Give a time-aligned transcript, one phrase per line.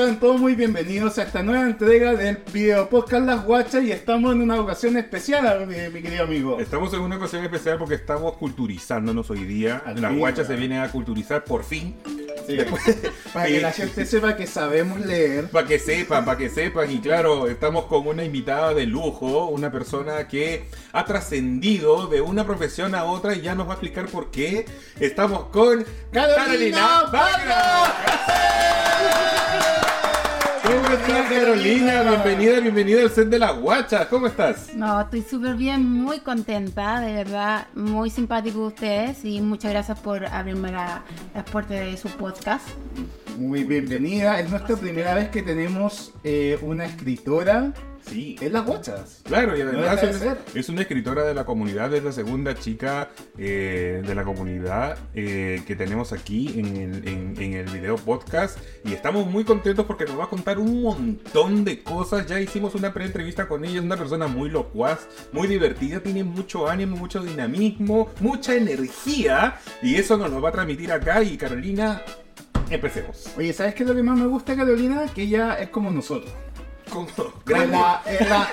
[0.00, 4.32] Sean todos muy bienvenidos a esta nueva entrega del video podcast Las Guachas y estamos
[4.32, 6.58] en una ocasión especial, mi, mi querido amigo.
[6.58, 9.82] Estamos en una ocasión especial porque estamos culturizándonos hoy día.
[9.84, 11.96] Al Las fin, guachas se vienen a culturizar por fin.
[12.46, 12.56] Sí.
[13.34, 15.50] Para que la gente sepa que sabemos leer.
[15.50, 16.90] Para que sepan, para que sepan.
[16.90, 22.46] Y claro, estamos con una invitada de lujo, una persona que ha trascendido de una
[22.46, 24.64] profesión a otra y ya nos va a explicar por qué.
[24.98, 27.02] Estamos con ¡Carolina.
[27.10, 27.22] ¿Cómo
[30.74, 32.02] estás, Carolina?
[32.02, 34.06] Bienvenida, bienvenida al set de las guachas.
[34.06, 34.74] ¿Cómo estás?
[34.74, 40.24] No, estoy súper bien, muy contenta, de verdad, muy simpático ustedes y muchas gracias por
[40.26, 41.02] abrirme la-
[41.34, 42.66] las puertas de su podcast.
[43.38, 44.38] Muy bienvenida.
[44.40, 47.72] Es nuestra primera vez que tenemos eh, una escritora
[48.06, 48.36] Sí.
[48.40, 49.20] en Las Guachas.
[49.24, 50.22] Claro, y además es,
[50.54, 55.62] es una escritora de la comunidad, es la segunda chica eh, de la comunidad eh,
[55.66, 60.04] que tenemos aquí en el, en- en el video podcast y estamos muy contentos porque
[60.04, 62.26] nos va a contar un montón de cosas.
[62.26, 66.68] Ya hicimos una pre-entrevista con ella, es una persona muy locuaz, muy divertida, tiene mucho
[66.68, 72.02] ánimo, mucho dinamismo, mucha energía y eso nos lo va a transmitir acá y Carolina,
[72.70, 73.26] empecemos.
[73.36, 75.06] Oye, ¿sabes qué es lo que más me gusta, Carolina?
[75.14, 76.32] Que ella es como nosotros.
[76.90, 77.08] Como-
[77.48, 78.48] En la- en la-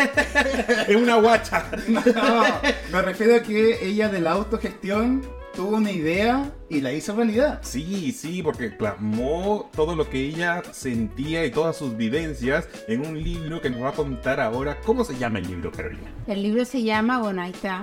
[0.88, 1.66] Es una guacha.
[1.88, 2.44] No,
[2.92, 5.22] me refiero a que ella de la autogestión
[5.56, 7.60] tuvo una idea y la hizo realidad.
[7.64, 13.22] Sí, sí, porque plasmó todo lo que ella sentía y todas sus vivencias en un
[13.24, 14.78] libro que nos va a contar ahora.
[14.86, 16.12] ¿Cómo se llama el libro, Carolina?
[16.28, 17.82] El libro se llama, bueno, ahí está,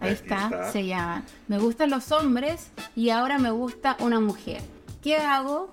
[0.00, 0.72] ahí está.
[0.72, 4.60] se llama Me gustan los hombres y ahora me gusta una mujer.
[5.00, 5.72] ¿Qué hago?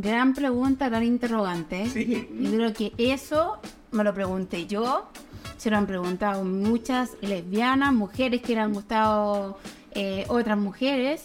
[0.00, 1.86] Gran pregunta, gran interrogante.
[1.90, 2.28] Sí.
[2.32, 3.58] Y creo que eso
[3.90, 5.08] me lo pregunté yo,
[5.56, 9.58] se lo han preguntado muchas lesbianas, mujeres que le han gustado
[9.90, 11.24] eh, otras mujeres.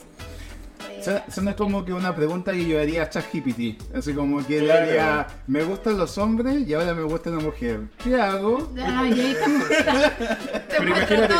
[0.99, 3.81] Eso, no es como que una pregunta que yo haría a ChatGPT.
[3.95, 4.81] Así como que le Claro.
[4.89, 7.81] haría, me gustan los hombres y ahora me gusta una mujer.
[8.03, 8.71] ¿Qué hago?
[8.77, 11.33] Ay, ahí te Pero imagínate,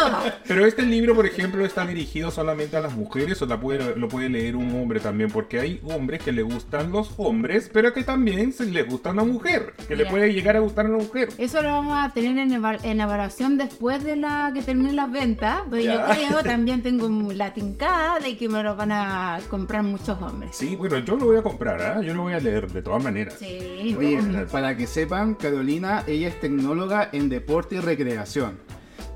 [0.48, 4.08] pero este libro, por ejemplo, está dirigido solamente a las mujeres o la puede, lo
[4.08, 8.04] puede leer un hombre también, porque hay hombres que le gustan los hombres, pero que
[8.04, 11.30] también se le gusta una mujer, que le puede llegar a gustar a una mujer.
[11.38, 15.12] Eso lo vamos a tener en, eva- en evaluación después de la que termine las
[15.12, 15.62] ventas.
[15.70, 20.22] Pero yo creo también tengo la tincada de que me lo van a comprar muchos
[20.22, 20.56] hombres.
[20.56, 22.02] Sí, bueno, yo lo voy a comprar, ¿ah?
[22.02, 23.36] yo lo voy a leer de todas maneras.
[23.40, 24.20] Sí, Oye,
[24.52, 28.58] para que sepan, Carolina, ella es tecnóloga en deporte y recreación.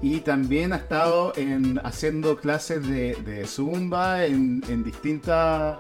[0.02, 5.80] Y también ha estado en, haciendo clases de, de zumba en, en distintas...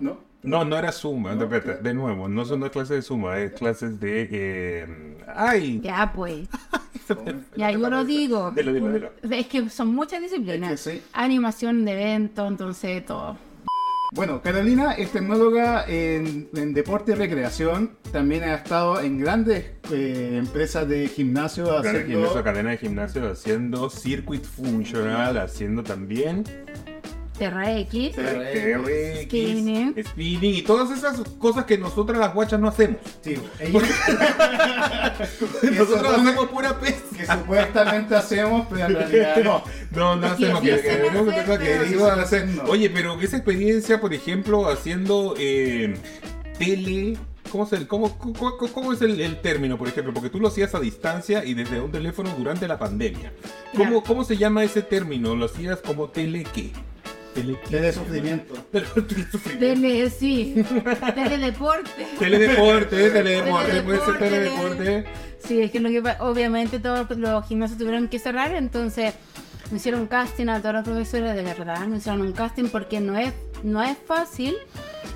[0.00, 0.18] ¿No?
[0.42, 3.52] No, no era Zumba, de, de- de nuevo, no son las clases de Zumba, es
[3.54, 4.28] clases de...
[4.30, 5.80] eh, ¡Ay!
[5.82, 6.48] Ya pues.
[7.56, 8.50] Ya yo lo digo.
[8.50, 9.10] Dilo, dilo, dilo.
[9.30, 10.72] Es que son muchas disciplinas.
[10.72, 11.02] Es que sí.
[11.12, 13.36] Animación de evento, entonces todo.
[14.12, 17.98] Bueno, Carolina es tecnóloga en, en deporte y recreación.
[18.12, 22.06] También ha estado en grandes eh, empresas de gimnasio haciendo...
[22.06, 26.44] gimnasio, cadena de gimnasio haciendo circuit funcional, haciendo también
[27.38, 28.14] Terra X.
[28.16, 29.94] TRX, Spinning.
[30.04, 32.96] spinning y todas esas cosas que nosotras las guachas no hacemos.
[33.22, 33.36] Sí,
[35.62, 37.16] Nosotros supone- hacemos pura pesca.
[37.16, 39.62] que supuestamente hacemos, pero en realidad no.
[39.92, 42.46] No, no hacemos sí que, hacen que- no, que- hacer, que pero- iban a hacer.
[42.48, 42.62] No.
[42.64, 45.94] Oye, pero esa experiencia, por ejemplo, haciendo eh,
[46.58, 47.16] tele.
[47.50, 50.12] ¿Cómo es, el, cómo, cómo- cómo es el, el término, por ejemplo?
[50.12, 53.32] Porque tú lo hacías a distancia y desde un teléfono durante la pandemia.
[53.72, 54.02] ¿Cómo, Claro.
[54.04, 55.36] ¿Cómo se llama ese término?
[55.36, 56.72] ¿Lo hacías como tele qué?
[57.70, 58.54] ¿Tele sufrimiento.
[59.58, 60.64] Tele, sí.
[61.14, 62.06] Teledeporte.
[62.18, 65.04] Teledeporte, teledeporte, puede ser Teledeporte.
[65.38, 69.14] Sí, es que lo que obviamente todos los gimnasios tuvieron que cerrar, entonces
[69.70, 73.00] me hicieron un casting a todos los profesores de verdad, me hicieron un casting porque
[73.00, 74.54] no es, no es fácil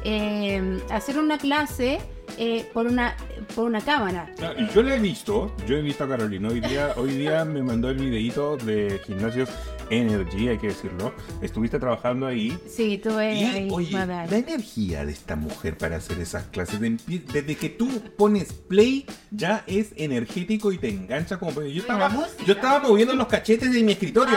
[0.05, 2.00] eh, hacer una clase
[2.38, 3.17] eh, por una
[3.55, 4.32] por una cámara.
[4.43, 6.49] Ah, y Yo lo he visto, yo he visto a Carolina.
[6.49, 9.49] Hoy día, hoy día me mandó el videito de gimnasios
[9.90, 11.12] Energy, hay que decirlo.
[11.42, 12.58] Estuviste trabajando ahí.
[12.69, 17.56] Sí, tuve Y, ahí oye, la energía de esta mujer para hacer esas clases, desde
[17.56, 21.62] que tú pones play, ya es energético y te engancha como...
[21.62, 22.10] Yo estaba,
[22.46, 24.37] yo estaba moviendo los cachetes de mi escritorio.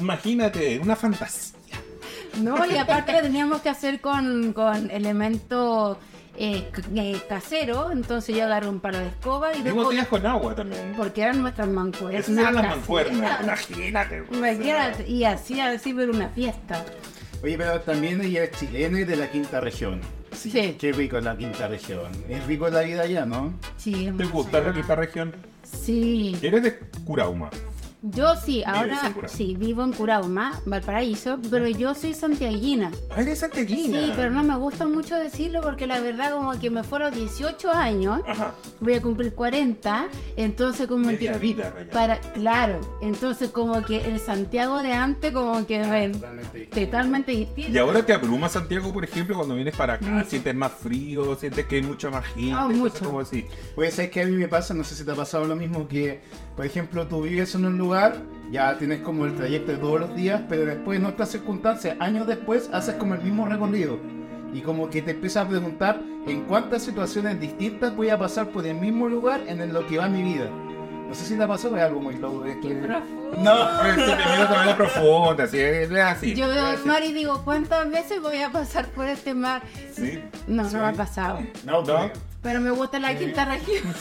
[0.00, 1.54] Imagínate, una fantasía.
[2.42, 5.98] No, y aparte lo teníamos que hacer con, con elementos
[6.36, 10.54] eh, eh, casero, entonces yo agarré un palo de escoba y Y botellas con agua
[10.54, 10.92] también.
[10.96, 12.24] porque eran nuestras mancuernas.
[12.28, 13.40] Esas eran las mancuernas.
[14.32, 15.08] Imagínate.
[15.08, 16.84] Y hacía así, pero una fiesta.
[17.42, 20.00] Oye, pero también ella es chilena y de la quinta región.
[20.32, 20.76] Sí.
[20.80, 22.10] Qué rico es la quinta región.
[22.28, 23.54] Es rico la vida allá, ¿no?
[23.76, 25.34] Sí, ¿Te gusta la quinta región?
[25.62, 26.36] Sí.
[26.42, 27.50] Eres de Curauma.
[28.06, 32.90] Yo sí, ahora sí, vivo en Curauma, Valparaíso, pero yo soy santiaguina.
[33.08, 33.98] Ah, eres santiaguina.
[33.98, 37.70] Sí, pero no me gusta mucho decirlo porque la verdad como que me fueron 18
[37.72, 38.52] años, Ajá.
[38.80, 41.38] voy a cumplir 40, entonces como Media que...
[41.38, 41.90] vida, vaya.
[41.90, 46.80] Para, claro, entonces como que el Santiago de antes como que es Totalmente distinto.
[46.84, 47.70] totalmente distinto.
[47.72, 51.64] Y ahora te abruma Santiago, por ejemplo, cuando vienes para acá, sientes más frío, sientes
[51.64, 53.04] que hay mucha más gente, Ah, cosas mucho.
[53.06, 53.46] como así.
[53.74, 55.88] Pues es que a mí me pasa, no sé si te ha pasado lo mismo,
[55.88, 56.20] que
[56.54, 57.93] por ejemplo tú vives en un lugar,
[58.50, 62.26] ya tienes como el trayecto de todos los días, pero después en otras circunstancias, años
[62.26, 63.98] después, haces como el mismo recorrido.
[64.52, 68.64] Y como que te empiezas a preguntar en cuántas situaciones distintas voy a pasar por
[68.66, 70.48] el mismo lugar en lo que va mi vida.
[71.08, 72.44] No sé si te ha pasado, es algo muy loco.
[72.44, 72.74] Es que...
[72.74, 76.34] No, sí, te miro también profunda, así es así.
[76.34, 79.62] Yo veo es el mar y digo, ¿cuántas veces voy a pasar por este mar?
[79.92, 80.22] Sí.
[80.46, 81.40] No, no me ha pasado.
[81.64, 82.33] no, No.
[82.44, 83.94] Pero me gusta la quinta región.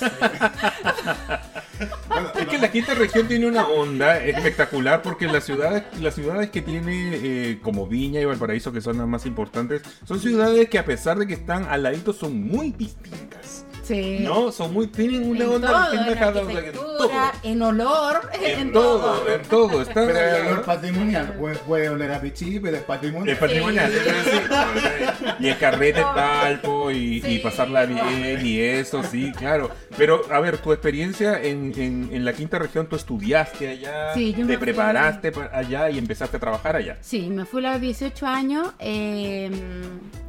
[2.38, 6.62] Es que la quinta región tiene una onda espectacular porque las ciudades, las ciudades que
[6.62, 10.84] tiene eh, como Viña y Valparaíso, que son las más importantes, son ciudades que a
[10.84, 13.63] pesar de que están al ladito son muy distintas.
[13.84, 14.20] Sí.
[14.22, 17.10] No, son muy, tienen una en onda todo, distinta en cada una, en todo.
[17.44, 19.82] en olor, En todo, en todo.
[19.82, 23.30] Están Pero el olor patrimonial, puede, puede oler a pichí, pero es patrimonial.
[23.34, 24.40] Es patrimonial, Sí.
[25.40, 27.40] y el carrete talpo y, y Sí.
[27.40, 29.70] pasarla bien y eso, sí, claro.
[29.98, 34.32] Pero, a ver, tu experiencia en, en- en la quinta región, tú estudiaste allá, Sí,
[34.32, 36.98] yo te fui- preparaste pa- allá y empezaste a trabajar allá.
[37.02, 39.52] Sí, me fui a los 18 años, eh,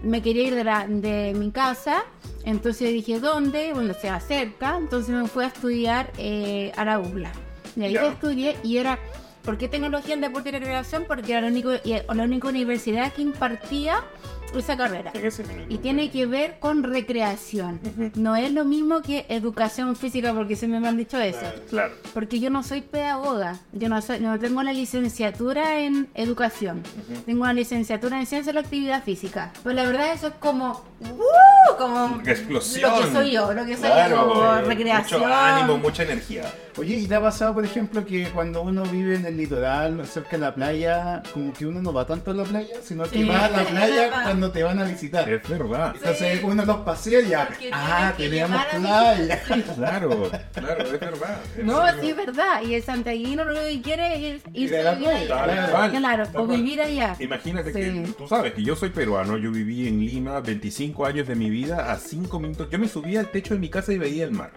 [0.03, 2.05] me quería ir de, la- de mi casa,
[2.45, 3.73] entonces dije, ¿dónde?
[3.73, 7.33] Bueno, sea cerca, entonces me fui a estudiar eh, a la UBLA.
[7.77, 8.99] Y ahí estudié y era,
[9.43, 11.05] ¿por qué tecnología en deporte y recreación?
[11.07, 11.49] Porque era la
[12.15, 14.05] la única universidad que impartía
[14.59, 15.13] esa carrera.
[15.69, 17.81] Y tiene que ver con recreación.
[18.15, 21.41] No es lo mismo que educación física, porque siempre me han dicho eso.
[21.71, 21.93] Claro.
[22.13, 26.83] Porque yo no soy pedagoga, yo no, soy, no tengo la licenciatura en educación,
[27.27, 29.53] tengo una licenciatura en ciencia de la actividad física.
[29.63, 31.77] Pero la verdad eso es como, ¡uh!
[31.79, 32.91] como Explosión.
[32.91, 35.21] lo que soy yo, lo que soy Claro, yo, como eh, recreación.
[35.21, 36.45] Mucho ánimo, mucha energía.
[36.77, 40.31] Oye, ¿y te ha pasado, por ejemplo, que cuando uno vive en el litoral, cerca
[40.33, 43.25] de la playa, como que uno no va tanto a la playa, sino que Sí,
[43.25, 44.25] va a la playa verdad.
[44.45, 45.29] Cuando te van a visitar?
[45.29, 45.95] Es verdad.
[45.97, 49.43] Entonces uno los pasea y ya, ah, a playa.
[49.75, 51.41] Claro, claro, es verdad.
[51.63, 52.63] No, Es sí, es verdad.
[52.63, 55.91] Y el santiaguino lo que quiere es irse a la vivir allá.
[55.91, 57.17] Claro, o vivir allá.
[57.19, 57.81] Imagínate Sí.
[57.81, 61.49] que tú sabes que yo soy peruano, yo viví en Lima 25 años de mi
[61.51, 62.69] vida a 5 minutos.
[62.71, 64.51] Yo me subía al techo de mi casa y veía el mar.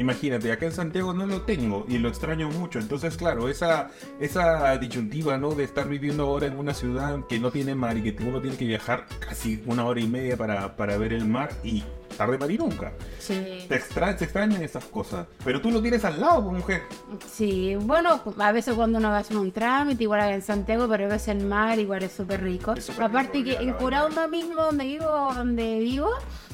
[0.00, 2.78] Imagínate, acá en Santiago no lo tengo y lo extraño mucho.
[2.78, 5.50] Entonces, claro, esa, esa disyuntiva, ¿no?
[5.50, 8.56] De estar viviendo ahora en una ciudad que no tiene mar y que uno tiene
[8.56, 11.84] que viajar casi una hora y media para, para ver el mar y
[12.16, 12.94] tarde para ir nunca.
[13.18, 13.66] Sí.
[13.68, 15.26] Te, extra, te extrañan esas cosas.
[15.44, 16.82] Pero tú lo tienes al lado, pues, mujer.
[17.30, 21.04] Sí, bueno, a veces cuando uno va a hacer un trámite, igual en Santiago, pero
[21.04, 22.74] a veces el mar igual es súper rico.
[22.80, 26.08] Súper Aparte rico, que en Curauma mismo, donde vivo, donde vivo,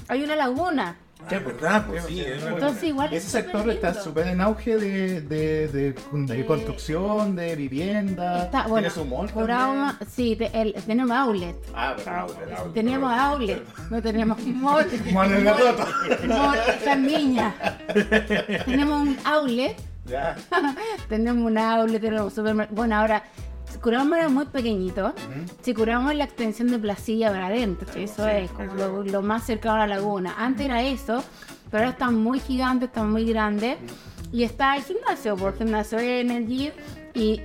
[0.08, 0.96] hay una laguna.
[1.30, 2.20] Es verdad, pues sí.
[2.20, 2.52] es verdad.
[2.52, 6.44] Entonces igual es Ese sector está súper en auge de, de, de, de Sí.
[6.44, 8.44] construcción, de vivienda.
[8.44, 9.28] Está, bueno, su mall
[10.08, 11.56] sí, te- el- tenemos outlet.
[11.74, 14.86] Ah, Ah, pero- bueno, Teníamos outlet, no teníamos mall.
[15.12, 15.54] Mall en la.
[16.26, 16.58] Mall
[17.06, 17.54] Viña.
[18.64, 20.36] Tenemos un outlet, Ya.
[21.08, 22.76] tenemos un outlet, tenemos un supermercado.
[22.76, 23.22] Bueno, ahora,
[23.86, 25.14] Curauma era muy pequeñito.
[25.62, 29.46] Si Curauma es la extensión de Placilla para adentro, eso es como lo, lo más
[29.46, 30.34] cercano a la laguna.
[30.36, 31.22] Antes era eso,
[31.70, 33.76] pero ahora está muy gigante, está muy grande.
[34.32, 36.72] Y está el gimnasio, por gimnasio Energy.
[37.14, 37.40] Y,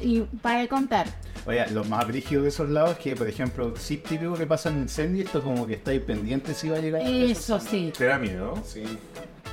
[0.00, 1.06] y para contar,
[1.46, 4.70] Oye, lo más brígido de esos lados es que, por ejemplo, sí típico que pasa
[4.70, 7.02] en incendio, esto como que estáis pendientes si va a llegar.
[7.06, 7.92] eso sí.
[7.96, 8.60] ¿Te da miedo?
[8.66, 8.82] Sí.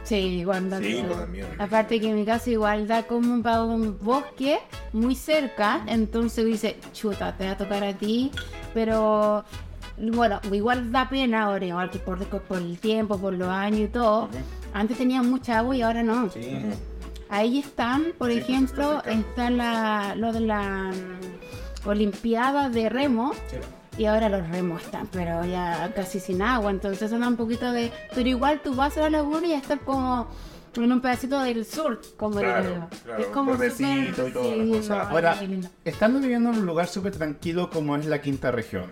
[0.03, 1.03] Sí, igual da Sí.
[1.59, 4.59] Aparte que en mi casa igual da como para un bosque
[4.93, 8.31] muy cerca, entonces dice, chuta, te va a tocar a ti,
[8.73, 9.45] pero
[9.97, 13.87] bueno, igual da pena ahora, igual que por, por el tiempo, por los años y
[13.87, 14.29] todo.
[14.73, 16.29] Antes tenía mucha agua y ahora no.
[16.29, 16.57] Sí.
[17.29, 23.33] Ahí están, por Sí, ejemplo, está la, lo de la mm, Olimpiada de Remo.
[23.49, 23.57] Sí.
[23.97, 27.91] Y ahora los remos están, pero ya casi sin agua, entonces da un poquito de...
[28.15, 30.27] Pero igual tú vas a la laguna y estás como
[30.75, 32.97] en un pedacito del sur, como Claro, digo yo.
[33.03, 34.95] claro, es como súper- y toda la sí, cosa.
[34.95, 35.67] no, Ahora, muy lindo.
[35.83, 38.89] estando viviendo en un lugar súper tranquilo como es la quinta región,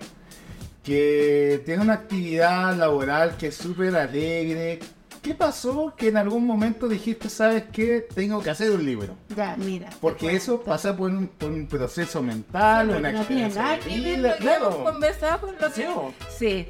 [0.83, 4.79] que tiene una actividad laboral que es súper alegre.
[5.21, 9.15] ¿Qué pasó que en algún momento dijiste, sabes qué, tengo que hacer un libro?
[9.35, 9.89] Ya, mira.
[9.99, 14.21] Porque eso pasa por un, por un proceso mental, una no tiene experiencia nada que
[14.21, 14.83] ver claro.
[14.83, 16.67] conversado lo que- Sí.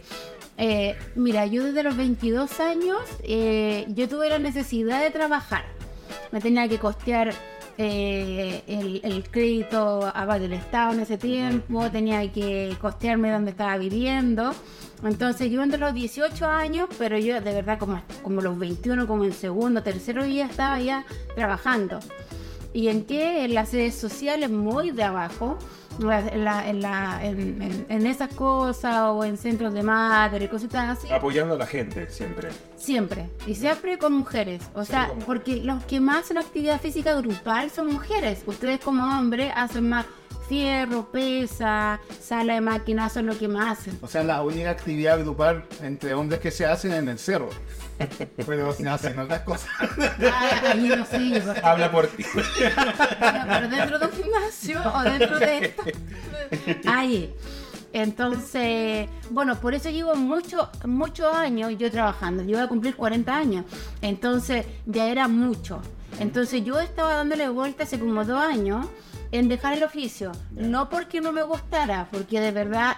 [0.58, 5.64] Eh, mira, yo desde los 22 años, eh, yo tuve la necesidad de trabajar.
[6.32, 7.34] Me tenía que costear
[7.82, 14.54] eh, el, el crédito del Estado en ese tiempo, tenía que costearme donde estaba viviendo.
[15.02, 19.24] Entonces yo entre los 18 años, pero yo de verdad como, como los 21, como
[19.24, 21.06] en segundo, tercero día estaba ya
[21.36, 22.00] trabajando.
[22.74, 23.46] ¿Y en qué?
[23.46, 25.58] En las redes sociales muy de abajo,
[26.00, 30.98] en, la- en, la- en- en- en esas cosas o en centros de madre, cositas
[30.98, 31.12] así.
[31.12, 32.50] Apoyando a la gente siempre.
[32.78, 34.62] Siempre, y siempre con mujeres.
[34.74, 38.44] O sea, con porque los que más hacen actividad física grupal son mujeres.
[38.46, 40.06] Ustedes como hombres hacen más
[40.48, 44.00] fierro, pesa, sala de máquinas, son lo que más hacen.
[44.02, 47.50] O sea, la única actividad grupal entre hombres que se hacen en el cerro.
[48.46, 49.70] Pero se hacen otras cosas.
[50.32, 52.24] Ah, ahí no sé, yo- Habla por ti.
[52.34, 55.84] pero dentro de un gimnasio o dentro de esto.
[56.88, 57.34] Ahí.
[57.92, 62.44] Entonces, bueno, por eso llevo mucho- muchos años yo trabajando.
[62.44, 63.66] Yo voy a cumplir 40 años.
[64.02, 65.82] Entonces, ya era mucho.
[66.20, 68.86] Entonces, yo estaba dándole vuelta hace como dos años
[69.32, 70.32] en dejar el oficio.
[70.52, 72.98] No porque no me gustara, porque de verdad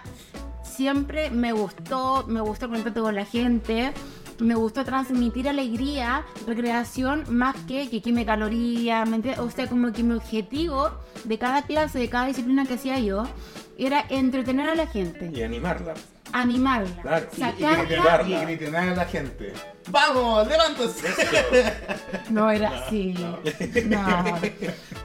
[0.63, 3.93] siempre me gustó, me gustó el contacto con la gente,
[4.41, 9.39] me gustó transmitir alegría, recreación, más que que queme calorías, ¿me entiendes?
[9.39, 10.89] O sea, como que mi objetivo
[11.23, 13.23] de cada clase, de cada disciplina que hacía yo,
[13.77, 15.93] era entretener a la gente, Y animarla.
[16.33, 17.77] animarla, Claro, y- y sacarla.
[17.83, 18.41] motivarla.
[18.41, 19.53] Y gritear a la gente.
[19.89, 21.07] ¡Vamos, levántese!
[22.29, 23.15] No era así,
[23.89, 24.29] no,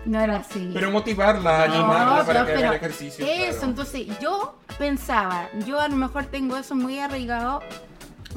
[0.05, 0.71] no era así.
[0.75, 3.27] Pero motivarla, No, animarla para pero- que haga el ejercicio.
[3.27, 3.67] Eso, claro.
[3.69, 7.61] entonces yo pensaba, yo a lo mejor tengo eso muy arraigado.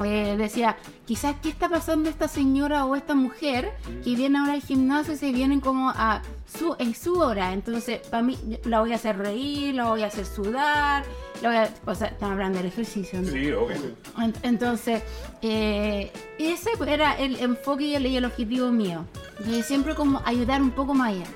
[0.04, 0.76] Eh, decía,
[1.06, 3.72] quizás qué está pasando esta señora o esta mujer
[4.04, 6.22] que viene ahora al gimnasio y se vienen como a
[6.58, 7.52] su, en su hora.
[7.52, 11.04] Entonces, para mí, la voy a hacer reír, la voy a hacer sudar,
[11.42, 13.20] la voy a, o sea, estamos hablando del ejercicio.
[13.20, 13.28] ¿no?
[13.28, 13.76] Sí, obvio.
[14.16, 15.02] Ent- Entonces,
[15.42, 19.04] eh, ese era el enfoque y el, y el objetivo mío.
[19.48, 21.26] Y siempre como ayudar un poco más allá.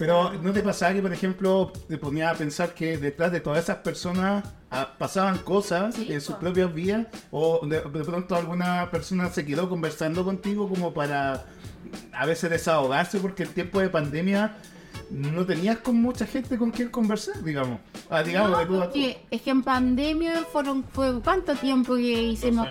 [0.00, 3.62] Pero ¿no te pasaba que, por ejemplo, te ponía a pensar que detrás de todas
[3.62, 6.40] esas personas ah, pasaban cosas Sí, en sus po.
[6.40, 7.06] propias vidas?
[7.30, 11.44] ¿O de, de pronto alguna persona se quedó conversando contigo como para
[12.12, 14.56] a veces desahogarse porque el tiempo de pandemia
[15.10, 17.80] no tenías con mucha gente con quien conversar, digamos?
[18.08, 18.92] Ah, digamos, No, de tú a tú.
[18.92, 22.68] porque es que en pandemia fueron fue cuánto tiempo que hicimos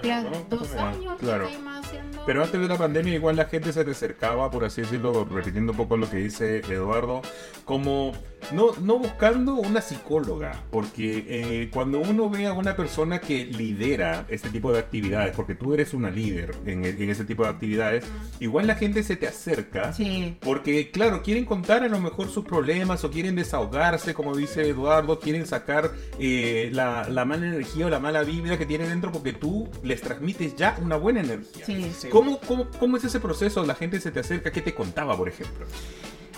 [0.49, 1.47] dos años claro.
[1.47, 2.23] haciendo.
[2.25, 5.71] Pero antes de la pandemia igual la gente se te acercaba, por así decirlo, repitiendo
[5.73, 7.21] un poco lo que dice Eduardo,
[7.65, 8.13] como
[8.51, 14.25] no, no buscando una psicóloga, porque eh, cuando uno ve a una persona que lidera
[14.29, 18.05] este tipo de actividades, porque tú eres una líder en, en ese tipo de actividades,
[18.39, 19.93] igual la gente se te acerca.
[19.93, 20.37] Sí.
[20.41, 25.19] Porque, claro, quieren contar a lo mejor sus problemas o quieren desahogarse, como dice Eduardo,
[25.19, 29.33] quieren sacar eh, la, la mala energía o la mala vibra que tienen dentro porque
[29.33, 31.65] tú les transmites ya una buena energía.
[31.65, 31.91] Sí.
[31.97, 32.07] Sí.
[32.09, 33.65] ¿Cómo, cómo, cómo es ese proceso?
[33.65, 35.65] La gente se te acerca, ¿qué te contaba, por ejemplo?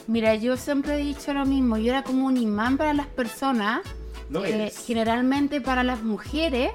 [0.08, 3.81] Mira, yo siempre he dicho lo mismo, yo era como un imán para las personas,
[4.34, 4.84] eh, eres.
[4.86, 6.72] generalmente para las mujeres.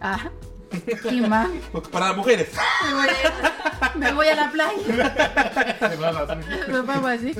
[0.00, 0.30] Ah,
[1.10, 1.60] imán.
[1.90, 2.48] Para las mujeres.
[2.88, 5.96] Me voy a, me voy a la playa.
[6.68, 7.32] Nos vamos así.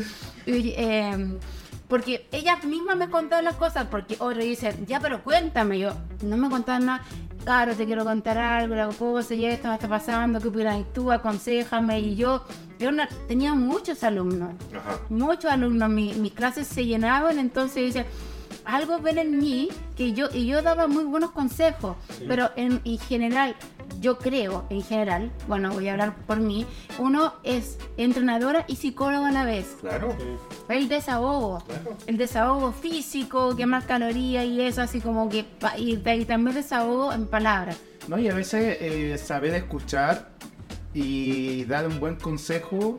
[0.47, 1.39] Y, eh,
[1.89, 5.79] porque ellas mismas me contaban las cosas, porque otros dicen, ya, pero cuéntame.
[5.79, 5.93] Yo,
[6.23, 7.03] no me contaban nada.
[7.45, 11.11] Claro, te quiero contar algo, la cosa, y esto me está pasando, ¿qué opinas tú?
[11.11, 12.01] Aconsejame.
[12.01, 12.45] Y yo,
[12.79, 14.99] yo una- tenía muchos alumnos, Ajá.
[15.09, 15.89] muchos alumnos.
[15.89, 18.07] Mi- mis clases se llenaban, entonces dice
[18.69, 21.97] algo ven en mí que yo, y yo daba muy buenos consejos,
[22.29, 23.57] pero en, en general,
[23.99, 26.67] yo creo, en general, bueno, voy a hablar por mí,
[26.99, 29.75] uno es entrenadora y psicóloga a la vez.
[29.81, 30.15] Claro.
[30.69, 31.65] El desahogo,
[32.07, 35.47] el desahogo físico, quemar calorías y eso, así como que,
[35.79, 37.79] y, y también desahogo en palabras.
[38.07, 40.29] No, y a veces eh, saber escuchar
[40.93, 42.99] y dar un buen consejo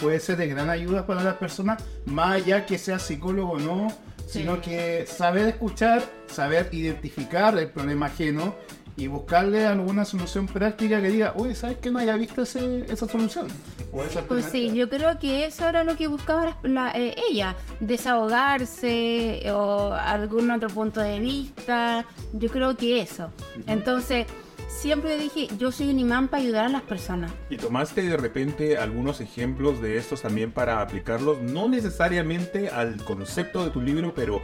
[0.00, 3.88] puede ser de gran ayuda para las personas, más allá que sea psicólogo o no,
[4.26, 8.54] sino que saber escuchar, saber identificar el problema ajeno
[8.98, 13.06] y buscarle alguna solución práctica que diga, uy, ¿sabes que no haya visto ese- esa
[13.06, 13.46] solución?
[13.92, 17.54] O esa Pues sí, yo creo que eso era lo que buscaba la- eh, ella,
[17.80, 23.30] desahogarse o algún otro punto de vista, yo creo que eso.
[23.66, 24.26] Entonces,
[24.68, 27.32] siempre dije, yo soy un imán para ayudar a las personas.
[27.50, 33.64] ¿Y tomaste de repente algunos ejemplos de estos también para aplicarlos, no necesariamente al concepto
[33.64, 34.40] de tu libro, pero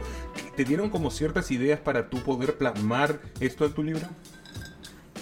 [0.55, 4.07] te dieron como ciertas ideas para tú poder plasmar esto en tu libro?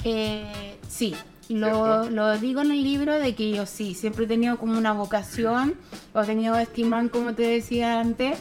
[0.03, 1.15] Eh, sí,
[1.49, 4.93] lo, lo, digo en el libro de que yo sí, siempre he tenido como una
[4.93, 5.75] vocación,
[6.13, 8.39] o he tenido este imán, como te decía antes,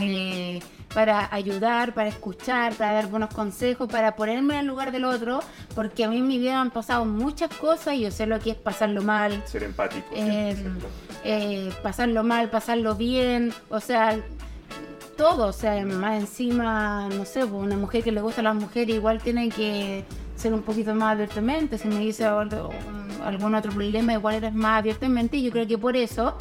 [0.00, 0.60] eh,
[0.94, 5.40] para ayudar, para escuchar, para dar buenos consejos, para ponerme en el lugar del otro,
[5.74, 8.50] porque a mí en mi vida han pasado muchas cosas y yo sé lo que
[8.50, 9.42] es pasarlo mal.
[9.46, 10.06] Ser empático.
[10.14, 10.56] Eh,
[11.24, 14.18] eh, pasarlo mal, pasarlo bien, o sea,
[15.16, 18.54] todo, o sea, más encima, no sé, pues, una mujer que le gusta a las
[18.54, 20.04] mujeres igual tiene que
[20.36, 25.36] ser un poquito más abiertamente, si me dice algún otro problema, igual eres más abiertamente
[25.36, 26.38] y yo creo que por eso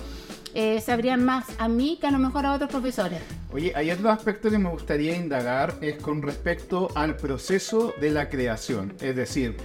[0.54, 0.82] eh,
[1.18, 3.20] más a mí que a lo mejor a otros profesores.
[3.52, 8.30] Oye, hay otro aspecto que me gustaría indagar, es con respecto al proceso de la
[8.30, 8.94] creación.
[9.00, 9.56] Es decir,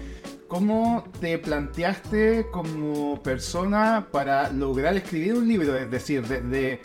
[0.49, 5.77] ¿cómo te planteaste como persona para lograr escribir un libro?
[5.77, 6.81] Es decir, desde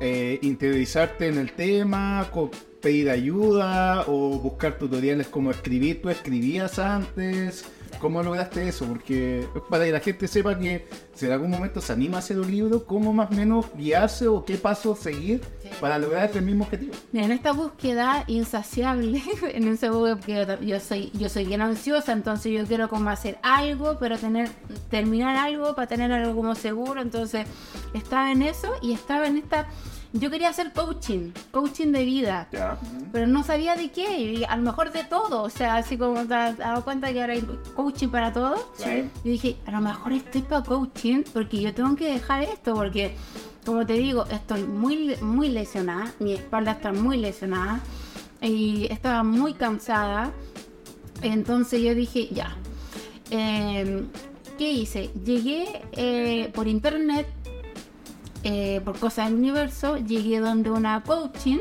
[0.00, 2.26] eh, interiorizarte en el tema,
[2.80, 6.00] pedir ayuda o buscar tutoriales como escribir.
[6.02, 7.64] ¿Tú escribías antes?
[7.98, 8.86] ¿Cómo lograste eso?
[8.86, 12.38] Porque para que la gente sepa que si en algún momento se anima a hacer
[12.38, 15.40] un libro, ¿cómo más o menos guiarse o qué paso seguir
[15.80, 16.94] para lograr el mismo objetivo?
[17.12, 22.64] En esta búsqueda insaciable, en ese búsqueda, yo soy, yo soy bien ansiosa, entonces yo
[22.66, 24.48] quiero como hacer algo, pero tener,
[24.90, 27.46] terminar algo para tener algo como seguro, entonces
[27.92, 29.66] estaba en eso y estaba en esta
[30.12, 32.48] yo quería hacer coaching, coaching de vida,
[33.12, 36.26] pero no sabía de qué, y a lo mejor de todo, o sea, así como
[36.26, 39.08] te has dado cuenta que ahora hay coaching para todo, sí.
[39.24, 43.14] yo dije, a lo mejor estoy para coaching porque yo tengo que dejar esto, porque
[43.64, 47.80] como te digo, estoy muy, muy lesionada, mi espalda está muy lesionada
[48.42, 50.32] y estaba muy cansada,
[51.22, 52.56] entonces yo dije, ya,
[53.30, 54.08] em,
[54.58, 55.10] ¿qué hice?
[55.24, 57.28] Llegué eh, por internet
[58.52, 61.58] eh, por cosas del universo, llegué donde una coaching,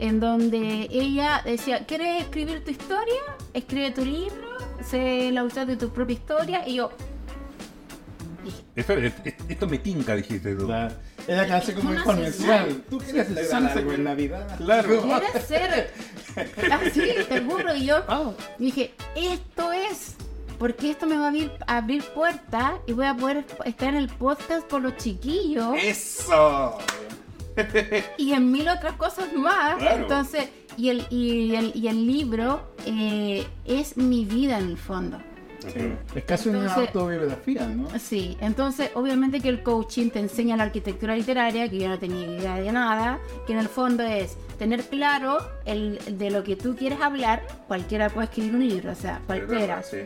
[0.00, 3.20] en donde ella decía, ¿quieres escribir tu historia?
[3.52, 6.90] Escribe tu libro, sé la autor de tu propia historia, y yo...
[8.74, 10.68] Esto, me tinca, dijiste tú.
[11.28, 12.82] Era casi como el comercial.
[12.90, 14.46] Tú quieres lograr algo en la vida.
[14.56, 15.02] Claro.
[15.02, 15.92] Quieres ser
[16.72, 17.76] así, te juro.
[17.76, 18.34] Y yo oh.
[18.58, 20.16] dije, esto es
[20.58, 21.32] porque esto me va
[21.66, 25.74] a abrir, puertas y voy a poder estar en el podcast por los chiquillos.
[25.82, 26.78] ¡Eso!
[28.18, 29.82] y en mil otras cosas más.
[29.82, 35.18] Entonces, y el, y el, y el libro eh, es mi vida en el fondo.
[36.14, 37.88] Es casi una autobiografía, ¿no?
[37.98, 42.26] Sí, entonces obviamente que el coaching te enseña la arquitectura literaria, que yo no tenía
[42.26, 46.76] idea de nada, que en el fondo es tener claro el, de lo que tú
[46.76, 49.82] quieres hablar, cualquiera puede escribir un libro, o sea, cualquiera.
[49.82, 49.98] Sí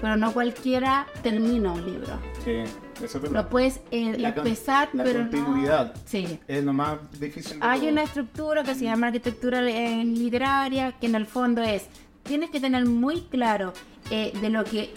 [0.00, 2.18] pero no cualquiera termina un libro.
[2.44, 2.62] Sí,
[3.04, 5.94] eso es Lo puedes eh, empezar, la pero continuidad.
[6.04, 6.38] sí.
[6.48, 7.58] Es lo más difícil.
[7.60, 11.86] Hay una estructura que se llama arquitectura eh, literaria, que en el fondo es,
[12.22, 13.72] tienes que tener muy claro
[14.10, 14.92] eh, de lo que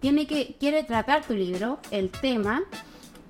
[0.00, 2.62] tiene que quiere tratar tu libro, el tema.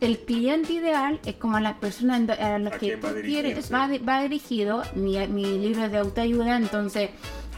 [0.00, 4.84] El cliente ideal es como la persona a la que tú quieres, va, va, dirigido.
[4.94, 7.10] Mi, mi libro es de autoayuda, entonces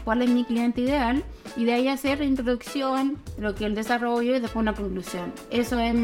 [0.03, 1.23] cuál es mi cliente ideal
[1.55, 5.33] y de ahí hacer la introducción, lo que el desarrollo y después una conclusión.
[5.49, 5.95] Eso es,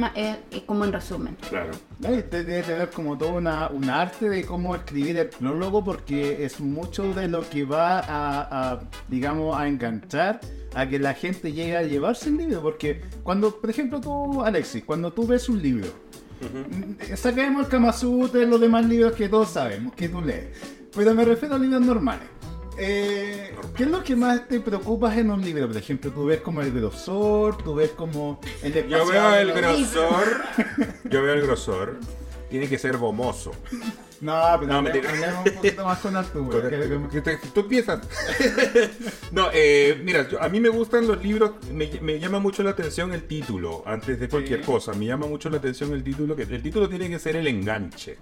[0.65, 1.37] como en resumen.
[1.49, 1.71] Claro.
[1.99, 7.13] Debe tener como todo una, un arte de cómo escribir el prólogo porque es mucho
[7.13, 10.39] de lo que va a, digamos, a enganchar
[10.73, 12.61] a que la gente llegue a llevarse el libro.
[12.61, 15.87] Porque cuando, por ejemplo, tú, Alexis, cuando tú ves un libro,
[16.41, 20.49] uh saquemos el Kama Sutra y los demás libros que todos sabemos que tú lees.
[20.95, 22.27] Pero me refiero a libros normales.
[22.79, 25.67] Eh, ¿Qué es lo que más te preocupas en un libro?
[25.67, 30.43] Por ejemplo, tú ves como el grosor, tú ves como el Yo veo el grosor.
[31.05, 31.99] yo veo el grosor.
[32.49, 33.51] Tiene que ser gomoso.
[34.21, 36.69] No, pero no, me un poquito más con altura.
[37.53, 37.99] tú empiezas.
[39.31, 43.23] no, eh, mira, a mí me gustan los libros, me, llama mucho la atención el
[43.23, 44.93] título, antes de cualquier cosa.
[44.93, 48.17] Me llama mucho la atención el título, que el título tiene que ser el enganche.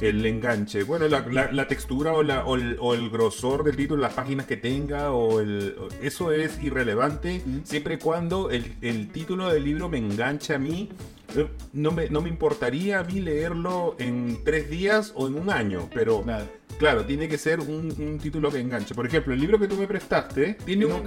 [0.00, 0.82] El enganche.
[0.84, 5.40] Bueno, la, textura o, la, o, el, grosor del título, las páginas que tenga, o
[5.40, 10.58] el, eso es irrelevante, siempre y cuando el, el título del libro me enganche a
[10.58, 10.90] mí
[11.72, 15.88] no me, no me importaría a mí leerlo en tres días o en un año,
[15.92, 16.24] pero
[16.78, 18.94] claro, tiene que ser un, título que enganche.
[18.94, 21.02] Por ejemplo, el libro que tú me prestaste tiene, un,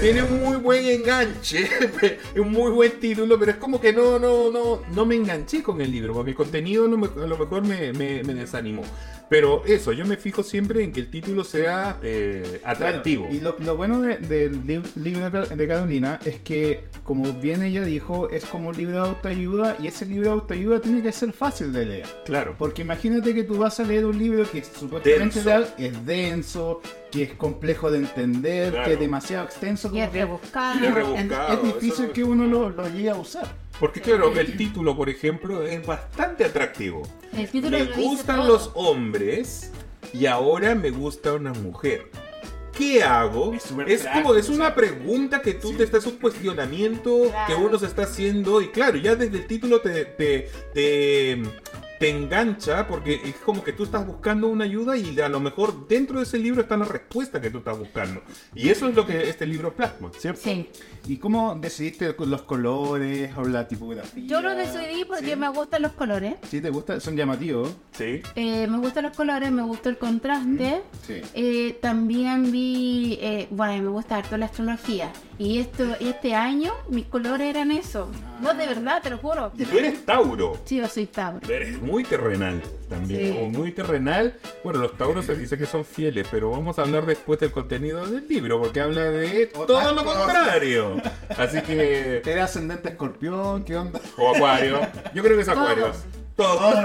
[0.00, 1.68] tiene un muy buen enganche,
[2.36, 5.80] un muy buen título, pero es como que no, no, no, no me enganché con
[5.80, 8.82] el libro, porque el contenido a lo mejor me, me, desanimó.
[9.28, 13.26] Pero eso, yo me fijo siempre en que el título sea eh, atractivo.
[13.30, 17.62] Y lo, lo bueno de- del lib- libro de de Carolina es que, como bien
[17.64, 21.10] ella dijo, es como un libro de autoayuda y ese libro de autoayuda tiene que
[21.10, 22.06] ser fácil de leer.
[22.24, 22.54] Claro.
[22.56, 25.42] Porque imagínate que tú vas a leer un libro que supuestamente Denso.
[25.42, 28.86] real- es denso, que es complejo de entender, Claro.
[28.86, 29.88] que es demasiado extenso.
[29.88, 30.74] Y como es que rebuscado.
[30.78, 33.65] Y es es, rebuscado, es difícil eso- que uno lo, lo llegue a usar.
[33.78, 37.02] Porque claro, el título, por ejemplo, es bastante atractivo.
[37.36, 38.48] El título Me lo gustan todo.
[38.48, 39.70] los hombres
[40.12, 42.08] y ahora me gusta una mujer.
[42.76, 43.54] ¿Qué hago?
[43.86, 47.46] Es como es una pregunta que tú te estás un cuestionamiento Claro.
[47.46, 51.42] que uno se está haciendo y claro, ya desde el título te, te, te,
[51.98, 55.88] te engancha porque es como que tú estás buscando una ayuda y a lo mejor
[55.88, 58.22] dentro de ese libro está la respuesta que tú estás buscando.
[58.54, 60.42] Y eso es lo que este libro plasma, ¿cierto?
[60.42, 60.68] Sí.
[61.06, 64.24] ¿Y cómo decidiste los colores o la tipografía?
[64.26, 65.36] Yo lo decidí porque ¿Sí?
[65.36, 66.34] me gustan los colores.
[66.48, 67.00] ¿Sí te gusta?
[67.00, 67.74] Son llamativos.
[67.92, 68.22] Sí.
[68.34, 70.82] Eh, me gustan los colores, me gusta el contraste.
[71.06, 71.20] Sí.
[71.34, 75.12] Eh, también vi, eh, bueno, me gusta harto la astrología.
[75.38, 78.08] Y esto, este año mis colores eran eso.
[78.40, 79.50] No, de verdad, te lo juro.
[79.56, 80.58] Y tú eres Tauro.
[80.64, 81.40] Sí, yo soy Tauro.
[81.48, 83.38] Eres muy terrenal también, Sí.
[83.40, 84.34] o muy terrenal.
[84.62, 88.06] Bueno, los tauros se dice que son fieles, pero vamos a hablar después del contenido
[88.06, 90.96] del libro, porque habla de todo lo contrario.
[91.36, 92.18] Así que...
[92.24, 93.64] ¿Eres ascendente escorpión?
[93.64, 94.00] ¿Qué onda?
[94.18, 94.80] O acuario.
[95.14, 95.92] Yo creo que es acuario.
[96.36, 96.84] Todo.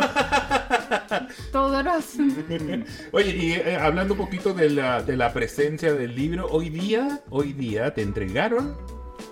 [1.51, 2.05] Todo los...
[3.11, 7.19] Oye, y eh, hablando un poquito de la, de la presencia del libro, hoy día,
[7.29, 8.77] hoy día te entregaron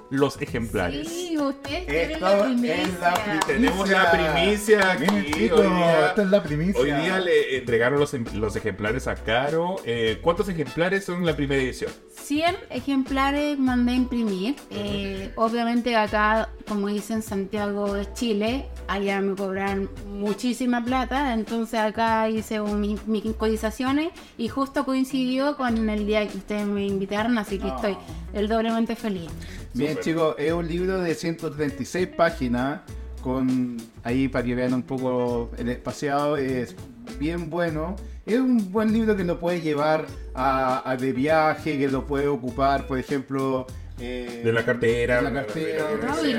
[0.09, 1.07] los ejemplares.
[1.07, 2.77] Sí, ustedes tienen la es primicia.
[2.99, 3.39] la primicia.
[3.47, 5.31] Tenemos la primicia aquí.
[5.31, 6.81] Chicos, hoy día- esta es la primicia.
[6.81, 9.75] Hoy día le entregaron los, em- los ejemplares a Caro.
[9.85, 11.91] Eh, ¿Cuántos ejemplares son la primera edición?
[12.15, 14.55] 100 ejemplares mandé a imprimir.
[14.71, 22.29] Eh, obviamente acá, como dicen, Santiago de Chile, allá me cobran muchísima plata, entonces acá
[22.29, 27.37] hice un- mi- mis cotizaciones y justo coincidió con el día que ustedes me invitaron,
[27.37, 27.75] así que Oh.
[27.75, 27.97] estoy
[28.33, 29.29] el doblemente feliz.
[29.73, 30.03] Bien, Súper.
[30.03, 32.81] chicos, es un libro de 136 páginas.
[33.21, 36.73] Con ahí para que vean un poco el espaciado, es
[37.19, 37.97] bien bueno.
[38.25, 42.27] Es un buen libro que lo puedes llevar a, a de viaje, que lo puedes
[42.27, 43.67] ocupar, por ejemplo.
[43.99, 45.17] Eh, De la cartera.
[45.17, 45.85] de la cartera.
[46.07, 46.33] No, y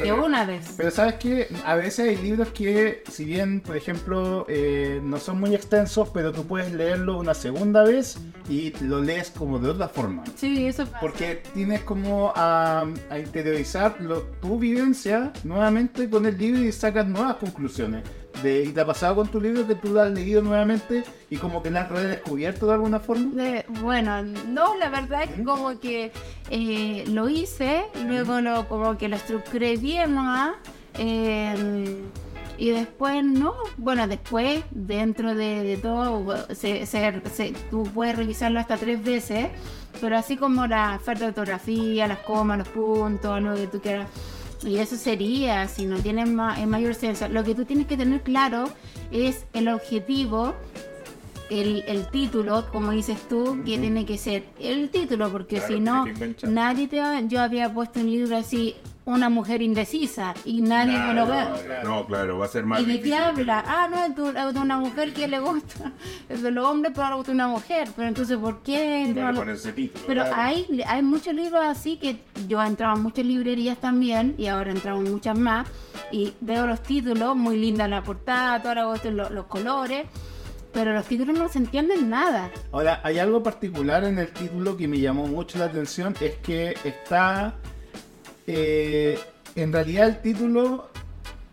[0.00, 0.74] de una vez.
[0.76, 5.40] Pero sabes que a veces hay libros que, si bien, por ejemplo, eh, no son
[5.40, 9.88] muy extensos, pero tú puedes leerlo una segunda vez y lo lees como de otra
[9.88, 10.24] forma.
[10.36, 11.00] Sí, eso pasa.
[11.00, 17.06] Porque tienes como a, a interiorizar lo- tu vivencia nuevamente con el libro y sacas
[17.06, 18.02] nuevas conclusiones.
[18.42, 21.36] De, ¿Y te ha pasado con tu libro que tú lo has leído nuevamente y
[21.36, 23.30] como que lo has redescubierto de alguna forma?
[23.34, 26.12] De- bueno, no, la verdad es que como que
[26.50, 30.56] eh, lo hice, luego lo, como que lo estructuré bien nomás,
[30.98, 31.96] eh,
[32.58, 38.60] y después no, bueno, después dentro de, de todo, se, se- se- tú puedes revisarlo
[38.60, 39.48] hasta tres veces,
[40.00, 44.08] pero así como la falta de ortografía, las comas, los puntos, lo que tú quieras.
[44.64, 47.28] Y eso sería, si no tienes ma- en mayor senso.
[47.28, 48.70] Lo que tú tienes que tener claro
[49.10, 50.54] es el objetivo
[51.50, 55.80] el, el título, como dices tú, que tiene que ser el título, porque Claro, si
[55.80, 58.74] no, tiene nadie te va- Yo había puesto un libro así,
[59.06, 61.44] una mujer indecisa, y nadie me lo ve.
[61.84, 63.64] No, claro, va a ser más ¿Y de qué habla?
[63.64, 65.92] Ah, no, es de una mujer que le gusta.
[66.28, 67.88] Es de los hombres, pero le gusta una mujer.
[67.94, 69.06] Pero entonces, ¿por qué?
[69.14, 70.36] No, poner ese título, pero claro.
[70.36, 74.70] hay, hay muchos libros así que yo he entrado en muchas librerías también y ahora
[74.70, 75.68] he entrado en muchas más
[76.10, 80.06] y veo los títulos, muy linda la portada, todos los, los colores,
[80.72, 82.50] pero los títulos no se entienden nada.
[82.72, 86.74] Ahora, hay algo particular en el título que me llamó mucho la atención, es que
[86.84, 87.54] está...
[88.46, 89.18] eh,
[89.54, 90.88] en realidad el título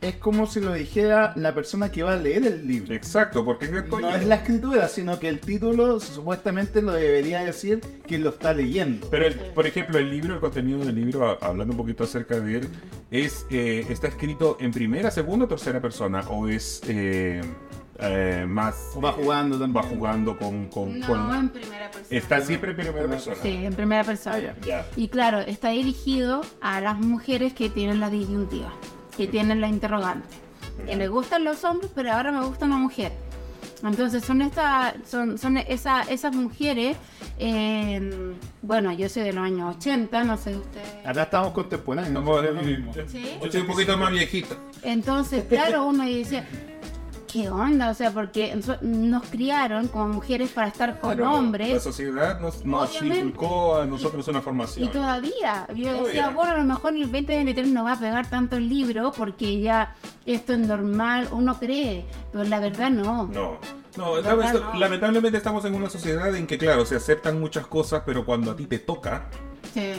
[0.01, 2.93] es como si lo dijera la persona que va a leer el libro.
[2.93, 8.21] Exacto, porque No es la escritura, sino que el título supuestamente lo debería decir quien
[8.25, 9.08] lo está leyendo.
[9.10, 12.58] Pero, el- por ejemplo, el libro, el contenido del libro, hablando un poquito acerca de
[12.58, 12.67] él,
[13.12, 17.39] es eh, está escrito en primera, segunda o tercera persona, o es eh,
[17.99, 18.75] eh, más...
[18.95, 19.84] O va jugando también.
[19.84, 20.67] Va jugando con...
[20.67, 22.17] con- No, con- en primera persona.
[22.17, 23.38] Está siempre en primera persona.
[23.41, 24.36] Sí, en primera persona.
[24.36, 24.56] Ah, ya.
[24.65, 24.86] Ya.
[24.95, 28.71] Y claro, está dirigido a las mujeres que tienen la disyuntiva,
[29.17, 30.27] que tienen la interrogante.
[30.86, 33.12] Que les gustan los hombres, pero ahora me gusta una mujer.
[33.84, 36.95] Entonces son estas, son, son esa- esas mujeres,
[37.38, 41.06] eh, bueno, yo soy de los años 80, no sé ustedes.
[41.06, 42.10] Acá estamos contemporáneos.
[42.15, 42.93] Estamos- es lo mismo.
[43.08, 43.38] Sí.
[43.43, 44.56] Yo soy un poquito más viejito.
[44.84, 46.43] Entonces, claro, uno dice,
[47.33, 47.89] ¿qué onda?
[47.89, 51.81] O sea, porque nos- criaron como mujeres para estar con Claro, La hombres.
[51.81, 54.91] sociedad nos, nos inculcó a nosotros una Y formación.
[54.91, 56.03] todavía, yo Todavía.
[56.03, 59.11] decía, bueno, a lo mejor en el 2023 no va a pegar tanto el libro
[59.17, 59.95] porque ya
[60.27, 63.25] esto es normal, uno cree, pero la verdad no.
[63.27, 63.57] No.
[63.97, 64.73] No, No.
[64.79, 68.55] lamentablemente estamos en una sociedad en que, claro, se aceptan muchas cosas, pero cuando a
[68.55, 69.27] ti te toca,
[69.73, 69.93] Sí.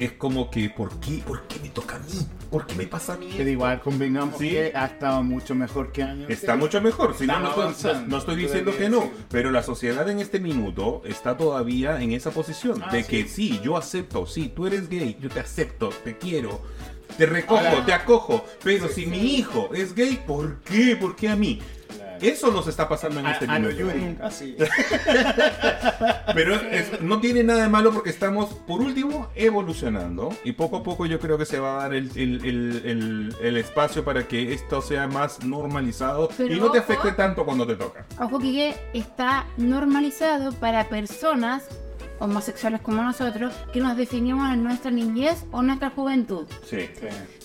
[0.00, 1.22] Es como que, ¿por qué?
[1.26, 2.26] ¿Por qué me toca a mí?
[2.50, 3.32] ¿Por qué me pasa a mí?
[3.36, 4.48] Pero igual convengamos Sí.
[4.50, 6.28] que ha estado mucho mejor que años.
[6.28, 10.08] Está mucho mejor, si no, no, estoy, no estoy diciendo que no, pero la sociedad
[10.08, 13.08] en este minuto está todavía en esa posición Ah, de sí.
[13.22, 16.60] que sí, yo acepto, sí, tú eres gay, yo te acepto, te quiero,
[17.16, 20.96] te recojo, Ahora- te acojo, pero si mi hijo es gay, ¿por qué?
[20.96, 21.60] ¿Por qué a mí?
[22.22, 23.92] Eso nos está pasando en A, este a lo minuto.
[23.94, 24.56] Yuri, así.
[26.34, 30.30] Pero es- no tiene nada de malo porque estamos, por último, evolucionando.
[30.44, 33.36] Y poco a poco yo creo que se va a dar el, el- el- el-
[33.42, 36.92] el espacio para que esto sea más normalizado Pero y no te ojo.
[36.92, 38.04] afecte tanto cuando te toca.
[38.20, 41.64] Ojo que está normalizado para personas
[42.18, 46.46] homosexuales como nosotros que nos definimos en nuestra niñez o nuestra juventud.
[46.68, 46.90] Sí.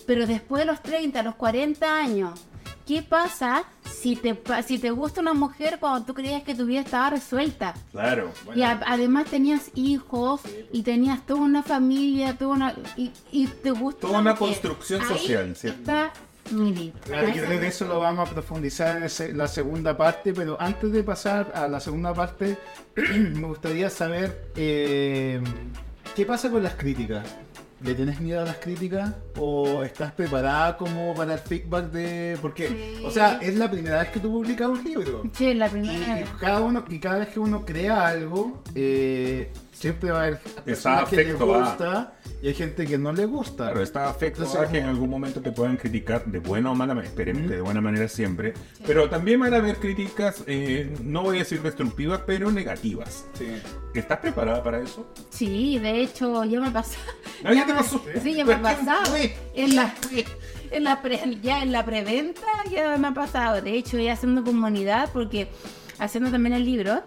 [0.06, 2.46] Pero después de los 30, los 40 años,
[2.86, 6.66] ¿qué pasa si te, pa- si te gusta una mujer cuando tú creías que tu
[6.66, 7.74] vida estaba resuelta?
[7.92, 8.32] Claro.
[8.56, 13.72] Y a- además tenías hijos y tenías toda una familia, toda una, y, y te
[13.72, 14.48] gusta Toda una mujer.
[14.50, 15.68] construcción social, ¿sí?
[15.70, 16.12] Está.
[17.06, 20.92] Claro, yo creo que eso lo vamos a profundizar en la segunda parte, pero antes
[20.92, 22.56] de pasar a la segunda parte,
[22.96, 25.42] me gustaría saber eh,
[26.16, 27.26] qué pasa con las críticas.
[27.84, 29.12] ¿Le tienes miedo a las críticas?
[29.38, 32.38] ¿O estás preparada como para el feedback de...?
[32.42, 33.04] Porque, Sí.
[33.06, 35.24] o sea, es la primera vez que tú publicas un libro.
[35.34, 36.30] Sí, la Y, primera y vez.
[36.40, 41.10] cada uno, y cada vez que uno crea algo, eh, siempre va a haber personas
[41.10, 43.66] que le afecto a- gusta y hay gente que no le gusta.
[43.66, 46.76] Claro, está afecto Entonces, a que en algún momento te puedan criticar de buena o
[46.76, 48.54] mala manera, esperemos que de buena manera siempre,
[48.86, 53.26] pero también van a haber críticas, eh, no voy a decir destructivas, pero negativas.
[53.38, 53.48] Sí.
[53.94, 55.08] ¿Estás preparada para eso?
[55.30, 56.98] Sí, de hecho, ya me pasó.
[57.44, 58.02] Ah, ya te pasó.
[58.24, 59.16] Sí, ya me ha ¿Pero quién pasado.
[59.56, 59.94] En la,
[60.72, 63.62] en la pre- ya en la preventa ya me ha pasado.
[63.62, 65.48] De hecho, ya haciendo comunidad, porque
[66.00, 67.04] haciendo también el libro,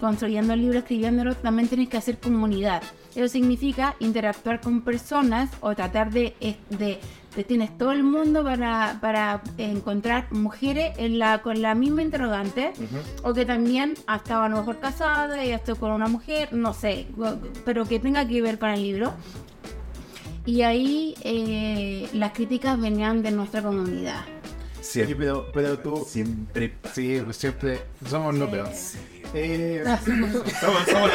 [0.00, 2.82] construyendo el libro, escribiéndolo, también tienes que hacer comunidad.
[3.14, 6.34] Eso significa interactuar con personas o tratar de,
[6.70, 6.98] de,
[7.36, 12.72] de tienes todo el mundo para, para encontrar mujeres en la, con la misma interrogante
[13.22, 16.72] o que también ha estado a lo mejor casada y estoy con una mujer, no
[16.74, 17.06] sé,
[17.64, 19.12] pero que tenga que ver con el libro.
[20.44, 24.24] Y ahí eh, las críticas venían de nuestra comunidad.
[24.82, 26.04] Sí, pero, pero tú...
[26.08, 26.74] Siempre.
[26.92, 28.68] Sí, pues siempre somos lo peor.
[29.34, 30.30] Eh, Somos,
[30.86, 31.10] somos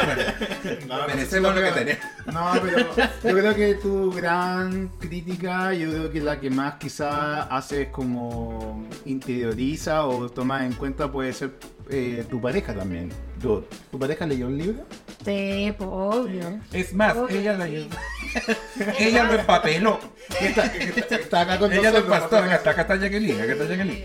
[0.88, 2.04] no, Merecemos lo que tenemos.
[2.26, 2.78] No, pero
[3.22, 8.88] yo creo que tu gran crítica, yo creo que la que más quizá haces como
[9.04, 11.52] interioriza o tomas en cuenta puede ser
[11.90, 13.12] eh, tu pareja también.
[13.40, 14.84] ¿Tu, ¿Tu pareja leyó el libro?
[15.24, 16.60] Sí, pues, obvio.
[16.72, 17.38] Es más, Obvio.
[17.40, 17.66] ella la
[18.98, 19.98] Ella lo empapeló.
[20.40, 22.38] Está, está acá con Ella lo empastó.
[22.38, 23.40] Acá está, acá está Jacqueline.
[23.40, 24.04] Acá está Jacqueline.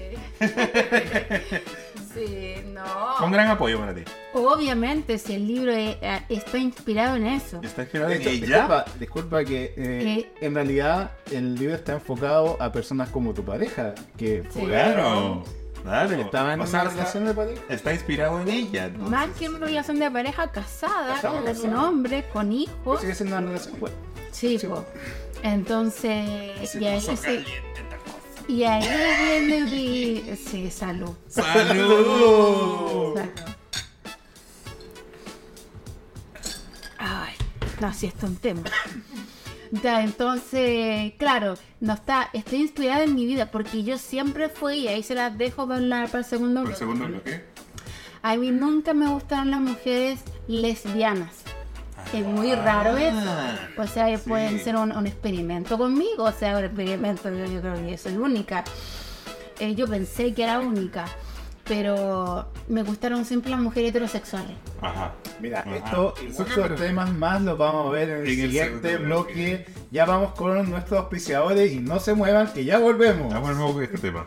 [2.14, 2.56] Sí,
[3.20, 3.32] Con no.
[3.32, 4.04] gran apoyo para ti.
[4.34, 5.98] Obviamente, si el libro eh,
[6.30, 7.60] está inspirado en eso.
[7.64, 8.32] ¿Está inspirado en ella?
[8.32, 10.32] disculpa, disculpa que eh, Eh.
[10.42, 14.60] en realidad el libro está enfocado a personas como tu pareja, que Sí.
[14.66, 15.44] Claro.
[15.84, 16.16] Claro.
[16.16, 17.62] estaban en O sea, una está- relación de pareja.
[17.70, 18.90] Está inspirado en ella.
[18.90, 19.10] ¿no?
[19.10, 21.68] Más que una relación de pareja casada, con casada.
[21.70, 23.02] un hombre, con hijos.
[23.02, 23.96] Sigue siendo una relación buena.
[24.32, 24.68] Sí, Sí.
[24.68, 24.86] po.
[25.44, 28.46] Entonces, Se y ahí, caliente cosa.
[28.48, 30.36] y ahí viene mi...
[30.38, 31.12] Sí, salud.
[31.28, 33.16] ¡Salud!
[33.16, 33.20] Salud.
[36.98, 37.34] Ay,
[37.82, 38.62] no, sí, esto es un tema.
[39.82, 44.88] Ya, entonces, claro, no está, está inspirada en mi vida porque yo siempre fui, y
[44.88, 46.80] ahí se las dejo para, la- para el segundo ¿Por el bloque.
[46.80, 47.44] segundo bloque?
[48.22, 51.32] A mí nunca me gustaron las mujeres lesbianas.
[52.14, 53.18] Es muy raro eso.
[53.78, 56.26] O sea, pueden ser un, un experimento conmigo.
[56.26, 58.64] O sea, un experimento, yo, yo creo que soy única.
[59.60, 61.06] Eh, yo pensé que era única.
[61.66, 64.52] Pero me gustaron siempre las mujeres heterosexuales.
[64.82, 65.14] Ajá.
[65.40, 65.76] Mira, Ajá.
[65.78, 66.76] esto y Eso muchos claro.
[66.76, 69.66] temas más los vamos a ver en el En el siguiente bloque.
[69.92, 73.32] Ya vamos con nuestros auspiciadores y no se muevan que ya volvemos.
[73.32, 74.26] Ya volvemos con este tema.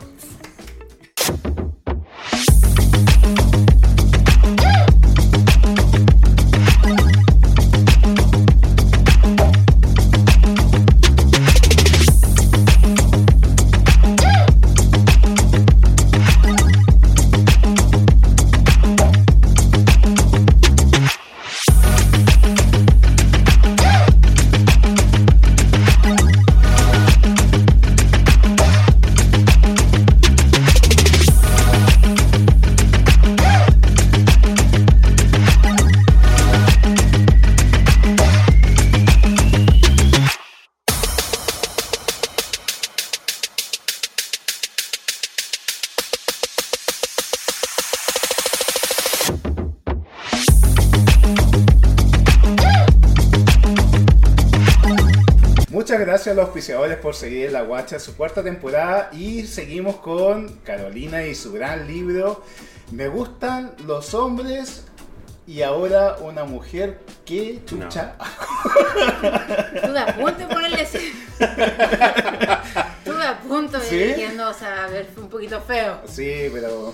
[56.37, 61.33] Los auspiciadores por seguir en La Guacha su cuarta temporada y seguimos con Carolina y
[61.33, 62.43] su gran libro
[62.91, 64.85] Me gustan los hombres
[65.47, 68.15] y ahora una mujer que chucha.
[69.73, 71.11] Estuve a punto de ponerle ese.
[72.99, 73.97] Estuve a punto de ¿Sí?
[73.97, 76.01] diciendo, o sea, a ver, fue un poquito feo.
[76.05, 76.93] Sí, pero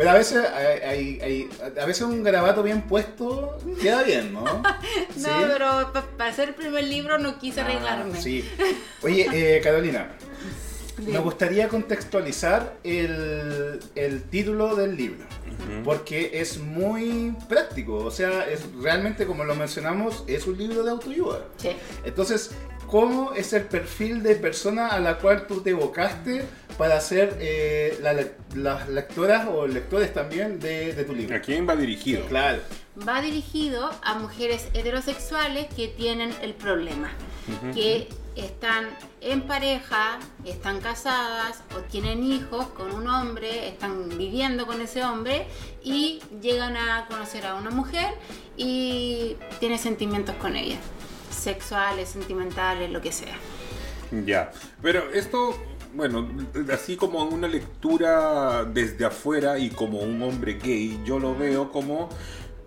[0.00, 4.44] pero a veces hay, hay- hay- a veces un garabato bien puesto queda bien, ¿no?
[5.16, 8.12] No, pero pa- para hacer el primer libro no quise arreglarme.
[8.18, 8.44] Ah, sí.
[9.02, 10.10] Oye, eh, Carolina,
[10.98, 11.22] me Bien.
[11.22, 15.24] gustaría contextualizar el, el título del libro.
[15.84, 20.90] Porque es muy práctico, o sea, es realmente como lo mencionamos, es un libro de
[20.90, 21.40] autoayuda.
[21.58, 21.70] Sí.
[22.04, 22.52] Entonces,
[22.90, 26.44] ¿cómo es el perfil de persona a la cual tú te evocaste
[26.76, 28.14] para ser eh, la
[28.54, 31.36] las lectoras o lectores también de, de tu libro?
[31.36, 32.24] ¿A quién va dirigido?
[32.26, 32.60] Claro.
[33.08, 37.10] Va dirigido a mujeres heterosexuales que tienen el problema.
[37.74, 38.86] Que están
[39.20, 45.46] en pareja, están casadas o tienen hijos con un hombre, están viviendo con ese hombre
[45.82, 48.14] y llegan a conocer a una mujer
[48.56, 50.76] y tienen sentimientos con ella.
[51.30, 53.34] Sexuales, sentimentales, lo que sea.
[54.26, 54.50] Ya,
[54.82, 55.56] pero esto,
[55.94, 56.28] bueno,
[56.72, 61.70] así como en una lectura desde afuera y como un hombre gay, yo lo veo
[61.70, 62.08] como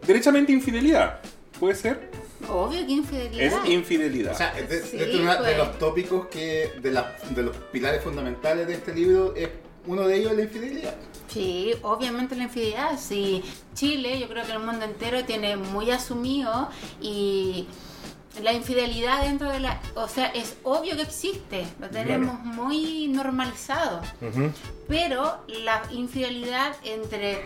[0.08, 1.20] derechamente infidelidad.
[1.60, 2.10] ¿Puede ser?
[2.50, 3.46] Obvio que infidelidad.
[3.64, 4.34] Es infidelidad.
[4.34, 5.58] O sea, de, Sí, de- de una- de pues.
[5.58, 9.50] los tópicos que, de, la- de los pilares fundamentales de este libro, es
[9.86, 10.96] uno de ellos es la infidelidad.
[11.28, 12.98] Sí, obviamente la infidelidad.
[13.00, 16.70] Sí, Chile, yo creo que el mundo entero tiene muy asumido
[17.02, 17.68] y
[18.42, 19.80] la infidelidad dentro de la...
[19.96, 24.02] O sea, es obvio que existe, lo tenemos muy normalizado.
[24.88, 27.44] Pero la infidelidad entre...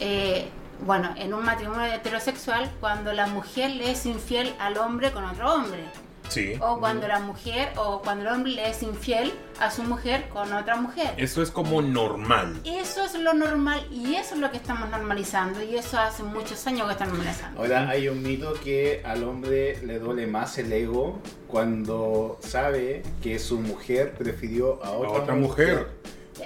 [0.00, 0.48] eh,
[0.80, 5.54] bueno, en un matrimonio heterosexual, cuando la mujer le es infiel al hombre con otro
[5.54, 5.84] hombre.
[6.28, 6.54] Sí.
[6.60, 10.52] O cuando la mujer, o cuando el hombre le es infiel a su mujer con
[10.52, 11.12] otra mujer.
[11.16, 12.60] Eso es como normal.
[12.64, 16.66] Eso es lo normal y eso es lo que estamos normalizando y eso hace muchos
[16.66, 17.60] años que están normalizando.
[17.60, 23.38] Ahora hay un mito que al hombre le duele más el ego cuando sabe que
[23.38, 25.88] su mujer prefirió a otra, otra mujer.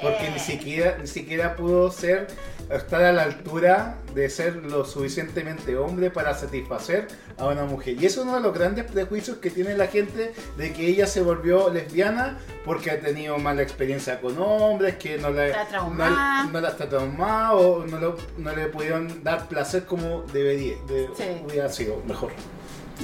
[0.02, 0.30] Porque Eh.
[0.34, 2.26] ni siquiera, ni siquiera pudo ser
[2.70, 7.94] estar a la altura de ser lo suficientemente hombre para satisfacer a una mujer.
[8.00, 11.06] Y eso es uno de los grandes prejuicios que tiene la gente de que ella
[11.06, 16.50] se volvió lesbiana porque ha tenido mala experiencia con hombres, que no la, Está no,
[16.50, 21.08] no la está traumada o no, lo- no le pudieron dar placer como debería, de-
[21.16, 21.24] Sí.
[21.46, 22.32] hubiera sido mejor.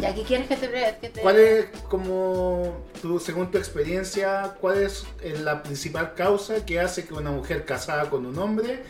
[0.00, 0.68] ¿Y aquí quieres que te...
[1.00, 6.66] que te- ¿Cuál es, como, tu, según tu experiencia, cuál es eh, la principal causa
[6.66, 8.82] que hace que una mujer casada con un hombre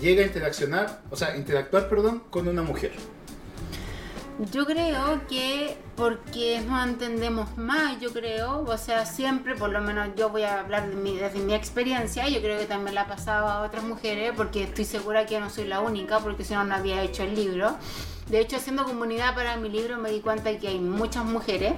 [0.00, 2.92] llegue a interaccionar, o sea, interactuar, perdón, con una mujer?
[4.50, 10.08] Yo creo que porque no entendemos más, yo creo, o sea, siempre, por lo menos
[10.16, 13.06] yo voy a hablar de mi, desde mi experiencia, yo creo que también la ha
[13.06, 16.64] pasado a otras mujeres, porque estoy segura que no soy la única, porque si no,
[16.64, 17.76] no había hecho el libro.
[18.28, 21.74] De hecho, haciendo comunidad para mi libro me di cuenta que hay muchas mujeres,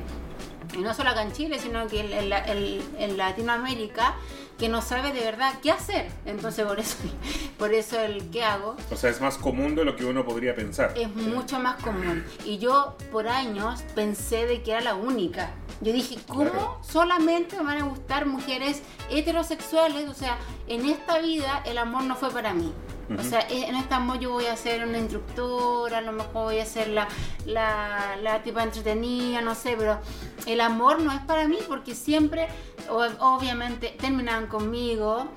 [0.75, 4.15] y no solo acá en Chile, sino que en, en la- en- en Latinoamérica,
[4.59, 6.09] que no sabe de verdad qué hacer.
[6.25, 6.97] Entonces, por eso,
[7.59, 10.55] por eso el qué hago O sea, es más común de lo que uno podría
[10.55, 10.93] pensar.
[10.97, 12.25] es mucho más común.
[12.45, 15.51] Y yo por años pensé de que era la única.
[15.83, 16.79] Yo dije, ¿cómo Claro.
[16.81, 20.09] solamente me van a gustar mujeres heterosexuales?
[20.09, 22.73] O sea, en esta vida el amor no fue para mí.
[23.19, 26.59] O sea, en este amor yo voy a ser una instructora, a lo mejor voy
[26.59, 27.07] a ser la,
[27.45, 29.99] la, la tipa entretenida, no sé, pero
[30.47, 32.49] el amor no es para mí porque siempre,
[32.89, 35.29] obviamente, terminaban conmigo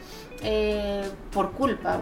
[0.42, 2.00] eh, por culpa.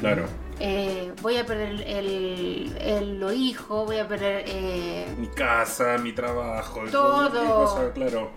[0.00, 0.24] Claro.
[0.60, 4.44] Eh, voy a perder el, el- los hijos, voy a perder...
[4.46, 6.80] eh, Mi casa, mi trabajo.
[6.90, 7.40] Todo.
[7.42, 8.30] mi cosa, claro.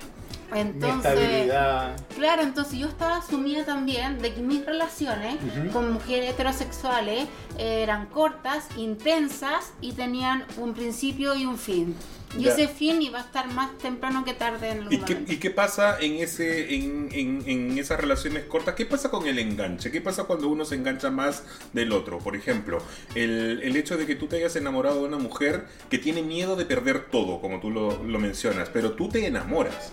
[0.51, 1.97] Mi entonces, estabilidad.
[2.15, 5.35] claro, entonces yo estaba asumida también de que mis relaciones
[5.73, 11.95] con mujeres heterosexuales eran cortas, intensas y tenían un principio y un fin.
[12.37, 12.51] Y Ya.
[12.53, 15.49] ese fin iba a estar más temprano que tarde en el ¿Y qué, y qué
[15.49, 18.75] pasa en, ese, en, en- en esas relaciones cortas?
[18.75, 19.91] ¿Qué pasa con el enganche?
[19.91, 22.19] ¿Qué pasa cuando uno se engancha más del otro?
[22.19, 22.79] Por ejemplo,
[23.15, 26.57] el, el hecho de que tú te hayas enamorado de una mujer que tiene miedo
[26.57, 29.91] de perder todo, como tú lo, lo mencionas, pero tú te enamoras.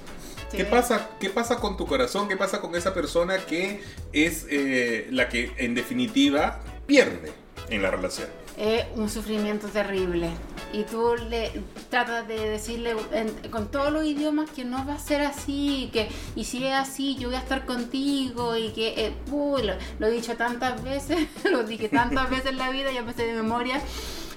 [0.56, 0.62] Sí.
[0.62, 2.28] ¿Qué pasa, ¿Qué pasa con tu corazón?
[2.28, 3.82] ¿Qué pasa con esa persona que
[4.12, 7.32] es eh, la que en definitiva pierde
[7.70, 8.28] en la relación?
[8.56, 10.30] Es un sufrimiento terrible.
[10.72, 11.50] Y tú le
[11.90, 16.08] tratas de decirle en- con todos los idiomas que no va a ser así, que
[16.36, 20.06] y si es así, yo voy a estar contigo y que, eh, uy, lo, lo
[20.06, 23.34] he dicho tantas veces, lo dije tantas veces en la vida, ya me sé de
[23.34, 23.80] memoria.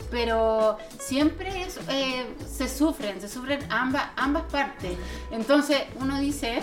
[0.10, 4.98] Pero siempre eh, se sufren, se sufren ambas, ambas partes.
[5.32, 6.62] Entonces uno dice,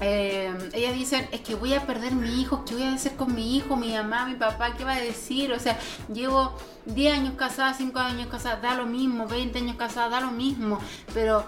[0.00, 3.34] eh, ellas dicen, es que voy a perder mi hijo, ¿qué voy a hacer con
[3.34, 4.74] mi hijo, mi mamá, mi papá?
[4.76, 5.52] ¿Qué va a decir?
[5.52, 5.78] O sea,
[6.12, 6.52] llevo
[6.86, 10.78] 10 años casada, 5 años casada, da lo mismo, 20 años casada, da lo mismo,
[11.14, 11.44] pero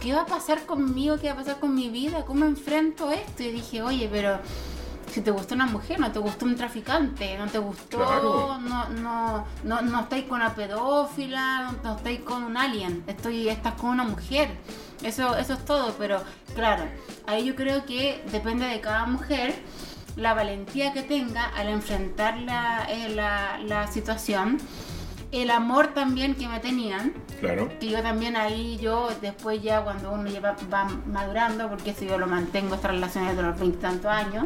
[0.00, 1.18] ¿qué va a pasar conmigo?
[1.18, 2.24] ¿Qué va a pasar con mi vida?
[2.24, 3.44] ¿Cómo enfrento esto?
[3.44, 4.40] Y dije, oye, pero
[5.14, 8.58] si te gustó una mujer, no te gustó un traficante, no te gustó, Claro.
[8.60, 13.48] no, no, no, no estáis con una pedófila, no, no estáis con un alien, estoy,
[13.48, 14.48] estás con una mujer.
[15.04, 16.20] Eso, eso es todo, pero
[16.56, 16.84] claro,
[17.28, 19.54] ahí yo creo que depende de cada mujer
[20.16, 24.58] la valentía que tenga al enfrentar la, eh, la, la situación,
[25.30, 27.68] el amor también que me tenían, Claro.
[27.78, 32.18] que yo también ahí, yo después ya cuando uno lleva, va madurando, porque eso yo
[32.18, 34.44] lo mantengo, estas relaciones de los veintitantos años,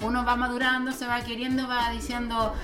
[0.00, 2.54] uno va madurando, se va queriendo, va diciendo,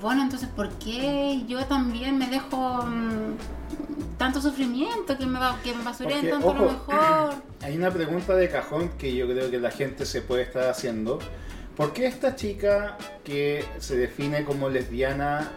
[0.00, 5.74] bueno, entonces, ¿por qué yo también me dejo mm, tanto sufrimiento, que me, va, que
[5.74, 7.34] me basureen Porque, tanto a lo ojo, mejor?
[7.62, 11.18] Hay una pregunta de cajón que yo creo que la gente se puede estar haciendo.
[11.76, 15.50] ¿Por qué esta chica que se define como lesbiana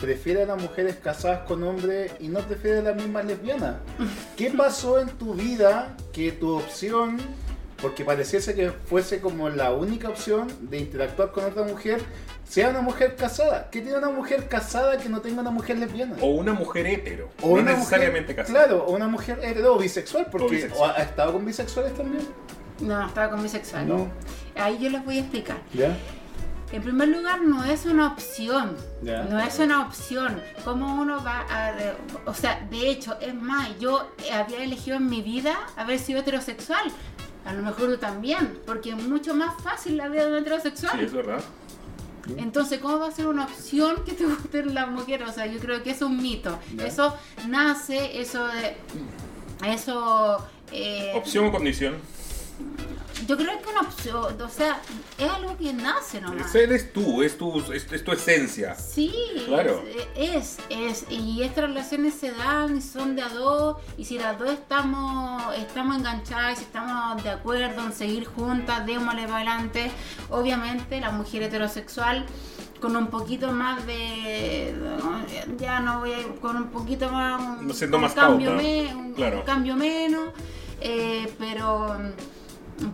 [0.00, 3.76] prefiere a las mujeres casadas con hombres y no prefiere a las mismas lesbianas?
[4.36, 7.18] ¿Qué pasó en tu vida que tu opción,
[7.84, 12.00] porque pareciese que fuese como la única opción de interactuar con otra mujer,
[12.48, 13.68] sea una mujer casada?
[13.70, 16.16] ¿Qué tiene una mujer casada que no tenga una mujer lesbiana?
[16.22, 17.28] O una mujer hetero.
[17.42, 18.66] O no una necesariamente mujer, casada.
[18.68, 20.94] Claro, o una mujer hetero o bisexual, porque O bisexual.
[20.96, 22.26] ¿ha estado con bisexuales también?
[22.80, 23.86] No, estaba con bisexual.
[23.86, 24.08] No.
[24.56, 25.58] Ahí yo les voy a explicar.
[25.74, 25.94] ¿Ya?
[26.72, 28.76] En primer lugar, no es una opción.
[29.02, 29.24] Ya.
[29.24, 30.40] No es una opción.
[30.64, 31.74] ¿Cómo uno va a.?
[32.24, 36.90] o sea, de hecho, es más, yo había elegido en mi vida haber sido heterosexual.
[37.44, 40.98] A lo mejor tú también, porque es mucho más fácil la vida de un heterosexual.
[40.98, 41.40] Sí, es verdad.
[42.38, 45.28] Entonces, ¿cómo va a ser una opción que te gusten las mujeres?
[45.28, 46.58] O sea, yo creo que es un mito.
[46.74, 46.86] Ya.
[46.86, 47.14] Eso
[47.48, 48.76] nace, eso de.
[49.70, 50.42] Eso.
[50.72, 51.96] eh, Opción o condición.
[53.26, 54.80] Yo creo que una opción, o sea,
[55.18, 56.46] es algo que nace nomás.
[56.48, 58.74] Ese eres tú, es tu, es, es tu esencia.
[58.74, 59.12] Sí,
[59.46, 59.82] Claro.
[60.16, 64.38] es, es, y estas relaciones se dan y son de a dos, y si las
[64.38, 69.90] dos estamos, estamos enganchadas, y si estamos de acuerdo en seguir juntas, démosle para adelante,
[70.30, 72.26] obviamente la mujer heterosexual
[72.80, 74.74] con un poquito más de,
[75.58, 78.62] ya no voy a ir, con un poquito más, un, Siendo un más cambio, cauta,
[78.62, 79.42] me- un claro.
[79.44, 80.30] cambio menos,
[80.80, 81.96] eh, pero...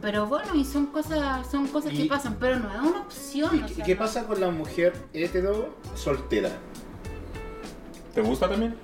[0.02, 3.56] Pero bueno, y son cosas, son cosas que pasan, pero no es una opción.
[3.58, 6.50] ¿Y o qué- sea, qué no- pasa con la mujer hetero soltera?
[8.14, 8.76] ¿Te gusta también?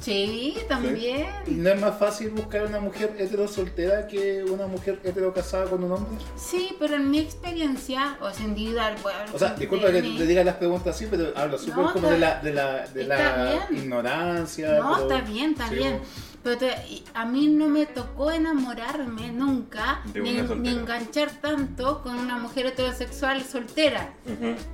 [0.00, 1.28] Sí, también.
[1.46, 5.66] ¿Y no es más fácil buscar una mujer hetero soltera que una mujer hetero casada
[5.66, 6.24] con un hombre?
[6.36, 10.02] Sí, pero en mi experiencia, o sea, individual, voy a hablar O sea, disculpa que
[10.02, 13.76] te diga las preguntas así, pero hablo súper No, como de la, de la, de
[13.76, 14.80] ignorancia.
[14.80, 16.00] No, pero- está bien, está sí, bien.
[16.42, 16.74] Pero te-
[17.14, 20.38] a mí no me tocó enamorarme nunca, ni,
[20.70, 24.12] enganchar tanto con una mujer heterosexual soltera.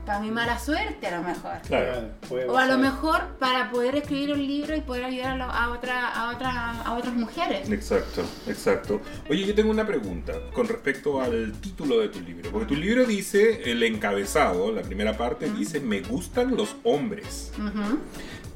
[0.07, 1.59] Para mi mala suerte, a lo mejor.
[1.67, 2.09] Claro.
[2.49, 5.71] O a lo mejor para poder escribir un libro y poder ayudar a, lo- a,
[5.71, 7.71] otra, a, otra, a otras mujeres.
[7.71, 9.01] Exacto, exacto.
[9.29, 12.51] Oye, yo tengo una pregunta con respecto al título de tu libro.
[12.51, 17.53] Porque tu libro dice, el encabezado, la primera parte, dice, me gustan los hombres.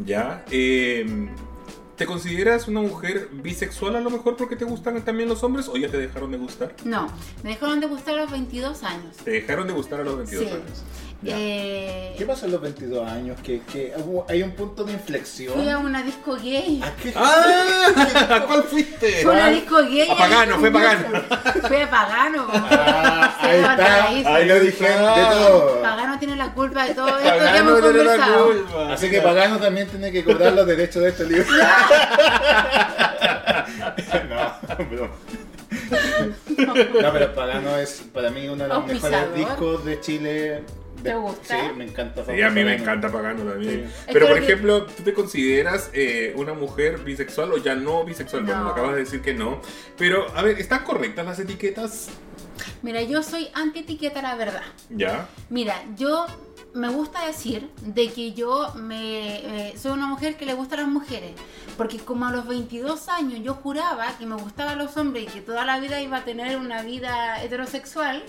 [0.04, 0.44] ¿Ya?
[0.50, 1.28] Eh,
[2.02, 5.76] ¿Te consideras una mujer bisexual a lo mejor porque te gustan también los hombres o
[5.76, 6.74] ya te dejaron de gustar?
[6.84, 7.06] No,
[7.44, 9.16] me dejaron de gustar a los 22 años.
[9.18, 10.50] Te dejaron de gustar a los 22 Sí.
[10.50, 10.82] años.
[11.24, 13.38] Eh, ¿Qué pasa en los 22 años?
[13.42, 13.94] Que, que
[14.28, 15.54] hay un punto de inflexión.
[15.54, 16.80] fui a una disco gay.
[16.82, 17.12] ¿A qué?
[17.14, 18.26] ¡Ah!
[18.30, 19.22] ¿A cuál fuiste?
[19.22, 20.10] Fue una disco gay.
[20.10, 21.22] A Pagano, fue Pagano.
[21.68, 22.46] Fue a Pagano.
[22.52, 24.34] Ah, ahí está.
[24.34, 25.82] ahí lo dije de todo.
[25.82, 28.92] Pagano tiene la culpa de todo esto que Pagano hemos tiene la culpa.
[28.92, 31.46] Así que Pagano también tiene que cobrar los derechos de este libro.
[34.28, 34.58] no,
[34.90, 35.10] bro.
[36.66, 40.62] No, pero Pagano es para mí uno de los mejores discos de Chile.
[41.02, 41.54] ¿Te gusta?
[41.60, 42.24] Sí, me encanta.
[42.24, 42.82] Sí, a mí me Pagano.
[42.82, 43.90] encanta Pagano también.
[43.94, 44.04] Sí.
[44.12, 48.44] Pero, por ejemplo, ¿tú te consideras eh, una mujer bisexual o ya no bisexual?
[48.44, 48.64] Bueno, No.
[48.66, 49.60] me acabas de decir que no.
[49.98, 52.08] Pero, a ver, ¿están correctas las etiquetas?
[52.82, 54.62] Mira, yo soy anti-etiqueta, la verdad.
[54.90, 55.28] ¿Ya?
[55.50, 56.26] Mira, yo
[56.74, 60.78] me gusta decir de que yo me, eh, soy una mujer que le gusta a
[60.82, 61.32] las mujeres.
[61.76, 65.40] Porque como a los 22 años yo juraba que me gustaban los hombres y que
[65.40, 68.22] toda la vida iba a tener una vida heterosexual,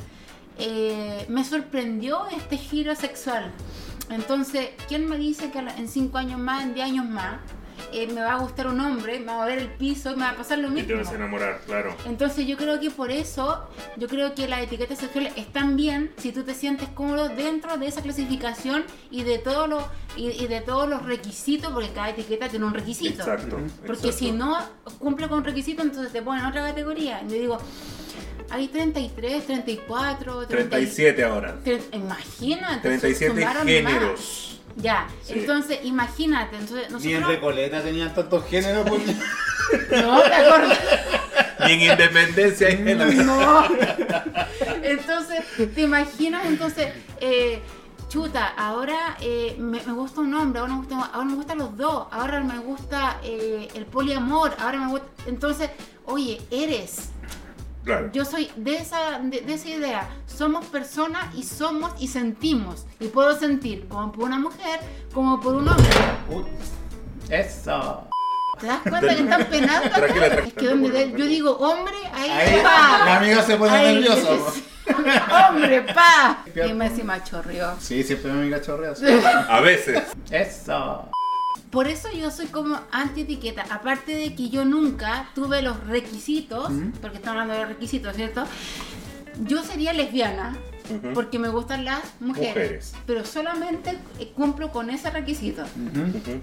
[0.58, 3.52] eh, me sorprendió este giro sexual.
[4.10, 7.38] Entonces, ¿quién me dice que en 5 años más, en 10 años más,
[7.92, 10.22] eh, me va a gustar un hombre, me va a ver el piso y me
[10.22, 10.88] va a pasar lo Y mismo.
[10.88, 11.96] te vas a enamorar, claro.
[12.06, 16.32] Entonces yo creo que por eso, yo creo que las etiquetas sexuales están bien si
[16.32, 19.84] tú te sientes cómodo dentro de esa clasificación y de todos los
[20.16, 23.22] y, y de todos los requisitos, porque cada etiqueta tiene un requisito.
[23.24, 23.58] Exacto.
[23.86, 24.18] Porque exacto.
[24.18, 24.58] si no
[25.00, 27.22] cumple con requisitos, entonces te ponen en otra categoría.
[27.24, 27.58] Yo digo,
[28.50, 31.56] hay 33, 34, 30 37 ahora.
[31.64, 32.82] tre- Imagínate.
[32.82, 34.12] 37 sumaron géneros.
[34.20, 34.50] más.
[34.76, 35.34] Ya, Sí.
[35.36, 36.56] entonces imagínate.
[36.58, 37.28] Entonces, Ni en nosotros.
[37.28, 38.88] Recoleta tenían tantos géneros.
[38.90, 39.02] pues.
[39.92, 40.80] No, te acordás.
[41.68, 43.14] Y en independencia hay géneros.
[43.16, 43.66] No.
[44.84, 45.40] Entonces,
[45.74, 46.46] ¿te imaginas?
[46.46, 46.90] Entonces,
[47.22, 47.62] eh,
[48.10, 51.78] chuta, ahora eh, me, me gusta un hombre, ahora me, gusta, ahora me gustan los
[51.78, 55.08] dos, ahora me gusta eh, el poliamor, ahora me gusta...
[55.26, 55.70] Entonces,
[56.06, 57.10] oye, eres.
[57.84, 58.10] Claro.
[58.14, 60.10] Yo soy de esa, de, de esa idea.
[60.26, 62.86] Somos personas y somos y sentimos.
[63.00, 64.80] Y puedo sentir como por una mujer,
[65.14, 65.90] como por un hombre.
[66.30, 66.44] Uy,
[67.30, 68.08] Eso.
[68.60, 69.88] ¿Te das cuenta que están penando?
[69.88, 69.96] acá?
[69.96, 73.02] Tranquila, tranquila, Es que donde yo digo hombre, ahí, Ahí pa.
[73.06, 74.06] la amiga se pone Ahí,
[75.50, 76.44] hombre, pa.
[76.68, 77.74] Y me encima chorrió.
[77.80, 78.96] Sí, siempre mi amiga chorrea.
[78.96, 79.06] sí.
[79.50, 80.04] A veces.
[80.30, 81.10] Eso.
[81.74, 83.66] Por eso yo soy como anti-etiqueta.
[83.72, 86.72] Aparte de que yo nunca tuve los requisitos,
[87.02, 88.46] porque estamos hablando de los requisitos, ¿cierto?
[89.46, 90.56] Yo sería lesbiana
[91.16, 92.94] porque me gustan las mujeres, Mujeres.
[93.08, 95.64] pero solamente eh, cumplo con ese requisito.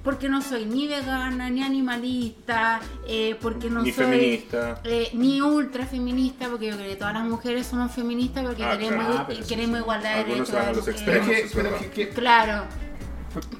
[0.02, 4.80] Porque no soy ni vegana, ni animalista, eh, porque no Ni soy feminista.
[4.82, 8.76] eh, ni ultra feminista, porque yo creo que todas las mujeres somos feministas porque Ah,
[8.76, 9.82] queremos, claro, sí, queremos sí.
[9.82, 10.50] igualdad de derechos.
[10.86, 12.64] de Claro,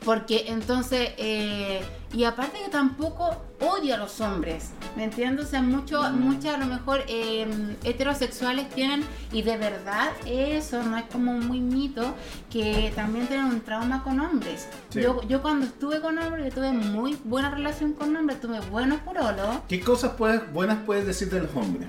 [0.05, 5.47] porque entonces, eh, y aparte que tampoco odio a los hombres, ¿me entiendes?
[5.47, 10.97] O sea, mucho, muchas a lo mejor eh, heterosexuales tienen, y de verdad eso no
[10.97, 12.15] es como muy mito,
[12.51, 14.69] que también tienen un trauma con hombres.
[14.89, 15.03] Sí.
[15.03, 19.01] Yo, yo cuando estuve con hombres, yo tuve muy buena relación con hombres, tuve buenos
[19.01, 21.89] porolos, ¿Qué cosas puedes, buenas puedes decir de los hombres?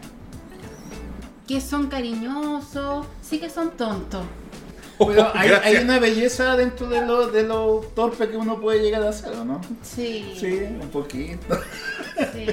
[1.48, 4.24] que son cariñosos, sí que son tontos.
[5.08, 9.10] Pero hay, una belleza dentro de lo, de lo torpe que uno puede llegar a
[9.10, 9.62] hacer, ¿o ¿no?
[9.82, 11.60] Sí, Sí, un poquito.
[12.34, 12.48] sí.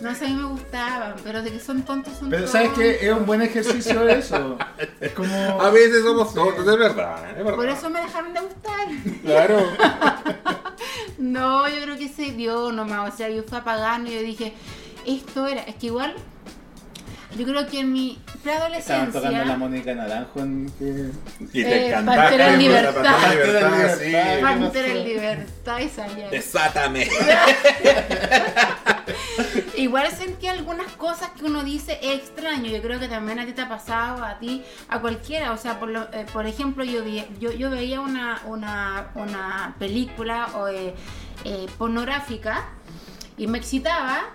[0.00, 2.52] No sé, a mí me gustaban, pero de que son tontos son Pero tontos.
[2.52, 4.58] sabes que es un buen ejercicio eso.
[5.00, 5.34] Es como.
[5.60, 7.30] A veces somos tontos, es verdad.
[7.30, 7.54] Es verdad.
[7.54, 8.86] Por eso me dejaron de gustar.
[9.24, 9.58] Claro.
[11.18, 13.12] No, yo creo que se dio nomás.
[13.12, 14.52] O sea, yo fui apagando y yo dije,
[15.06, 15.62] esto era.
[15.62, 16.14] Es que igual,
[17.36, 19.56] yo creo que en mi Estaban tocando la preadolescencia.
[19.56, 21.10] Mónica Naranjo en que.
[21.58, 22.16] Y te Eh, encantaba.
[22.22, 22.92] Pantera en la libertad.
[22.94, 24.04] Pantera en libertad, Pantera en sí.
[24.06, 24.40] libertad.
[24.42, 26.28] Pantera en libertad y salía.
[26.30, 27.08] Desátame.
[29.76, 32.70] Igual sentí algunas cosas que uno dice extraño.
[32.70, 35.52] Yo creo que también a ti te ha pasado, a ti, a cualquiera.
[35.52, 39.74] O sea, por, lo- eh, por ejemplo, yo, vi, yo, yo veía una, una, una
[39.78, 40.94] película o, eh,
[41.44, 42.64] eh, pornográfica
[43.36, 44.30] y me excitaba,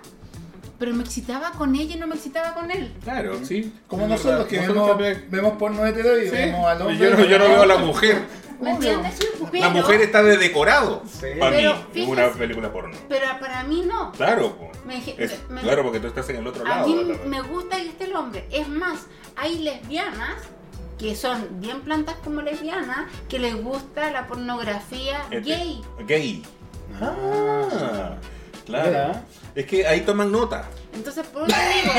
[0.82, 2.92] pero me excitaba con ella y no me excitaba con él.
[3.04, 3.72] Claro, sí.
[3.86, 4.46] Como nosotros verdad.
[4.48, 5.26] que Nosotros vemos, también.
[5.30, 6.30] vemos porno hetero y Sí.
[6.32, 6.96] vemos al hombre.
[6.98, 8.22] yo, no, yo no veo a la mujer.
[8.60, 9.14] ¿Me entiendes?
[9.52, 11.04] Pero- La mujer está de decorado.
[11.06, 11.26] Sí.
[11.38, 12.96] Para Pero mí, fíjese- una película porno.
[13.08, 14.10] Pero para mí no.
[14.10, 14.56] Claro.
[14.84, 16.88] Me Es- me- claro, porque tú estás en el otro A lado.
[16.88, 18.48] mí de la- me gusta que esté el hombre.
[18.50, 19.06] Es más,
[19.36, 20.34] hay lesbianas
[20.98, 25.80] que son bien plantas como lesbianas que les gusta la pornografía Este- gay.
[26.08, 26.42] Gay.
[27.00, 28.16] Ah,
[28.66, 28.90] claro.
[28.90, 29.22] ¿Verdad?
[29.54, 30.64] Es que ahí toman nota.
[30.94, 31.92] Entonces, por eso te digo,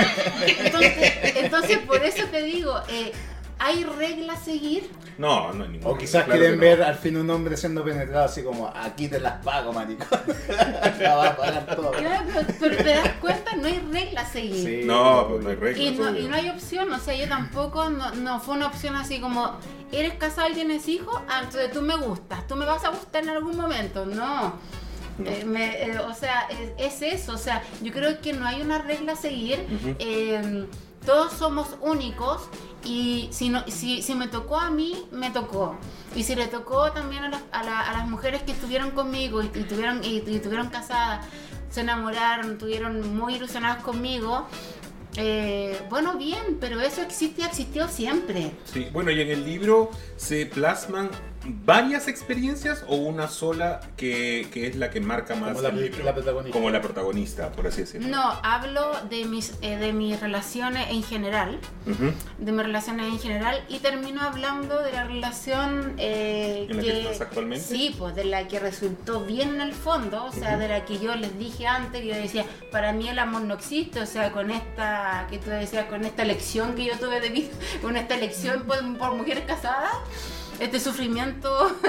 [0.66, 3.12] entonces, entonces por eso te digo, eh,
[3.60, 4.90] hay reglas a seguir.
[5.18, 5.92] No, no hay ninguna.
[5.94, 6.62] O quizás Claro quieren no.
[6.62, 10.20] ver al fin un hombre siendo penetrado así como aquí te las pago, maricón.
[11.00, 11.92] La va a pagar todo.
[11.92, 14.82] Claro, pero, pero te das cuenta, no hay reglas a seguir.
[14.82, 14.88] Sí.
[14.88, 15.80] No, pues no hay reglas.
[15.86, 18.96] Y no, y no hay opción, o sea, yo tampoco, no, no fue una opción
[18.96, 19.56] así como,
[19.92, 21.22] ¿eres casado y tienes hijos?
[21.30, 24.54] Ah, entonces tú me gustas, tú me vas a gustar en algún momento, no.
[25.18, 25.30] No.
[25.30, 26.48] Eh, me- eh, o sea,
[26.78, 29.60] es, es eso, o sea, yo creo que no hay una regla a seguir,
[30.00, 30.66] eh,
[31.06, 32.42] todos somos únicos
[32.86, 35.76] y si, no, si, si me tocó a mí, me tocó.
[36.16, 39.42] Y si le tocó también a, las- a la- a las mujeres que estuvieron conmigo
[39.44, 41.26] y, y tuvieron, y, y estuvieron casadas,
[41.70, 44.48] se enamoraron, estuvieron muy ilusionadas conmigo,
[45.16, 48.52] eh, bueno, bien, pero eso existe, existió siempre.
[48.66, 51.10] Sí, bueno, y en el libro se plasman
[51.46, 55.82] varias experiencias o una sola que, que es la que marca más Como la- el
[55.82, 56.04] libro?
[56.04, 56.58] la protagonista.
[56.58, 58.08] Como la protagonista, por así decirlo.
[58.08, 61.60] No, hablo de mis, eh, de mis relaciones en general.
[61.86, 62.14] Ujú.
[62.38, 67.02] de mis relaciones en general y termino hablando de la relación eh, ¿En la que
[67.02, 67.66] estás actualmente?
[67.66, 70.60] sí pues de la que resultó bien en el fondo o sea Ujú.
[70.60, 73.54] de la que yo les dije antes que yo decía para mí el amor no
[73.56, 77.30] existe o sea con esta que tú decías con esta lección que yo tuve de
[77.30, 77.50] vida
[77.82, 79.92] con esta elección por, por mujeres casadas
[80.60, 81.76] este sufrimiento.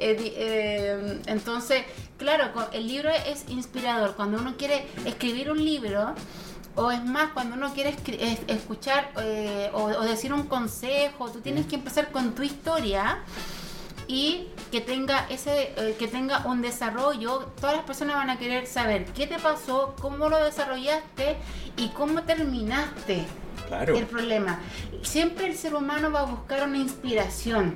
[0.00, 1.82] Eh, eh, entonces
[2.18, 4.14] claro, el libro es inspirador.
[4.14, 6.14] Cuando uno quiere escribir un libro,
[6.74, 7.96] o es más, cuando uno quiere
[8.46, 13.18] escuchar eh, o, o decir un consejo, tú tienes que empezar con tu historia
[14.06, 17.50] y que tenga ese eh, que tenga un desarrollo.
[17.60, 21.36] Todas las personas van a querer saber qué te pasó cómo lo desarrollaste
[21.76, 23.26] y cómo terminaste
[23.68, 23.96] Claro.
[23.96, 24.58] el problema
[25.02, 27.74] siempre el ser humano va a buscar una inspiración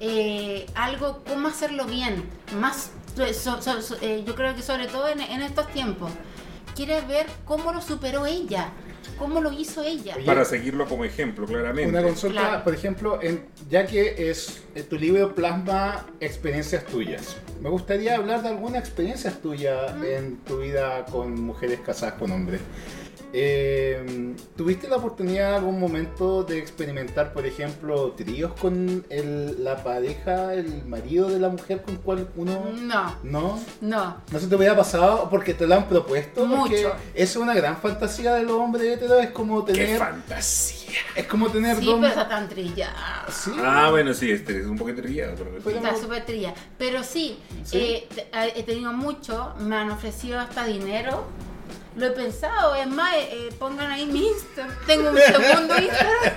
[0.00, 2.24] eh, algo cómo hacerlo bien
[2.60, 6.12] más so- so- so- eh, yo creo que sobre todo en, en estos tiempos
[6.76, 8.68] quiere ver cómo lo superó ella
[9.18, 11.90] cómo lo hizo ella Oye, Para seguirlo como ejemplo, claramente.
[11.90, 12.62] Una consulta, Claro.
[12.64, 17.36] por ejemplo, en- ya que es eh, tu libro plasma experiencias tuyas.
[17.60, 22.60] Me gustaría hablar de alguna experiencia tuya en tu vida con mujeres casadas con hombres.
[23.32, 29.82] Eh, ¿Tuviste la oportunidad en algún momento de experimentar, por ejemplo, tríos con el- la
[29.82, 32.64] pareja, el marido de la mujer con cual uno...
[32.82, 33.58] no ¿No?
[33.80, 36.46] no ¿No se te hubiera pasado porque te lo han propuesto?
[36.46, 36.92] Mucho.
[37.14, 39.98] Es una gran fantasía de los hombres heteros, es como ¡Qué tener...
[39.98, 40.78] fantasía!
[41.14, 41.96] Es como tener sí dos...
[41.96, 43.52] pero está tan trillada Sí.
[43.62, 45.34] Ah, bueno, sí, este es un poquito trillado.
[45.36, 45.50] Pero...
[45.62, 46.54] Pero- Está súper trilla.
[46.78, 47.78] Pero sí, ¿Sí?
[47.78, 51.24] eh, a- he tenido mucho, me han ofrecido hasta dinero.
[51.98, 54.76] Lo he pensado, es más, eh, eh, pongan ahí mi Instagram.
[54.86, 56.32] Tengo un segundo Instagram.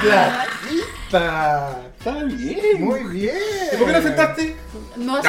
[0.00, 1.80] Platita.
[1.98, 2.84] Está bien.
[2.84, 3.36] Muy bien.
[3.72, 4.56] ¿Y por qué no aceptaste?
[4.96, 5.28] No sé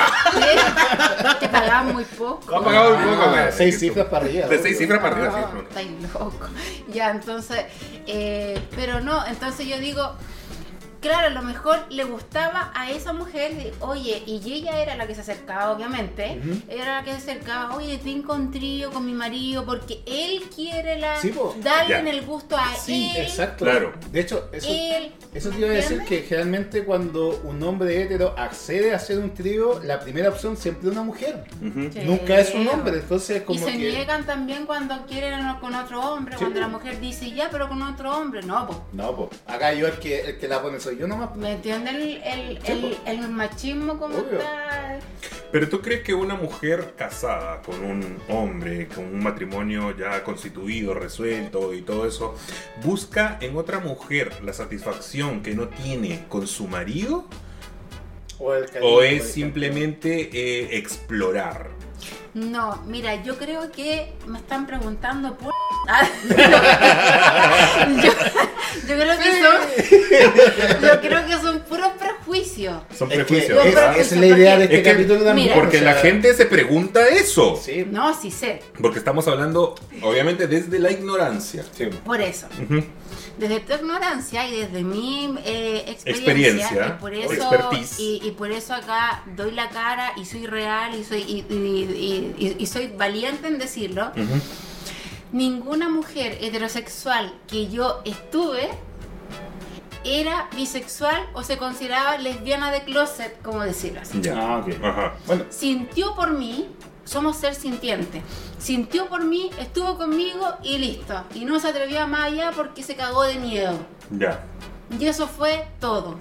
[1.40, 2.56] que pagaban muy poco.
[2.56, 4.48] Ha pagado un poco, Ah, seis cifras para arriba.
[4.48, 5.40] De seis cifras para arriba, sí.
[5.42, 5.62] No, no.
[5.68, 6.40] estáis loco.
[6.94, 7.66] Ya, entonces,
[8.08, 10.16] eh, pero no, entonces yo digo,
[11.02, 15.08] claro, a lo mejor le gustaba a esa mujer, de, oye, y ella era la
[15.08, 16.62] que se acercaba, obviamente, Ujú.
[16.70, 21.00] era la que se acercaba, oye, tengo un trío con mi marido, porque él quiere
[21.00, 21.34] la, Sí,
[21.64, 22.00] darle Ya.
[22.00, 23.24] en el gusto a Sí, él.
[23.24, 23.66] exacto.
[23.66, 23.94] Claro.
[24.12, 28.34] De hecho, eso, Él, eso te iba a decir que generalmente cuando un hombre hetero
[28.38, 31.44] accede a hacer un trío, la primera opción siempre es una mujer.
[31.60, 32.00] Sí.
[32.06, 33.78] Nunca es un hombre, entonces y como se que...
[33.78, 37.82] niegan también cuando quieren con otro hombre, Sí, cuando la mujer dice ya, pero con
[37.82, 38.80] otro hombre, no, pues.
[38.94, 41.36] No, pues, acá yo el que, el que la pone soy yo nomás.
[41.36, 44.40] ¿Me entienden el, el, Sí, el, machismo como Obvio.
[44.40, 45.00] está?
[45.52, 50.94] Pero tú crees que una mujer casada con un hombre, con un matrimonio ya constituido,
[50.94, 52.36] resuelto y todo eso,
[52.84, 57.26] busca en otra mujer la satisfacción que no tiene con su marido?
[58.38, 61.79] O, el cariño, ¿O por es simplemente eh, explorar?
[62.34, 65.52] No, mira, yo creo que me están preguntando por...
[68.04, 68.12] Yo,
[68.88, 69.58] yo creo que son,
[70.82, 72.76] yo creo que son puros prejuicios.
[72.96, 73.66] Son Es que prejuicios.
[73.66, 75.48] es- es la idea de este Es que- capítulo también.
[75.48, 77.60] mira, Porque o sea, la gente se pregunta eso.
[77.62, 81.64] Sí, No, sí sé, Porque estamos hablando, obviamente, desde la ignorancia.
[81.76, 81.86] sí.
[82.06, 82.48] por eso.
[82.64, 82.84] Ujú.
[83.40, 87.50] Desde tu ignorancia y desde mi eh, experiencia, Experiencia, y por eso
[87.98, 92.36] y, y por eso acá doy la cara y soy real y soy y, y-
[92.38, 94.12] y- y soy valiente en decirlo.
[95.32, 98.68] Ninguna mujer heterosexual que yo estuve
[100.04, 104.20] era bisexual o se consideraba lesbiana de closet, como decirlo así.
[104.22, 104.34] Ya.
[104.38, 104.74] Ah, ok.
[104.84, 105.16] Ajá.
[105.28, 106.68] Bueno, Sintió por mí,
[107.10, 108.22] somos ser sintiente.
[108.60, 111.24] Sintió por mí, estuvo conmigo y listo.
[111.34, 113.74] Y no se atrevió a más allá porque se cagó de miedo.
[114.12, 114.44] Ya.
[115.00, 116.18] Y eso fue todo.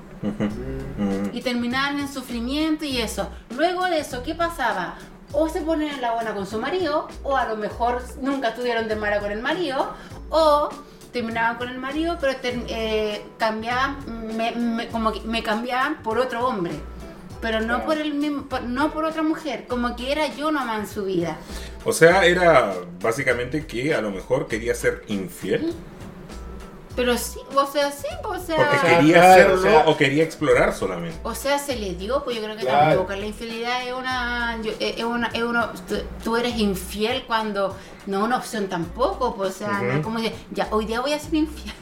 [1.32, 3.28] Y terminaron en sufrimiento y eso.
[3.54, 4.94] Luego de eso, ¿qué pasaba?
[5.32, 8.88] O se ponían en la buena con su marido, o a lo mejor nunca estuvieron
[8.88, 9.92] de mala con el marido,
[10.30, 10.70] o
[11.12, 13.98] terminaban con el marido, pero eh, cambiaban,
[14.36, 16.72] me, me- como que me cambiaban por otro hombre.
[17.40, 17.84] Pero no Claro.
[17.86, 21.04] por el mismo, por- no por otra mujer, como que era yo nomás en su
[21.04, 21.36] vida.
[21.84, 25.72] O sea, era básicamente que a lo mejor quería ser infiel.
[26.96, 30.24] Pero sí, o sea, sí, o sea, Porque quería claro, hacerlo o sea- o quería
[30.24, 31.16] explorar solamente.
[31.22, 32.96] O sea, se le dio, pues yo creo que Claro.
[32.96, 33.12] tampoco.
[33.20, 37.76] La infidelidad es una, yo- es una, es una tú, tú eres infiel cuando
[38.06, 41.00] no es una opción tampoco, pues, o sea, no es como decir, ya, hoy día
[41.00, 41.72] voy a ser infiel.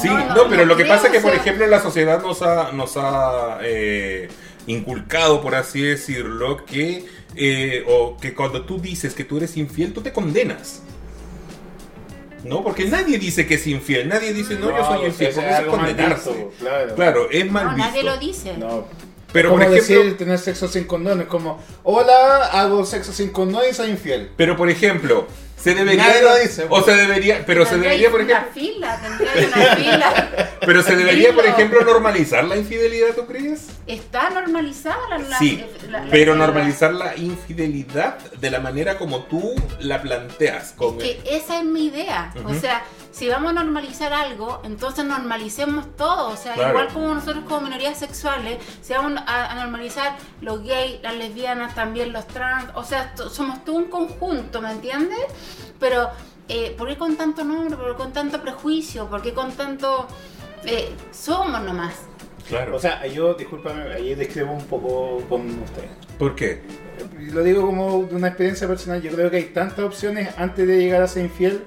[0.00, 1.80] Sí, No, no, no, pero no lo que pasa es que, por sea- ejemplo, la
[1.82, 4.28] sociedad nos ha, nos ha eh,
[4.66, 7.04] inculcado, por así decirlo, que,
[7.36, 10.82] eh, o que cuando tú dices que tú eres infiel, tú te condenas.
[12.44, 12.62] ¿No?
[12.62, 16.30] Porque nadie dice que es infiel, nadie dice, no, yo soy infiel, porque es condenarse.
[16.30, 16.94] visto, claro.
[16.94, 17.88] Claro, es mal No, visto.
[17.88, 18.56] nadie lo dice.
[18.58, 18.86] No.
[19.32, 23.30] Pero, como por ejemplo, decir tener sexo sin condón, es como, hola, hago sexo sin
[23.30, 24.30] condón y soy infiel.
[24.36, 25.26] pero por ejemplo,
[25.64, 26.06] se debería...
[26.06, 26.84] Nadie lo dice, o pues.
[26.84, 30.50] se debería, pero se debería, por una ejemplo, fila, tendréis una fila.
[30.60, 33.68] pero se debería, por ejemplo, normalizar la infidelidad, ¿tú crees?
[33.86, 38.98] Está normalizada la, la- Sí, la- la- pero la- normalizar la infidelidad de la manera
[38.98, 40.72] como tú la planteas.
[40.76, 42.32] Con Que esa es mi idea.
[42.44, 42.82] O sea,
[43.14, 46.30] si vamos a normalizar algo, entonces normalicemos todo.
[46.30, 46.70] O sea, Claro.
[46.70, 51.76] igual como nosotros como minorías sexuales, si vamos a, a normalizar los gays, las lesbianas,
[51.76, 55.20] también los trans, o sea, somos todo un conjunto, ¿me entiendes?
[55.78, 56.10] Pero,
[56.48, 57.76] eh, ¿por qué con tanto nombre?
[57.76, 59.06] ¿Por qué con tanto prejuicio?
[59.08, 60.08] ¿Por qué con tanto...
[60.64, 61.94] eh, somos nomás.
[62.48, 62.74] Claro.
[62.76, 65.84] O sea, yo, discúlpame, ahí discrepo un poco con usted.
[66.18, 66.62] ¿Por qué?
[67.32, 69.00] Lo digo como de una experiencia personal.
[69.00, 71.64] Yo creo que hay tantas opciones antes de llegar a ser infiel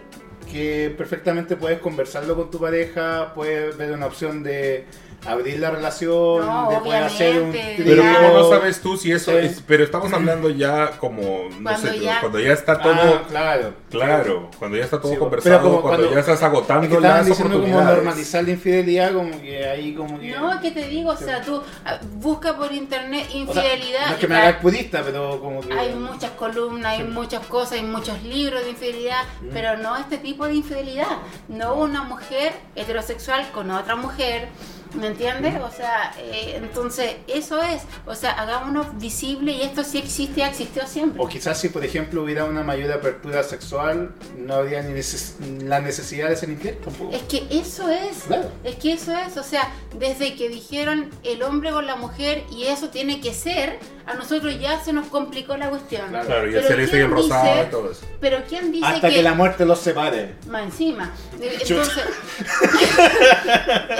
[0.51, 4.85] que perfectamente puedes conversarlo con tu pareja, puedes ver una opción de
[5.27, 7.51] abrir la relación, No, de poder hacer un.
[7.51, 8.15] Pero Ya.
[8.15, 9.37] ¿cómo no sabes tú si eso Sí.
[9.37, 9.61] es?
[9.67, 12.93] Pero estamos hablando ya como, no Cuando sé, ya- cuando ya está todo...
[12.93, 13.73] Ah, claro.
[13.89, 16.89] Claro, cuando ya está todo Sí, conversado, pero como cuando, cuando- ya estás Es agotando
[16.89, 20.31] que las diciendo como normalizar la infidelidad, como que ahí como que...
[20.31, 21.11] No, ¿qué te digo?
[21.11, 24.07] O sea, tú ah, busca por internet O sea, infidelidad.
[24.07, 25.73] no es que me ta- haga purista, pero como que...
[25.73, 29.21] Hay muchas columnas, hay muchas cosas, hay muchos libros de infidelidad,
[29.53, 31.07] pero no este tipo de infidelidad.
[31.47, 34.47] No una mujer heterosexual con otra mujer,
[34.95, 35.55] ¿me entiendes?
[35.61, 40.49] O sea, eh, entonces eso es, o sea, hagámonos visible y esto sí existe, ha
[40.49, 41.21] existido siempre.
[41.23, 45.79] O quizás si, por ejemplo, hubiera una mayor apertura sexual, no habría ni neces- la
[45.81, 47.13] necesidad de ser infiel tampoco.
[47.15, 48.51] Es que eso es, Claro.
[48.63, 52.63] es que eso es, o sea, desde que dijeron el hombre con la mujer y
[52.65, 56.07] eso tiene que ser, a nosotros ya se nos complicó la cuestión.
[56.09, 56.25] Claro.
[56.25, 58.01] Claro, y el Pero celeste y el ¿quién rosado dice- y todo eso.
[58.19, 59.21] Pero ¿quién dice Hasta que...
[59.21, 60.35] la muerte los separe.
[60.47, 61.11] Más encima.
[61.39, 62.03] Eh, Entonces.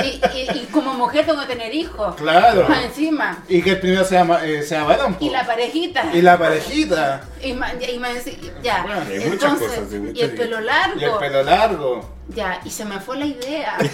[0.04, 2.16] y, y- y como mujer tengo que tener hijos.
[2.16, 2.68] Claro.
[2.68, 3.44] Más encima.
[3.48, 5.18] Y que el primero sea, ma- eh, sea varón.
[5.20, 6.06] Y la parejita.
[6.14, 7.22] Y la parejita.
[7.42, 7.74] Y y más
[8.16, 8.82] enci- ya.
[8.84, 11.00] Bueno, hay muchas Entonces, cosas, sí, y el pelo largo.
[11.00, 12.17] Y el pelo largo.
[12.36, 13.78] Ya, y se me fue la idea.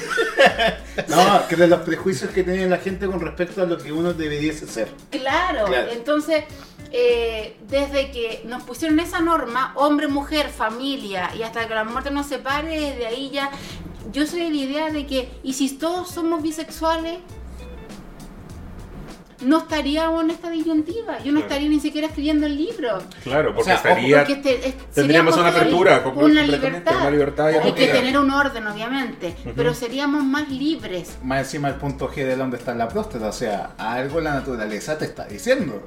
[1.08, 4.14] No, que de los prejuicios que tiene la gente con respecto a lo que uno
[4.14, 4.90] debería ser.
[5.10, 5.92] Claro, Claro.
[5.92, 6.44] entonces,
[6.92, 12.12] eh, desde que nos pusieron esa norma, hombre, mujer, familia, y hasta que la muerte
[12.12, 13.50] nos separe, desde ahí ya,
[14.12, 17.18] yo soy de la idea de que, ¿y si todos somos bisexuales?
[19.42, 21.40] No estaríamos en esta disyuntiva, yo no Claro.
[21.42, 23.00] estaría ni siquiera escribiendo el libro.
[23.24, 24.18] Claro, porque O sea, ojo, estaría...
[24.20, 26.96] Porque este- es- tendríamos una apertura, una libertad.
[27.02, 31.18] una libertad y Hay que tener un orden, obviamente, pero seríamos más libres.
[31.24, 33.28] Más encima el punto G de donde está la próstata.
[33.28, 35.84] O sea, algo la naturaleza te está diciendo.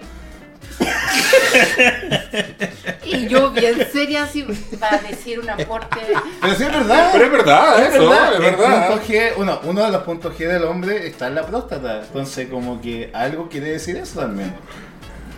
[3.05, 4.43] Y yo bien seria así
[4.81, 5.99] para decir un aporte.
[6.41, 7.11] Pero sí es verdad.
[7.12, 8.33] Pero es verdad, Es eso, verdad.
[8.35, 8.89] es verdad.
[8.89, 12.01] punto G, uno, uno de los puntos G del hombre está en la próstata.
[12.03, 14.53] Entonces, como que algo quiere decir eso también.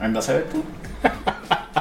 [0.00, 0.64] Anda a saber tú.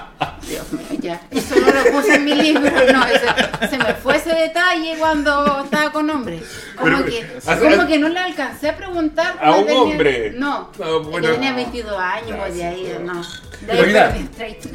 [1.00, 1.22] Ya.
[1.32, 5.64] Eso no lo puse en mi libro, no, ese- se me fue ese detalle cuando
[5.64, 6.42] estaba con hombres.
[6.76, 7.26] Como, Pero, que,
[7.60, 9.38] como que no le alcancé a preguntar.
[9.42, 10.32] ¿A un tenía- hombre?
[10.36, 11.30] No, No, bueno.
[11.32, 13.22] tenía 22 años, pues de ahí, no.
[13.62, 14.16] De ahí mira.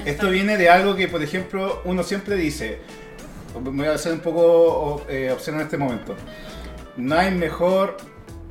[0.05, 2.79] Esto viene de algo que, por ejemplo, uno siempre dice.
[3.63, 6.17] Me voy a hacer un poco eh, obsceno en este momento.
[6.97, 7.99] No hay mejor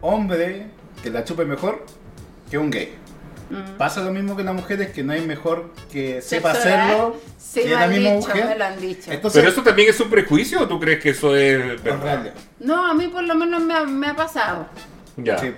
[0.01, 0.67] hombre
[1.01, 1.85] que la chupe mejor
[2.49, 2.93] que un gay.
[3.51, 3.77] Mm.
[3.77, 7.69] Pasa lo mismo que las mujeres, que no hay mejor que sepa hacerlo Sí, que
[7.69, 8.45] me la han misma dicho, mujer.
[8.47, 9.11] me lo han dicho.
[9.11, 12.33] Entonces, ¿Pero eso también es un prejuicio o tú crees que eso es verdad?
[12.59, 14.67] No, a mí por lo menos me ha, me ha pasado.
[15.17, 15.37] Ya.
[15.37, 15.51] Sí.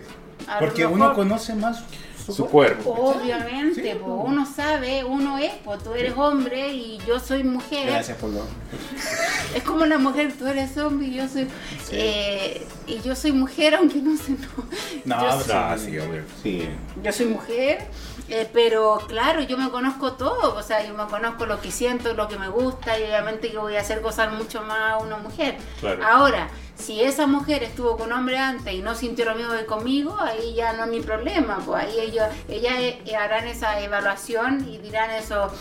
[0.59, 1.83] Porque mejor- uno conoce más
[2.25, 2.91] su, Su cuerpo.
[2.91, 4.13] Obviamente, Sí, po, po.
[4.23, 7.87] uno sabe, uno es, pues tú eres hombre y yo soy mujer.
[7.89, 8.41] Gracias por lo.
[9.55, 11.47] Es como la mujer, tú eres hombre y yo soy.
[11.91, 14.63] eh, y yo soy mujer, aunque no sé, no.
[15.05, 16.23] No, yo, pero Ah, sí, obvio.
[16.41, 16.67] Sí.
[17.03, 17.85] yo soy mujer,
[18.29, 20.55] eh, pero claro, yo me conozco todo.
[20.55, 23.57] O sea, yo me conozco lo que siento, lo que me gusta, y obviamente que
[23.57, 25.57] voy a hacer gozar mucho más a una mujer.
[25.79, 26.03] Claro.
[26.05, 30.17] Ahora, si esa mujer estuvo con hombre antes y no sintió lo mismo que conmigo,
[30.19, 31.59] ahí ya no es mi problema.
[31.65, 35.51] Pues ahí ellos, ellas eh, harán esa evaluación y dirán eso,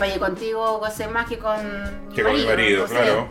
[0.00, 1.56] oye, contigo gocé más que con
[2.08, 2.94] mi Que con mi marido, no sé.
[2.94, 3.28] claro.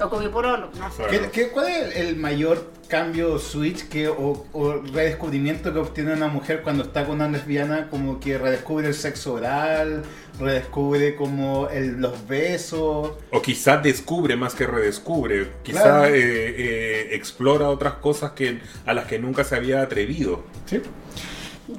[0.00, 1.04] O con mi pololo, no sé.
[1.04, 1.10] Claro.
[1.10, 6.12] ¿Qué- qué- cuál es el mayor cambio o switch que, o, o redescubrimiento que obtiene
[6.14, 7.88] una mujer cuando está con una lesbiana?
[7.90, 10.02] Como que redescubre el sexo oral,
[10.40, 13.12] redescubre como el- los besos.
[13.30, 15.48] O quizás descubre más que redescubre.
[15.62, 16.04] Quizás Claro.
[16.06, 20.44] eh, eh, explora otras cosas que, a las que nunca se había atrevido.
[20.66, 20.80] Sí.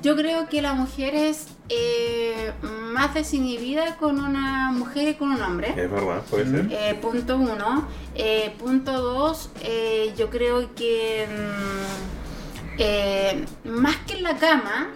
[0.01, 5.41] Yo creo que la mujer es eh, más desinhibida con una mujer y con un
[5.41, 5.69] hombre.
[5.69, 6.67] Es verdad, puede ser.
[6.71, 7.87] Eh, punto uno.
[8.15, 14.89] Eh, punto dos, eh, yo creo que mm, eh, más que en la cama,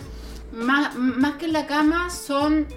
[0.52, 2.68] más, más que en la cama son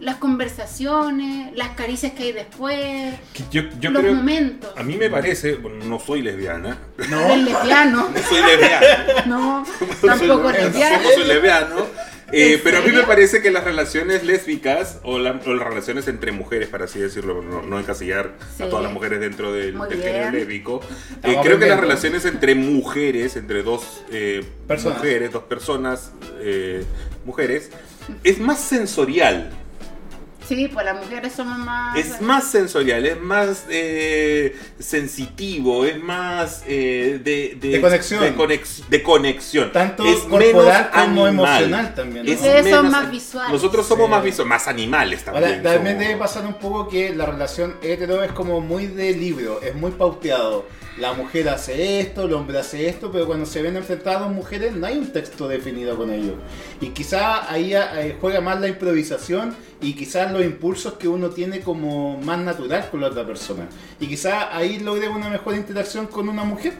[0.00, 4.14] las conversaciones, las caricias que hay después, Que Yo, yo los creo.
[4.14, 4.70] momentos.
[4.76, 6.78] A mí me parece, bueno, no soy lesbiana.
[7.08, 7.26] No.
[7.32, 9.24] El lesbiano, No soy lesbiana.
[9.26, 9.64] no,
[10.04, 11.02] tampoco soy, lesbiano.
[11.02, 11.76] No soy lesbiano.
[12.36, 15.68] Eh, ¿En pero a mí me parece que las relaciones lésbicas o, la- o las
[15.68, 18.62] relaciones entre mujeres, para así decirlo, no, no encasillar Sí.
[18.64, 20.80] a todas las mujeres dentro del, género lésbico,
[21.22, 24.98] eh, creo que las relaciones entre mujeres, entre dos eh, Personas.
[24.98, 26.84] mujeres, dos personas, eh,
[27.24, 27.70] mujeres,
[28.24, 29.50] es más sensorial.
[30.46, 31.96] Sí, pues las mujeres somos más.
[31.98, 38.20] Es más sensorial, es más eh, sensitivo, es más eh, de, De conexión.
[38.20, 39.72] De, conex- de conexión.
[39.72, 41.28] Tanto es corporal menos como animal.
[41.62, 42.26] emocional también.
[42.26, 42.32] ¿no?
[42.32, 43.52] Ustedes son menos- más visuales.
[43.52, 44.10] Nosotros somos Sí.
[44.10, 45.44] más visuales, más animales también.
[45.44, 46.08] Ahora, también somos.
[46.08, 49.90] debe pasar un poco que la relación hetero es como muy de libro, es muy
[49.92, 50.66] pauteado.
[50.96, 54.86] La mujer hace esto, el hombre hace esto, pero cuando se ven enfrentados mujeres no
[54.86, 56.36] hay un texto definido con ellos.
[56.80, 61.60] Y quizás ahí eh, juega más la improvisación y quizás los impulsos que uno tiene
[61.60, 63.66] como más natural con la otra persona.
[63.98, 66.74] Y quizás ahí logre una mejor interacción con una mujer.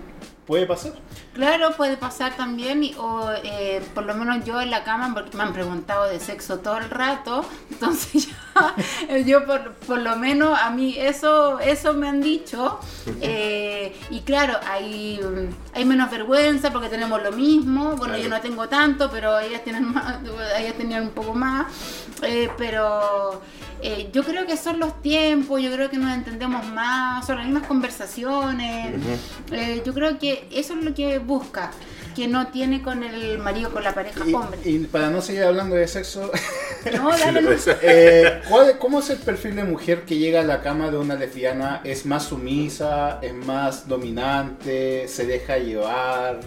[0.46, 0.92] Puede pasar.
[1.34, 5.36] Claro, puede pasar también, y- o eh, por lo menos yo en la cama, porque
[5.36, 8.74] me han preguntado de sexo todo el rato, entonces ya,
[9.08, 12.78] eh, yo por, por lo menos a mí eso eso me han dicho,
[13.20, 15.18] eh, y claro, hay,
[15.74, 18.22] hay menos vergüenza porque tenemos lo mismo, bueno, Claro.
[18.22, 20.18] yo no tengo tanto, pero ellas tienen más,
[20.58, 21.66] ellas tenían un poco más,
[22.22, 23.42] eh, pero...
[23.82, 27.44] eh, yo creo que son los tiempos, yo creo que nos entendemos más, son las
[27.46, 28.94] mismas conversaciones.
[29.50, 31.70] Eh, yo creo que eso es lo que busca,
[32.14, 34.58] que no tiene con el marido, con la pareja Y, hombre.
[34.64, 36.30] y para no seguir hablando de sexo,
[36.96, 37.50] No, dale, no.
[37.82, 41.14] Eh, ¿cuál- ¿Cómo es el perfil de mujer que llega a la cama de una
[41.14, 41.80] lesbiana?
[41.82, 43.18] ¿Es más sumisa?
[43.22, 45.08] ¿Es más dominante?
[45.08, 46.40] ¿Se deja llevar?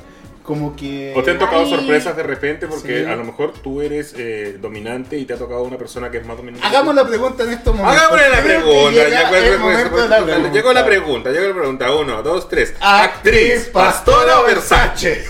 [0.48, 1.14] Como que...
[1.14, 1.70] ¿O te han tocado Ay.
[1.70, 2.68] sorpresas de repente?
[2.68, 3.06] Porque Sí.
[3.12, 6.26] a lo mejor tú eres eh, dominante y te ha tocado una persona que es
[6.26, 6.66] más dominante.
[6.66, 8.02] Hagamos la pregunta en estos momentos.
[8.02, 8.92] Hagámosle la pregunta.
[8.92, 10.52] llega ya, el momento pues, de la pregunta.
[10.54, 11.94] Llegó la pregunta, llegó la pregunta.
[11.94, 12.74] Uno, dos, tres.
[12.80, 15.26] Actriz, pastora o Versace.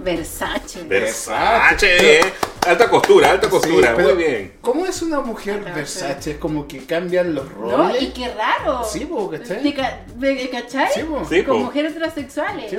[0.00, 0.82] Versace.
[0.84, 2.20] Versace.
[2.66, 3.88] Alta costura, alta costura.
[3.88, 4.52] Sí, pero Muy bien.
[4.60, 6.32] ¿Cómo es una mujer Versace?
[6.32, 8.02] Es como que cambian los No, roles.
[8.02, 8.84] y qué raro.
[8.84, 9.62] Sí, ¿cachai?
[9.62, 10.88] ¿Te ca- ve- ¿Cachai?
[10.92, 11.24] Sí, po.
[11.28, 12.70] Sí, Con mujeres heterosexuales.
[12.70, 12.78] Sí.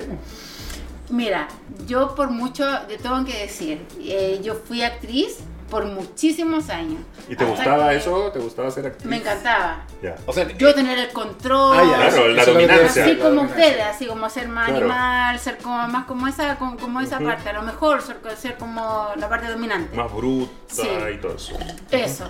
[1.10, 1.48] Mira,
[1.88, 5.38] yo por mucho, yo tengo que decir, eh, yo fui actriz
[5.70, 7.02] por muchísimos años.
[7.28, 8.32] ¿Y te Hasta gustaba eso?
[8.32, 9.06] ¿Te gustaba ser actriz?
[9.08, 9.86] Me encantaba.
[10.02, 10.16] Ya.
[10.26, 11.78] O sea, Yo tener el control.
[11.80, 13.04] Ah, Claro, eso- la dominancia.
[13.06, 13.56] Así como dominancia.
[13.66, 14.86] ustedes, así como ser más Claro.
[14.86, 18.56] animal, ser como más como esa, como, como esa parte, a lo mejor ser, ser
[18.58, 19.96] como la parte dominante.
[19.96, 20.88] Más bruta Sí.
[21.14, 21.54] y todo eso.
[21.92, 22.30] Eso.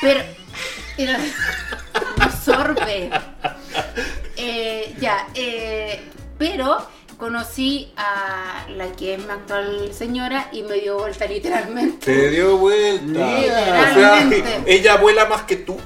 [0.00, 0.20] Pero.
[0.96, 1.18] Era,
[2.18, 3.10] no sorbe.
[4.40, 6.00] Eh, ya, eh,
[6.38, 6.78] pero
[7.18, 12.06] conocí a la que es mi actual señora y me dio vuelta literalmente.
[12.06, 13.20] Te dio vuelta.
[13.20, 14.28] O sea,
[14.66, 15.76] ella vuela más que tú.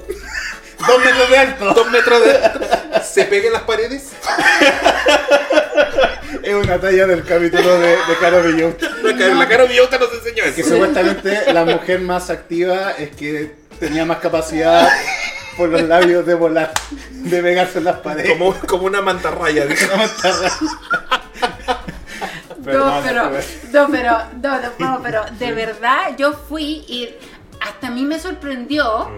[0.87, 1.75] Dos metros de alto.
[1.75, 2.41] Dos metros de.
[3.03, 4.13] Se pega en las paredes.
[6.43, 8.77] Es una talla del capítulo de, de Caro Villón.
[9.39, 10.71] La, cara Villota nos enseñó Que eso.
[10.71, 14.89] supuestamente la mujer más activa es que tenía más capacidad
[15.57, 16.73] por los labios de volar,
[17.11, 18.33] de pegarse en las paredes.
[18.39, 19.67] Como, como una mantarraya.
[19.67, 19.87] dice.
[19.89, 20.03] No,
[22.65, 23.43] Perdón, pero, pero-
[23.73, 27.09] no, pero, no, no, no, pero de verdad yo fui y
[27.61, 29.11] hasta a mí me sorprendió.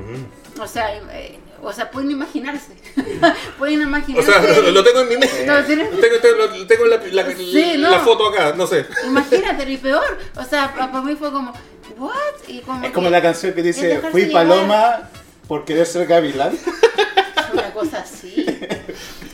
[0.61, 2.73] O sea, eh, o sea, pueden imaginarse.
[3.59, 4.33] pueden O imaginarse.
[4.33, 5.45] sea, lo, tengo en mi mente.
[5.47, 5.85] No, Tengo,
[6.23, 8.01] tengo, lo- tengo la, la- Sí, la no.
[8.01, 8.87] foto acá, no sé.
[9.07, 10.19] Imagínate, y peor.
[10.37, 11.53] O sea, pa- para mí fue como,
[11.99, 12.15] ¿what?
[12.49, 14.47] Y como Es como que la canción que dice, fui llevar.
[14.47, 15.11] paloma
[15.47, 16.57] por querer ser gavilán.
[17.53, 18.47] Una cosa así.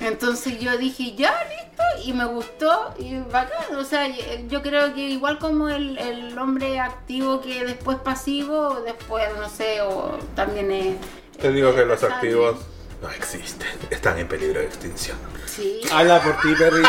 [0.00, 3.76] Entonces yo dije, ya, listo, y me gustó, y bacán.
[3.76, 4.08] O sea,
[4.48, 9.80] yo creo que igual como el, el hombre activo que después pasivo, después, no sé,
[9.82, 10.96] o también es...
[11.40, 12.58] Te digo que los activos
[13.02, 13.68] no existen.
[13.90, 15.16] Están en peligro de extinción.
[15.60, 16.88] Sí, Habla por ti, perrito.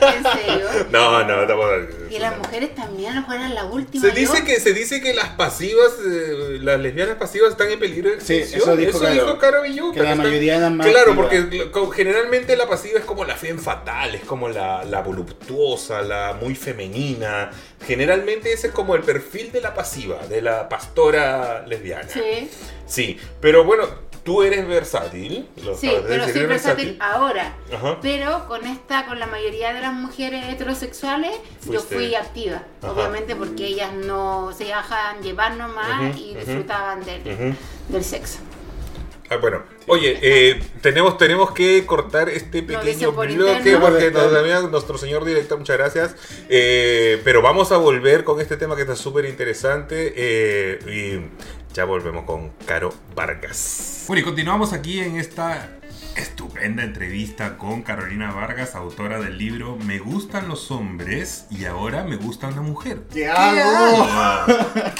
[0.00, 0.66] en serio.
[0.90, 1.70] No, no, tampoco.
[2.10, 4.04] Y las mujeres también, a lo mejor eran la última.
[4.04, 8.10] Se dice que se dice que las pasivas, eh, las lesbianas pasivas están en peligro
[8.10, 8.62] de Sí, extinción.
[8.62, 9.38] eso dijo Caro.
[9.38, 11.68] Caro Villuca, Que la están- mayoría eran más Claro, activas.
[11.72, 16.36] porque generalmente la pasiva es como la femme fatal, es como la, la voluptuosa, la
[16.40, 17.50] muy femenina.
[17.86, 22.08] Generalmente ese es como el perfil de la pasiva, de la pastora lesbiana.
[22.08, 22.50] Sí,
[22.86, 23.84] Sí, pero bueno,
[24.24, 25.48] tú eres versátil.
[25.64, 27.56] lo sí, pero decir, soy versátil ahora.
[27.72, 27.98] Ajá.
[28.00, 31.32] Pero con esta, con la mayoría de las mujeres heterosexuales,
[31.70, 32.62] yo fui activa.
[32.82, 32.92] Ajá.
[32.92, 37.56] Obviamente porque ellas no se dejaban llevar nomás Ujú, y disfrutaban del,
[37.88, 38.38] del sexo.
[39.30, 43.80] Ah, bueno, Oye, eh, tenemos, tenemos que cortar este pequeño bloque interno.
[43.80, 46.14] porque nos había nuestro señor director, muchas gracias.
[46.48, 51.84] Eh, pero vamos a volver con este tema que está súper interesante eh, y ya
[51.84, 54.04] volvemos con Caro Vargas.
[54.06, 55.68] Bueno, y continuamos aquí en esta
[56.16, 62.16] estupenda entrevista con Carolina Vargas, autora del libro Me gustan los hombres y ahora me
[62.16, 63.00] gusta una mujer.
[63.10, 64.06] ¿Qué hago?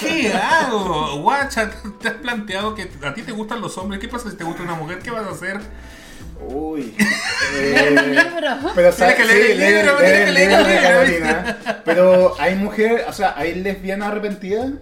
[0.01, 1.21] ¿Qué hago?
[1.21, 1.71] Guacha,
[2.01, 4.01] ¿te has planteado que a ti te gustan los hombres?
[4.01, 5.01] ¿Qué pasa si te gusta una mujer?
[5.01, 5.61] ¿Qué vas a hacer?
[6.49, 6.95] Uy.
[7.57, 8.73] El Eh, libro.
[8.75, 11.59] pero Tiene que leer el libro, que el leer libro el de libro, Carolina.
[11.85, 14.73] Pero hay mujer, o sea, hay lesbiana arrepentida.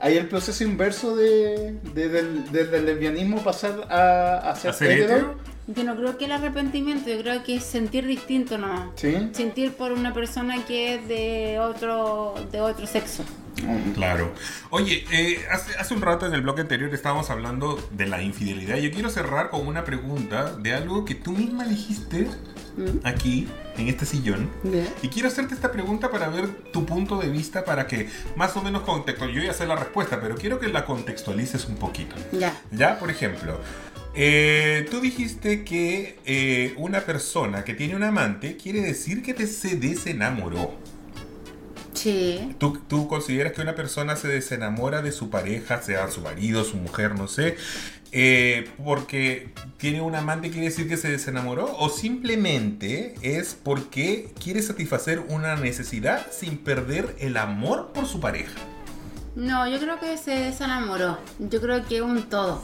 [0.00, 4.72] Hay el proceso inverso de, de- del, del- del lesbianismo pasar a, ¿A ser
[5.14, 5.36] hetero.
[5.68, 8.88] Yo no creo que el arrepentimiento, yo creo que es sentir distinto nomás.
[8.96, 9.28] Sí.
[9.32, 13.22] Sentir por una persona que es de otro, de otro sexo.
[13.94, 14.32] Claro.
[14.70, 18.76] Oye, eh, hace, hace un rato en el bloque anterior estábamos hablando de la infidelidad.
[18.76, 22.28] Yo quiero cerrar con una pregunta de algo que tú misma dijiste
[22.76, 23.06] ¿Mm?
[23.06, 24.50] aquí, en este sillón.
[25.02, 28.62] Y quiero hacerte esta pregunta para ver tu punto de vista, para que más o
[28.62, 29.42] menos contextualices.
[29.42, 32.14] Yo ya sé la respuesta, pero quiero que la contextualices un poquito.
[32.32, 32.54] Ya.
[32.70, 33.60] Ya, por ejemplo,
[34.20, 39.46] eh, tú dijiste que eh, una persona que tiene un amante quiere decir que te
[39.46, 40.74] se desenamoró.
[41.94, 42.56] Sí.
[42.58, 46.78] ¿Tú, ¿Tú consideras que una persona se desenamora de su pareja, sea su marido, su
[46.78, 47.56] mujer, no sé,
[48.10, 51.76] eh, porque tiene un amante quiere decir que se desenamoró?
[51.78, 58.58] ¿O simplemente es porque quiere satisfacer una necesidad sin perder el amor por su pareja?
[59.36, 61.18] No, yo creo que se desenamoró.
[61.38, 62.60] Yo creo que un todo.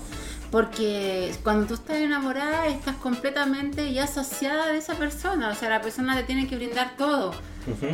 [0.50, 5.50] Porque cuando tú estás enamorada, estás completamente ya saciada de esa persona.
[5.50, 7.34] O sea, la persona te tiene que brindar todo.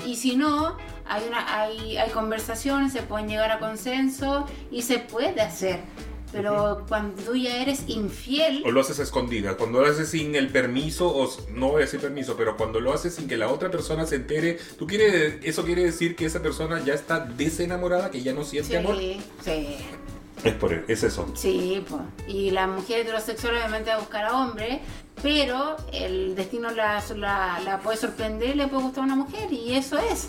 [0.05, 0.77] Y si no,
[1.07, 5.81] hay, una, hay, hay conversaciones, se pueden llegar a consenso y se puede hacer.
[6.33, 9.57] Pero cuando tú ya eres infiel, ¿O lo haces a escondidas?
[9.57, 12.93] Cuando lo haces sin el permiso, o no voy a decir permiso, pero cuando lo
[12.93, 16.41] haces sin que la otra persona se entere, ¿tú quieres, ¿eso quiere decir que esa
[16.41, 18.97] persona ya está desenamorada, que ya no siente amor?
[18.97, 19.77] sí, sí,
[20.45, 21.27] Es, por, es eso.
[21.35, 22.03] Sí, pues.
[22.29, 24.81] Y la mujer heterosexual obviamente va a buscar a hombre,
[25.23, 29.75] pero el destino la, la, la puede sorprender le puede gustar a una mujer, y
[29.75, 30.29] eso es.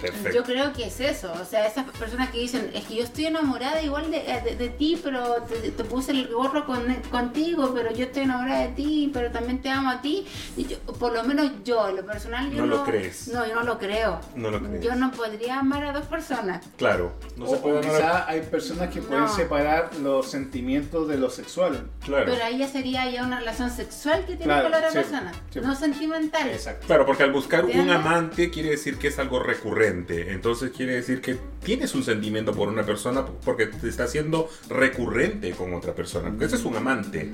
[0.00, 0.30] Perfecto.
[0.32, 1.32] Yo creo que es eso.
[1.40, 4.68] O sea, esas personas que dicen, es que yo estoy enamorada igual de, de- de
[4.68, 9.10] ti, pero te, te puse el gorro con, contigo, pero yo estoy enamorada de ti,
[9.12, 10.26] pero también te amo a ti.
[10.56, 13.28] Y yo- por lo menos yo, en lo personal, yo No no, lo crees.
[13.28, 14.20] No, yo no lo creo.
[14.34, 14.84] No lo crees.
[14.84, 16.64] Yo no podría amar a dos personas.
[16.76, 17.12] Claro.
[17.36, 17.90] No o, se puede o amar.
[17.92, 21.88] quizá hay personas que pueden separar los sentimientos de lo sexual.
[22.04, 22.26] Claro.
[22.30, 24.96] Pero ahí ya sería ya una relación sexual que tiene Claro, con la otra sí,
[24.98, 25.60] persona, sí.
[25.60, 26.48] no sentimental.
[26.48, 26.86] Exacto.
[26.86, 29.85] Claro, porque al buscar un amante quiere decir que es algo recurrente.
[29.88, 35.50] Entonces quiere decir que tienes un sentimiento por una persona porque te está haciendo recurrente
[35.52, 36.28] con otra persona.
[36.30, 37.30] Porque ese es un amante.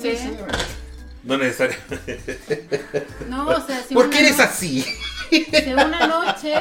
[0.00, 0.16] Sí.
[1.24, 2.66] No necesariamente.
[3.28, 4.84] No, o sea, si ¿Por qué eres así?
[5.32, 6.54] Si una noche,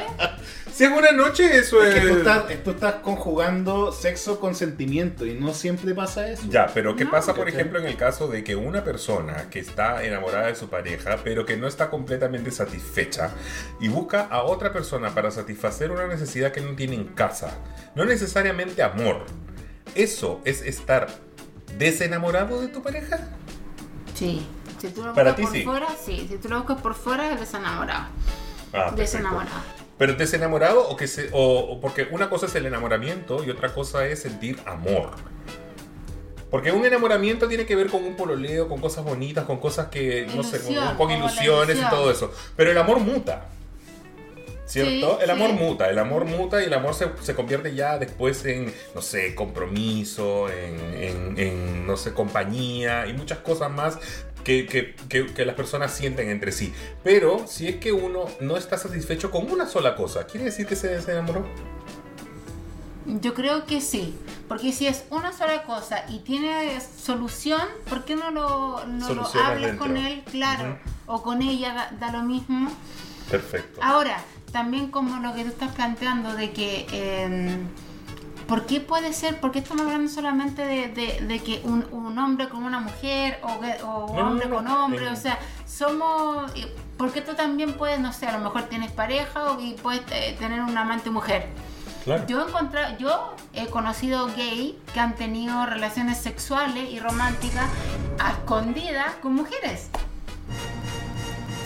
[0.74, 2.02] Si en una noche eso Es es.
[2.02, 6.44] que tú estás, tú estás conjugando sexo con sentimiento y no siempre pasa eso.
[6.50, 7.12] Ya, pero ¿qué No.
[7.12, 10.70] pasa, por ejemplo, en el caso de que una persona que está enamorada de su
[10.70, 13.32] pareja, pero que no está completamente satisfecha
[13.82, 17.58] y busca a otra persona para satisfacer una necesidad que no tiene en casa?
[17.96, 19.26] No necesariamente amor.
[19.94, 21.08] ¿Eso es estar
[21.78, 23.20] desenamorado de tu pareja?
[24.16, 24.46] sí.
[24.80, 25.64] Si tú lo Para buscas ti por sí.
[25.64, 26.26] fuera, sí.
[26.28, 28.06] Si tú lo buscas por fuera, es desenamorado.
[28.74, 28.92] Ah.
[28.96, 29.82] Desenamorado.
[29.98, 31.30] Pero desenamorado o que se.
[31.32, 35.12] O, o porque una cosa es el enamoramiento y otra cosa es sentir amor.
[36.50, 40.28] Porque un enamoramiento tiene que ver con un pololeo, con cosas bonitas, con cosas que,
[40.36, 42.34] no sé, con, con ilusiones y todo eso.
[42.58, 43.46] Pero el amor muta.
[44.66, 45.18] ¿Cierto?
[45.18, 45.56] Sí, el amor sí.
[45.58, 49.36] muta, el amor muta y el amor se, se convierte ya después en, no sé,
[49.36, 53.98] compromiso, en, en- en, no sé, compañía y muchas cosas más
[54.44, 56.74] que, que- que- que las personas sienten entre sí.
[57.04, 60.76] Pero si es que uno no está satisfecho con una sola cosa, ¿quiere decir que
[60.76, 61.46] se desenamoró?
[63.06, 64.16] Yo creo que sí.
[64.48, 69.28] Porque si es una sola cosa y tiene solución, ¿por qué no lo, no lo
[69.44, 70.24] hablas con él?
[70.30, 70.78] Claro.
[71.08, 72.72] O con ella, da, da lo mismo.
[73.30, 73.80] Perfecto.
[73.84, 74.18] Ahora,
[74.52, 76.86] también como lo que tú estás planteando de que...
[76.92, 77.58] eh,
[78.52, 79.40] ¿Por qué puede ser?
[79.40, 83.40] ¿Por qué estamos hablando solamente de, de- de que un, un hombre con una mujer
[83.44, 83.48] o,
[83.88, 84.86] o No, no, hombre no, con no.
[84.86, 85.06] hombre?
[85.06, 85.10] Eh.
[85.10, 86.52] O sea, somos...
[86.98, 90.02] ¿Por qué tú también puedes, no sé, a lo mejor tienes pareja o y puedes
[90.12, 91.48] eh, tener un amante mujer?
[92.04, 92.26] Claro.
[92.28, 97.70] Yo he encontrado, yo he conocido gay que han tenido relaciones sexuales y románticas
[98.20, 99.90] a escondidas con mujeres.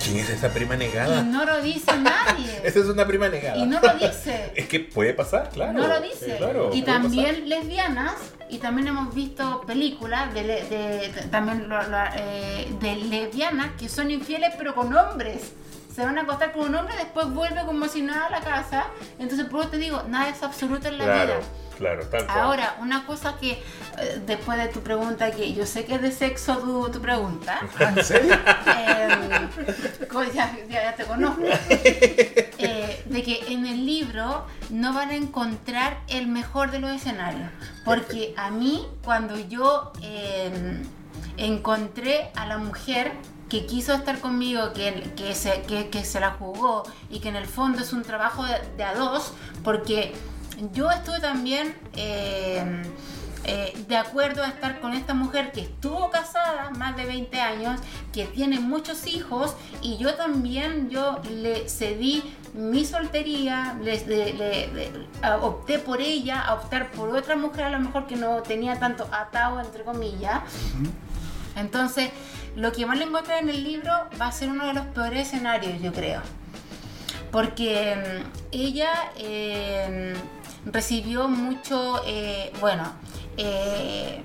[0.05, 1.23] ¿Quién es esa prima Y negada?
[1.23, 2.61] no lo dice nadie.
[2.63, 3.57] Esa es una prima negada.
[3.57, 4.51] Y no lo dice.
[4.55, 5.73] Es que puede pasar, claro.
[5.73, 6.35] No lo dice.
[6.37, 8.13] Claro, y también lesbianas,
[8.49, 13.89] y también hemos visto películas de, de- de- también lo- lo- eh, de lesbianas que
[13.89, 15.53] son infieles pero con hombres.
[15.95, 18.41] Se van a acostar con un hombre y después vuelve como si nada a la
[18.41, 18.87] casa.
[19.17, 21.47] Entonces, por eso te digo, nada es absoluto en la Claro, vida.
[21.77, 22.37] claro, tal cual.
[22.37, 26.11] Ahora, una cosa que, eh, después de tu pregunta, que yo sé que es de
[26.11, 28.35] sexo tu, tu pregunta, ¿En serio?
[28.77, 29.07] eh,
[30.33, 35.99] ya, ya- ya te conozco, eh, de que en el libro no van a encontrar
[36.09, 37.49] el mejor de los escenarios.
[37.85, 40.81] Porque a mí, cuando yo eh,
[41.37, 43.13] encontré a la mujer
[43.49, 47.35] que quiso estar conmigo, que, que, se, que, que se la jugó y que en
[47.35, 49.33] el fondo es un trabajo de, de a dos,
[49.63, 50.13] porque
[50.73, 51.75] yo estuve también...
[51.95, 52.83] eh,
[53.47, 57.79] eh, de acuerdo a estar con esta mujer que estuvo casada más de 20 años,
[58.11, 62.23] que tiene muchos hijos y yo también yo le cedí
[62.55, 64.91] mi soltería, le- le- le-
[65.21, 68.79] a- opté por ella, a optar por otra mujer a lo mejor que no tenía
[68.79, 70.41] tanto atado entre comillas.
[71.55, 72.09] Entonces,
[72.55, 75.27] lo que van a encontrar en el libro va a ser uno de los peores
[75.27, 76.21] escenarios, yo creo.
[77.31, 80.13] Porque mm, ella eh,
[80.65, 82.83] recibió mucho, eh, bueno,
[83.37, 84.21] eh,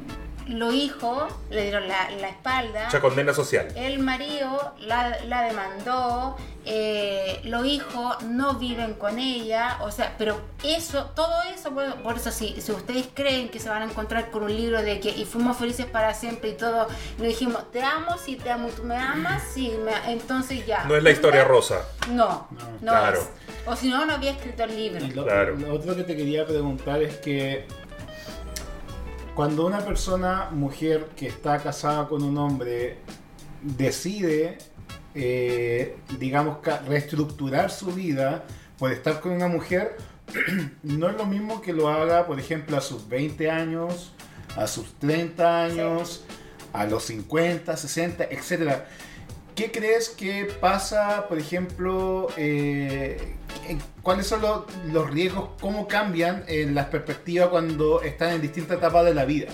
[0.50, 2.84] los hijos le dieron la, la espalda.
[2.86, 3.68] Mucha condena social.
[3.76, 6.36] El marido la, la demandó,
[6.66, 12.16] eh, los hijos no viven con ella, o sea, pero eso, todo eso, por, por
[12.16, 15.08] eso si, si ustedes creen que se van a encontrar con un libro de que
[15.10, 16.86] y fuimos felices para siempre y todo,
[17.18, 20.84] le dijimos, te amo, si te amo, tú me amas, sí, me- entonces ya.
[20.84, 21.82] No es la historia rosa.
[22.10, 22.48] No,
[22.80, 23.20] no Claro.
[23.20, 23.28] es.
[23.66, 25.06] O si no, no había escrito el libro.
[25.14, 25.56] Lo, Claro.
[25.56, 27.66] lo otro que te quería preguntar es que
[29.40, 32.98] cuando una persona, mujer que está casada con un hombre,
[33.62, 34.58] decide,
[35.14, 38.44] eh, digamos, reestructurar su vida
[38.78, 39.96] por estar con una mujer,
[40.82, 44.12] no es lo mismo que lo haga, por ejemplo, a sus 20 años,
[44.56, 46.22] a sus 30 años,
[46.74, 48.90] a los 50, 60, etcétera.
[49.60, 53.36] ¿Qué crees que pasa, por ejemplo, eh,
[54.00, 59.04] cuáles son los, los riesgos, cómo cambian en las perspectivas cuando están en distintas etapas
[59.04, 59.48] de la vida?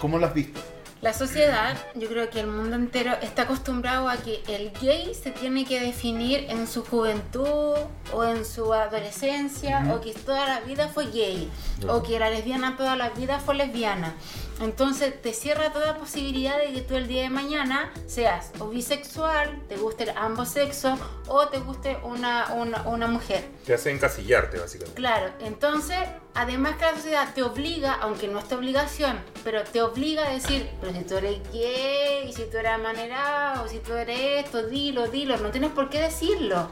[0.00, 0.60] ¿Cómo lo has visto?
[1.00, 5.30] La sociedad, yo creo que el mundo entero está acostumbrado a que el gay se
[5.30, 7.76] tiene que definir en su juventud
[8.12, 11.48] o en su adolescencia o que toda la vida fue gay
[11.88, 14.16] o que la lesbiana toda la vida fue lesbiana.
[14.60, 19.62] Entonces te cierra toda posibilidad de que tú el día de mañana seas o bisexual,
[19.68, 20.98] te guste ambos sexos
[21.28, 23.44] o te guste una, una, una mujer.
[23.66, 24.96] Te hace encasillarte, básicamente.
[24.96, 25.98] Claro, entonces,
[26.34, 30.32] además que la sociedad te obliga, aunque no es tu obligación, pero te obliga a
[30.32, 34.66] decir, pero si tú eres gay, y si tú eres amanerado, si tú eres esto,
[34.66, 36.70] dilo, dilo, no tienes por qué decirlo.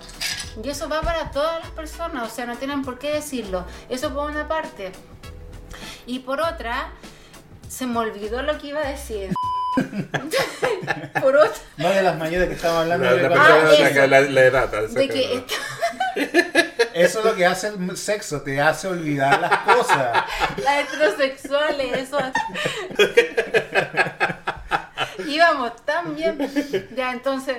[0.62, 3.64] Y eso va para todas las personas, o sea, no tienen por qué decirlo.
[3.89, 4.93] Eso por una parte.
[6.07, 6.93] Y por otra,
[7.74, 9.32] se me olvidó lo que iba a decir.
[11.20, 13.04] por otra, No de las mayores que estamos hablando.
[13.06, 13.94] La, de la Ah, eso.
[14.00, 14.68] la, la- la edad.
[14.70, 15.44] de que.
[16.94, 20.24] Eso es lo que hace el sexo, te hace olvidar las cosas.
[20.62, 22.18] Las heterosexuales, eso.
[25.26, 26.38] Íbamos tan bien.
[26.96, 27.56] Ya, entonces.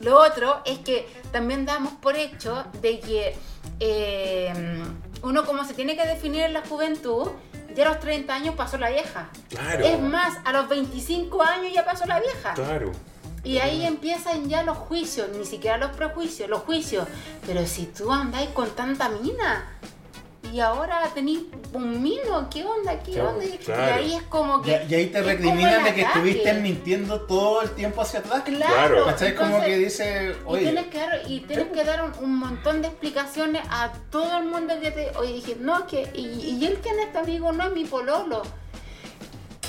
[0.00, 3.36] Lo otro es que también damos por hecho de que
[3.80, 4.82] eh,
[5.22, 7.28] uno, como se tiene que definir en la juventud,
[7.74, 9.28] ya a los 30 años pasó la vieja.
[9.48, 9.84] Claro.
[9.84, 12.54] Es más, a los 25 años ya pasó la vieja.
[12.54, 12.92] Claro.
[13.42, 17.06] Y ahí empiezan ya los juicios, ni siquiera los prejuicios, los juicios.
[17.46, 19.78] Pero si tú andáis con tanta mina
[20.52, 21.40] y ahora tenéis
[21.72, 22.98] un mino, ¿qué onda?
[23.00, 23.44] ¿Qué Claro, onda?
[23.44, 23.82] Y- claro.
[24.02, 24.70] Y ahí es como que.
[24.88, 28.42] Y, y ahí te es recriminan de que estuviste mintiendo todo el tiempo hacia atrás.
[28.44, 29.04] Claro.
[29.06, 29.34] ¿Cachai?
[29.34, 32.82] Como que dice, Y oye, tienes que dar, y tienes que dar un, un montón
[32.82, 35.10] de explicaciones a todo el mundo que te.
[35.16, 36.10] Oye, dije, no, que.
[36.14, 38.42] Y, y él que en este amigo no es mi pololo.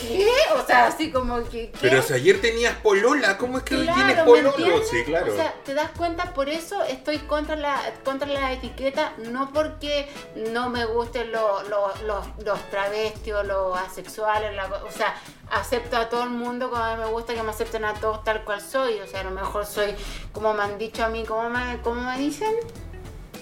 [0.01, 0.27] ¿Qué?
[0.55, 1.69] O sea, así como que.
[1.71, 1.77] ¿qué?
[1.81, 4.83] Pero si ayer tenías polola, ¿cómo es que hoy tienes ¿me pololo?
[4.83, 5.31] Sí, claro.
[5.31, 10.07] O sea, te das cuenta, por eso estoy contra la, contra la etiqueta, no porque
[10.51, 15.15] no me gusten lo- lo- los, los travestis o los asexuales, la- o sea,
[15.51, 18.23] acepto a todo el mundo como a mí me gusta que me acepten a todos
[18.23, 19.93] tal cual soy, o sea, a lo mejor soy,
[20.31, 22.53] como me han dicho a mí, como me, como me dicen,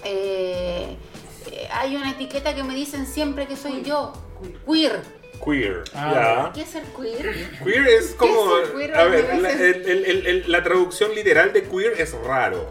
[0.02, 0.96] Eh,
[1.52, 4.12] eh, hay una etiqueta que me dicen siempre que soy yo,
[4.66, 5.02] queer.
[5.44, 5.84] Queer.
[5.94, 6.12] Ah,
[6.46, 6.52] ya.
[6.54, 7.50] ¿Qué es ser queer?
[7.64, 8.58] Queer es como.
[8.58, 8.96] es el queer?
[8.96, 12.68] A ver, la, el- el- el- el- la traducción literal de queer es raro.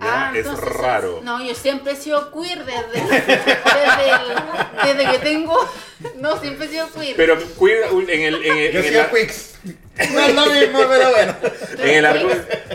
[0.00, 1.20] Ya, Ah, es raro.
[1.22, 5.56] No, yo siempre he sido queer desde, desde, el- desde que tengo.
[6.16, 7.14] No, siempre he sido queer.
[7.16, 8.44] Pero queer en el.
[8.44, 9.51] En el- yo en soy la- Quicks.
[9.64, 11.36] No es lo mismo, pero bueno.
[11.78, 12.32] En el argot,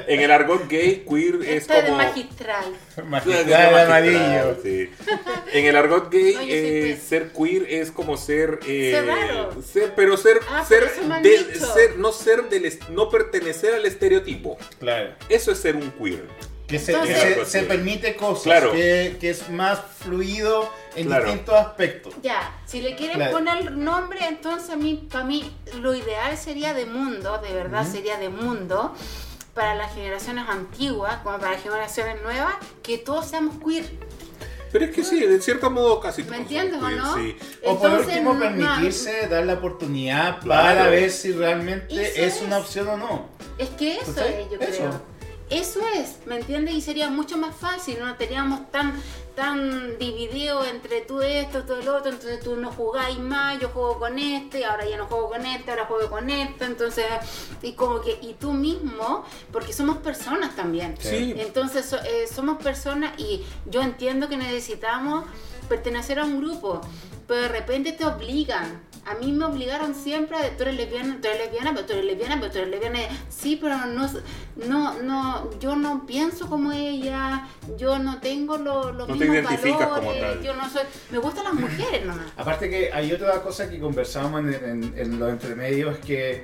[0.07, 1.97] en el argot gay, queer es Esto es como...
[1.97, 2.65] magistral.
[3.05, 4.57] Magistral de amarillo.
[4.63, 4.89] Sí.
[5.53, 8.59] En el argot gay, eh, ser queer es como ser.
[8.67, 9.61] eh, Ser raro.
[9.61, 10.39] ser- pero ser.
[10.49, 12.79] Ah, ser, pero no ser del.
[12.89, 14.57] No pertenecer al estereotipo.
[14.79, 15.11] Claro.
[15.29, 16.23] Eso es ser un queer.
[16.67, 18.71] Que se, Entonces- que se- se permite cosas, Claro.
[18.73, 21.25] que, que es más fluido en Claro.
[21.25, 22.13] distintos aspectos.
[22.23, 23.31] Ya, si le quieres Claro.
[23.33, 25.51] poner nombre, entonces a mí, para mí,
[25.81, 28.93] lo ideal sería de mundo, de verdad sería de mundo,
[29.53, 32.53] para las generaciones antiguas, como para las generaciones nuevas,
[32.83, 33.85] que todos seamos queer.
[34.71, 37.15] Pero es que sí, de cierto modo casi ¿Me entiendes o no?
[37.15, 37.37] sí.
[37.63, 40.61] O por último, no- permitirse dar la oportunidad Claro.
[40.77, 42.41] para ver si realmente es, es.
[42.41, 43.29] una opción o no.
[43.57, 44.77] Es que eso es, yo Eso.
[44.77, 45.01] creo.
[45.49, 46.73] Eso es, ¿me entiendes?
[46.75, 48.93] Y sería mucho más fácil, no teníamos tan
[49.37, 53.99] tan dividido entre tú esto, tú el otro, entonces tú no jugáis más, yo juego
[53.99, 57.05] con este, ahora ya no juego con este, ahora juego con este, entonces,
[57.61, 59.23] y como que, y tú mismo,
[59.53, 60.95] porque somos personas también.
[60.99, 61.35] Sí.
[61.37, 65.25] Entonces so- eh, somos personas y yo entiendo que necesitamos
[65.69, 66.81] pertenecer a un grupo,
[67.27, 68.86] pero de repente te obligan.
[69.09, 72.05] A mí me obligaron siempre a, tú eres lesbiana, tú eres lesbiana, pero tú eres
[72.05, 72.99] lesbiana, pero tú eres lesbiana.
[73.29, 74.09] Sí, pero no,
[74.67, 77.47] no, no, yo no pienso como ella,
[77.77, 80.43] yo no tengo lo- los No te mismos como valores, tal.
[80.43, 80.81] yo no soy,
[81.11, 82.25] me gustan las mujeres nomás.
[82.35, 86.43] Aparte que hay otra cosa que conversábamos en, en- en los entremedios que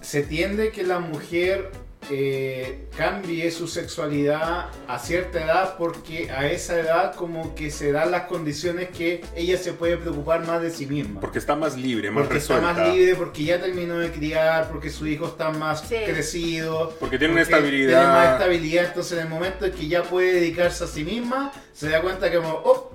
[0.00, 1.70] se tiende que la mujer
[2.10, 8.10] eh, cambie su sexualidad a cierta edad porque a esa edad como que se dan
[8.10, 11.20] las condiciones que ella se puede preocupar más de sí misma.
[11.20, 14.90] Porque está más libre, más Porque está más libre, porque ya terminó de criar, porque
[14.90, 15.96] su hijo está más Sí.
[16.06, 16.96] crecido.
[16.98, 17.98] Porque tiene una estabilidad.
[18.00, 21.52] Tiene más estabilidad, entonces en el momento en que ya puede dedicarse a sí misma,
[21.72, 22.92] se da cuenta que como, oh,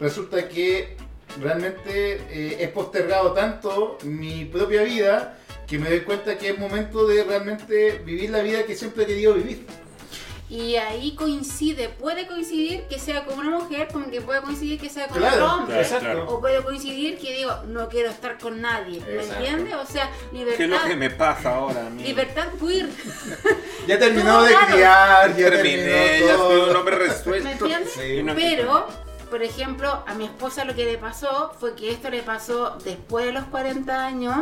[0.00, 0.96] resulta que
[1.40, 7.06] realmente eh, he postergado tanto mi propia vida que me doy cuenta que es momento
[7.06, 9.66] de realmente vivir la vida que siempre he querido vivir.
[10.50, 14.90] Y ahí coincide, puede coincidir que sea con una mujer, como que puede coincidir que
[14.90, 15.82] sea con Claro, otro hombre.
[15.98, 16.28] claro.
[16.28, 19.74] O puede coincidir que digo, no quiero estar con nadie, ¿me entiendes?
[19.74, 22.02] O sea, libertad, ¿Qué es lo que me pasa ahora a mí?
[22.04, 22.88] libertad queer,
[23.88, 24.66] Ya terminó de claro.
[24.74, 26.50] criar, ya Terminé, terminó ya todo.
[26.60, 27.48] soy un hombre ¿me resuelto.
[27.48, 27.92] entiendes?
[27.92, 28.24] Sí.
[28.36, 28.86] Pero,
[29.30, 33.26] por ejemplo, a mi esposa lo que le pasó fue que esto le pasó después
[33.26, 34.36] de los 40 años,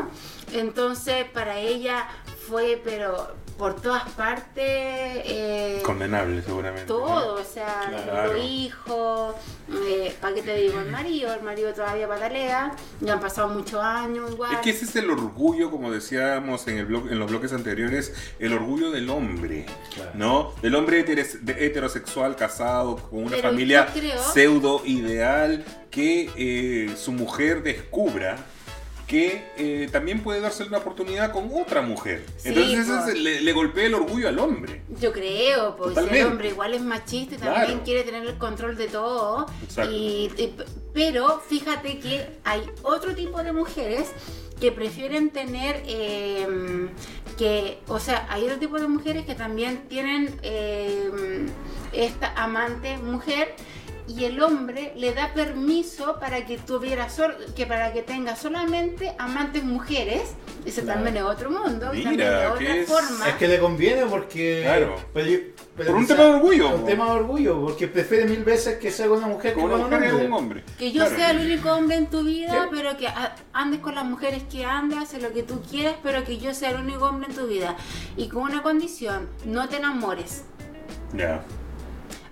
[0.52, 2.08] entonces para ella
[2.48, 4.56] fue, pero por todas partes...
[4.56, 6.86] eh, Condenable, seguramente.
[6.88, 8.32] todo, o sea, Claro.
[8.32, 9.36] los hijos,
[9.86, 11.32] eh, ¿para qué te digo el marido?
[11.32, 14.52] El marido todavía patalea, ya han pasado muchos años igual.
[14.54, 18.12] Es que ese es el orgullo, como decíamos en, el blog, en los bloques anteriores,
[18.40, 20.10] el orgullo del hombre, Claro.
[20.14, 20.54] ¿no?
[20.60, 21.04] Del hombre
[21.56, 28.38] heterosexual, casado, con una Pero familia creo- pseudo ideal, que eh, su mujer descubra
[29.12, 32.24] que eh, también puede darse una oportunidad con otra mujer.
[32.38, 33.08] Sí, Entonces pues.
[33.14, 34.80] es- le, le golpea el orgullo al hombre.
[34.98, 36.20] Yo creo, porque Totalmente.
[36.20, 37.80] el hombre igual es machista y también Claro.
[37.84, 39.44] quiere tener el control de todo.
[39.62, 39.92] Exacto.
[39.92, 40.54] Y, y-
[40.94, 44.08] pero fíjate que hay otro tipo de mujeres
[44.58, 46.88] que prefieren tener eh,
[47.36, 51.46] que, o sea, hay otro tipo de mujeres que también tienen eh,
[51.92, 53.54] esta amante mujer
[54.08, 59.14] y el hombre le da permiso para que tuviera sol- que para que tenga solamente
[59.18, 60.22] amantes mujeres
[60.64, 61.02] ese Claro.
[61.02, 64.06] también es otro mundo Mira, también es otra que es- forma Es que le conviene
[64.06, 64.60] porque...
[64.64, 64.96] Claro.
[65.14, 65.38] pero yo-
[65.76, 68.44] pero Por un quizá- tema de orgullo, por Un tema de orgullo, porque prefiere mil
[68.44, 70.26] veces que sea con una mujer Como que una con mujer es hombre.
[70.26, 70.64] un hombre.
[70.78, 71.16] Que yo Claro.
[71.16, 72.68] sea el único hombre en tu vida, Sí.
[72.70, 76.24] pero que a- andes con las mujeres que andas, en lo que tú quieras, pero
[76.24, 77.76] que yo sea el único hombre en tu vida.
[78.16, 80.44] Y con una condición, no te enamores.
[81.14, 81.42] Ya.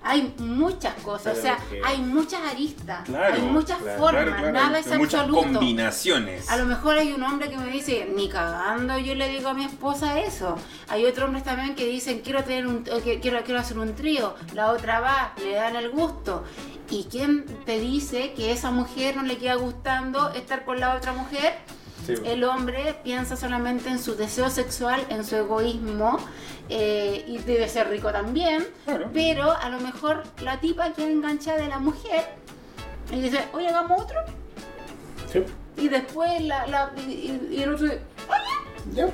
[0.03, 4.25] Hay muchas cosas, o Pero sea, que- hay muchas aristas, Claro, hay muchas claro, formas,
[4.25, 5.43] Claro, nada es Hay muchas absoluto.
[5.53, 6.49] combinaciones.
[6.51, 9.55] A lo mejor hay un hombre que me dice, ni cagando yo le digo a
[9.55, 10.57] mi esposa eso.
[10.89, 13.95] Hay otros hombres también que dicen, quiero tener un, o que- quiero, quiero hacer un
[13.95, 14.35] trío.
[14.55, 16.45] La otra va, le dan el gusto.
[16.89, 21.13] ¿Y quién te dice que esa mujer no le queda gustando estar con la otra
[21.13, 21.59] mujer?
[22.17, 22.23] Sí.
[22.27, 26.19] El hombre piensa solamente en su deseo sexual, en su egoísmo,
[26.69, 29.11] eh, y debe ser rico también, Claro.
[29.13, 32.25] pero a lo mejor la tipa queda enganchada de la mujer
[33.13, 34.19] y dice, oye, hagamos otro.
[35.33, 35.45] Sí.
[35.77, 37.87] Y después la, la- y, y- y el otro,
[38.95, 39.07] Ya.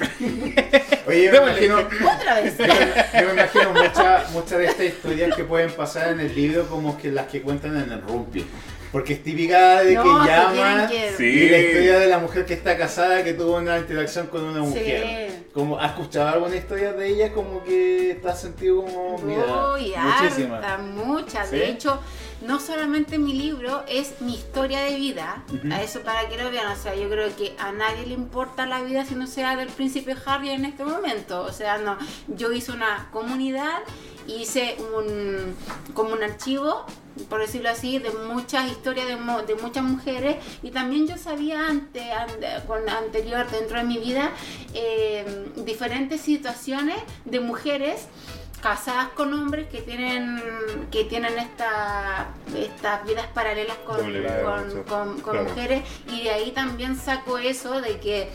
[1.06, 2.56] Oye, yo me imagino, otra vez.
[2.56, 2.64] yo,
[3.20, 6.96] yo me imagino muchas muchas de estas historias que pueden pasar en el libro como
[6.96, 8.46] que las que cuentan en el Rumpi.
[8.92, 11.24] Porque es típica de No, que que quieren que- Sí.
[11.24, 14.60] y la historia de la mujer que está casada que tuvo una interacción con una
[14.60, 15.30] mujer.
[15.30, 15.36] Sí.
[15.54, 17.32] como, ¿has escuchado alguna historia de ella?
[17.32, 20.62] Como que te has sentido como, mira, Uy, muchísimas.
[20.64, 21.50] harta, muchas.
[21.50, 21.56] ¿Sí?
[21.56, 21.98] De hecho,
[22.42, 25.42] no solamente mi libro es mi historia de vida,
[25.72, 28.64] a eso para que lo vean, o sea, yo creo que a nadie le importa
[28.66, 31.98] la vida si no sea del príncipe Harry en este momento, o sea, no,
[32.28, 33.80] yo hice una comunidad,
[34.28, 35.56] hice un,
[35.94, 36.86] como un archivo,
[37.28, 42.02] por decirlo así, de muchas historias de, de muchas mujeres y también yo sabía antes,
[42.12, 44.30] an- con anterior dentro de mi vida,
[44.74, 48.06] eh, diferentes situaciones de mujeres
[48.62, 50.38] casadas con hombres que tienen
[50.90, 54.76] que tienen esta, estas vidas paralelas con, con, sí.
[54.86, 55.48] con- con Claro.
[55.48, 55.82] mujeres
[56.12, 58.28] y de ahí también saco eso de que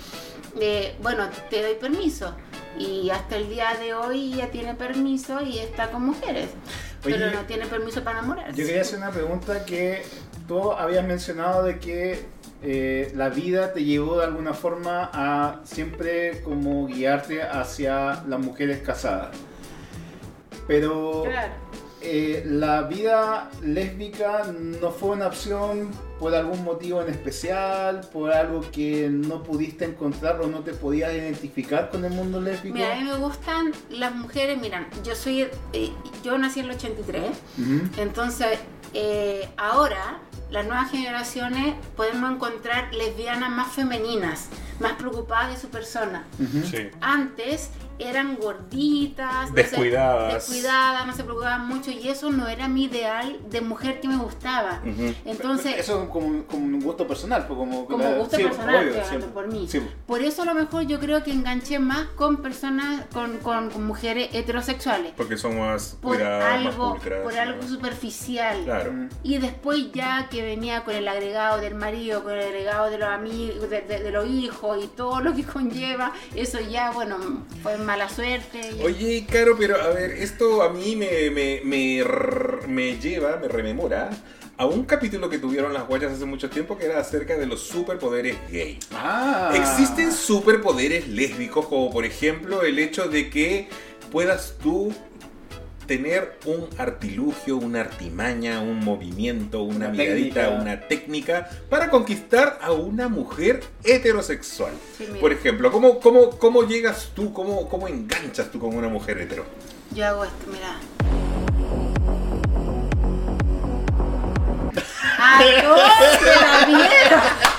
[1.02, 2.34] bueno te doy permiso
[2.80, 6.49] y hasta el día de hoy ella tiene permiso y está con mujeres
[7.06, 10.03] Oye, pero no tiene permiso para enamorarse Yo quería hacer una pregunta que
[10.48, 12.26] tú habías mencionado de que
[12.64, 18.80] eh, la vida te llevó de alguna forma a siempre como guiarte hacia las mujeres
[18.82, 19.36] casadas.
[20.68, 21.53] Pero Claro.
[22.06, 28.61] Eh, la vida lésbica no fue una opción por algún motivo en especial, por algo
[28.72, 32.76] que no pudiste encontrar o no te podías identificar con el mundo lésbico.
[32.76, 35.91] Mira, a mí me gustan las mujeres, miran, yo soy, eh,
[36.23, 37.23] yo nací en el 83,
[37.57, 37.82] Ujú.
[37.98, 38.60] entonces
[38.94, 40.19] eh, ahora
[40.52, 44.48] las nuevas generaciones podemos encontrar lesbianas más femeninas,
[44.80, 46.23] más preocupadas de su persona.
[46.69, 46.90] Sí.
[47.02, 50.34] Antes eran gorditas, no sé, Descuidadas.
[50.34, 54.17] descuidadas, no se preocupaban mucho y eso no era mi ideal de mujer que me
[54.17, 54.81] gustaba.
[54.85, 55.13] Ujú.
[55.26, 58.89] Entonces, Eso es como, como un gusto personal, pues como, como la- gusto sí, personal,
[58.89, 59.26] obvio, sí.
[59.34, 59.67] por mí.
[59.69, 59.81] Sí.
[60.05, 63.85] Por eso a lo mejor yo creo que enganché más con personas, con, con- con
[63.85, 65.13] mujeres heterosexuales.
[65.15, 67.41] Porque son más Por cuidadas, más algo, pulcras, por ¿no?
[67.41, 68.63] algo superficial.
[68.63, 68.93] Claro.
[69.23, 73.09] Y después ya que venía con el agregado del marido, con el agregado de los
[73.09, 77.17] amigos, de, de- de los hijos y todo lo que conlleva, eso ya, bueno,
[77.63, 78.60] fue mala suerte.
[78.78, 82.03] y- Oye, Caro, pero a ver, esto a mí me, me, me,
[82.68, 84.10] me lleva, me rememora
[84.57, 87.62] a un capítulo que tuvieron las guayas hace mucho tiempo que era acerca de los
[87.62, 88.80] superpoderes gay.
[88.94, 89.52] Ah.
[89.53, 93.68] Existen superpoderes lésbicos, como por ejemplo el hecho de que
[94.12, 94.94] puedas tú
[95.86, 100.62] tener un artilugio, una artimaña, un movimiento, una, Una miradita, técnica.
[100.62, 104.74] una técnica para conquistar a una mujer heterosexual.
[104.98, 105.06] Sí.
[105.20, 109.45] Por ejemplo, ¿cómo, cómo, cómo llegas tú, cómo, cómo enganchas tú con una mujer hetero?
[109.94, 110.80] Yo hago esto, mira.
[115.18, 117.55] ¿A dónde la vieron?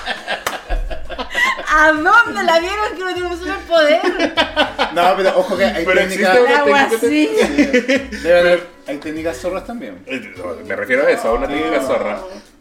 [1.69, 4.01] ¿A dónde la vieron que no tiene un superpoder?
[4.93, 6.35] No, pero ojo que hay Pero técnicas.
[6.37, 8.17] existe una- Algo técnica- así.
[8.23, 9.99] Debe haber- hay técnicas zorras también.
[10.07, 10.33] Eh,
[10.65, 12.17] Me refiero a eso, a una técnica zorra.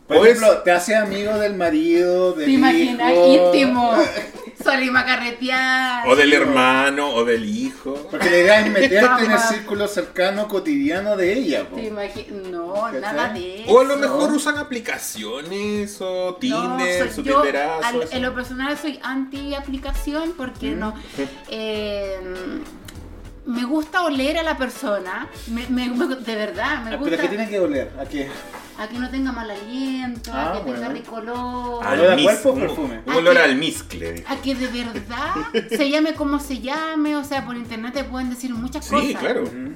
[0.07, 3.13] Por Pues- ejemplo, te hace amigo del marido, del ¿Te imaginas?
[3.13, 3.27] hijo.
[3.55, 3.97] Íntimo.
[4.63, 6.09] Salimos a carretear.
[6.09, 7.95] O del hermano, o del hijo.
[8.11, 11.69] Porque la idea es meterte en el círculo cercano cotidiano de ella.
[11.69, 11.77] po.
[11.77, 13.01] ¿Te imagi- No, ¿Cachai?
[13.01, 13.71] nada de eso.
[13.73, 18.13] O a lo mejor usan aplicaciones, o Tinder, No, su yo, Tinderazo, al- eso.
[18.17, 20.79] en lo personal soy anti aplicación porque Mm.
[20.79, 20.95] no
[21.51, 22.19] eh,
[23.47, 27.23] me gusta oler a la persona me, me- me- de verdad me Ah, gusta ¿Pero
[27.23, 27.93] qué tiene que oler?
[28.01, 28.29] ¿A qué?
[28.79, 30.93] A que no tenga mal aliento Ah, a que tenga bueno.
[30.95, 33.01] rico olor Al ¿Olor a mis- cuerpo perfume?
[33.07, 34.25] Un ¿A olor al miscle.
[34.29, 35.35] a que de verdad
[35.69, 39.21] se llame como se llame o sea por internet te pueden decir muchas Sí, cosas
[39.21, 39.43] claro.
[39.45, 39.73] Ujú.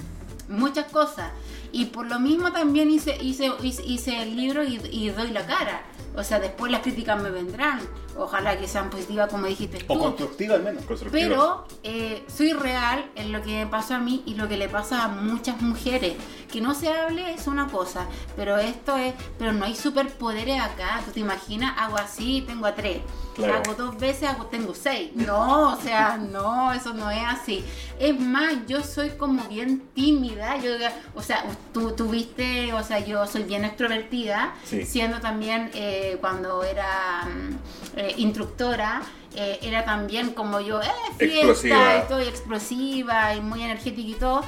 [0.48, 1.31] muchas cosas.
[1.72, 5.47] Y por lo mismo también hice, hice, hice, hice el libro y, y doy la
[5.47, 5.82] cara.
[6.21, 7.81] O sea, después las críticas me vendrán.
[8.17, 9.99] Ojalá que sean positivas como dijiste O tú.
[10.01, 10.85] constructiva al menos.
[11.11, 14.69] Pero eh, soy real en lo que me pasó a mí y lo que le
[14.69, 16.15] pasa a muchas mujeres.
[16.53, 18.07] Que no se hable es una cosa,
[18.37, 21.01] pero esto es, pero no hay superpoderes acá.
[21.05, 21.75] ¿Tú te imaginas?
[21.79, 22.99] Hago así, tengo a tres.
[23.35, 23.55] Claro.
[23.57, 25.11] Hago dos veces, hago, tengo seis.
[25.15, 27.65] No, o sea, no, eso no es así.
[27.98, 30.57] Es más, yo soy como bien tímida.
[30.59, 30.70] Yo,
[31.15, 34.85] o sea, tú tuviste, o sea, yo soy bien extrovertida, Sí.
[34.85, 39.02] siendo también eh, cuando era mm, eh, instructora.
[39.36, 40.86] eh, era también como yo, eh,
[41.16, 41.97] fiesta, Explosiva.
[41.98, 44.43] estoy explosiva y muy energética y todo.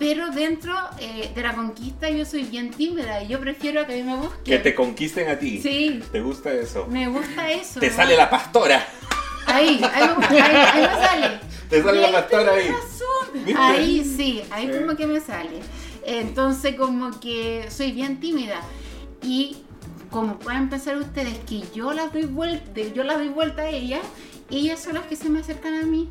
[0.00, 3.96] Pero dentro eh, de la conquista yo soy bien tímida y yo prefiero que a
[3.96, 4.42] mí me busquen.
[4.44, 5.60] Que te conquisten a ti.
[5.62, 6.86] Sí, ¿Te gusta eso?
[6.88, 7.78] me gusta eso.
[7.78, 7.96] Te ¿no?
[7.96, 8.84] sale la pastora.
[9.46, 11.40] Ahí, ahí, me- ahí, ahí me sale.
[11.70, 12.70] Te sale la pastora ahí.
[13.56, 14.78] Ahí sí, ahí Sí.
[14.80, 15.60] como que me sale.
[16.04, 18.60] Entonces como que soy bien tímida.
[19.22, 19.58] Y
[20.10, 24.00] como pueden pensar ustedes que yo las doy vuelta, yo las doy vuelta a ellas,
[24.50, 26.08] ellas son las que se me acercan a mí.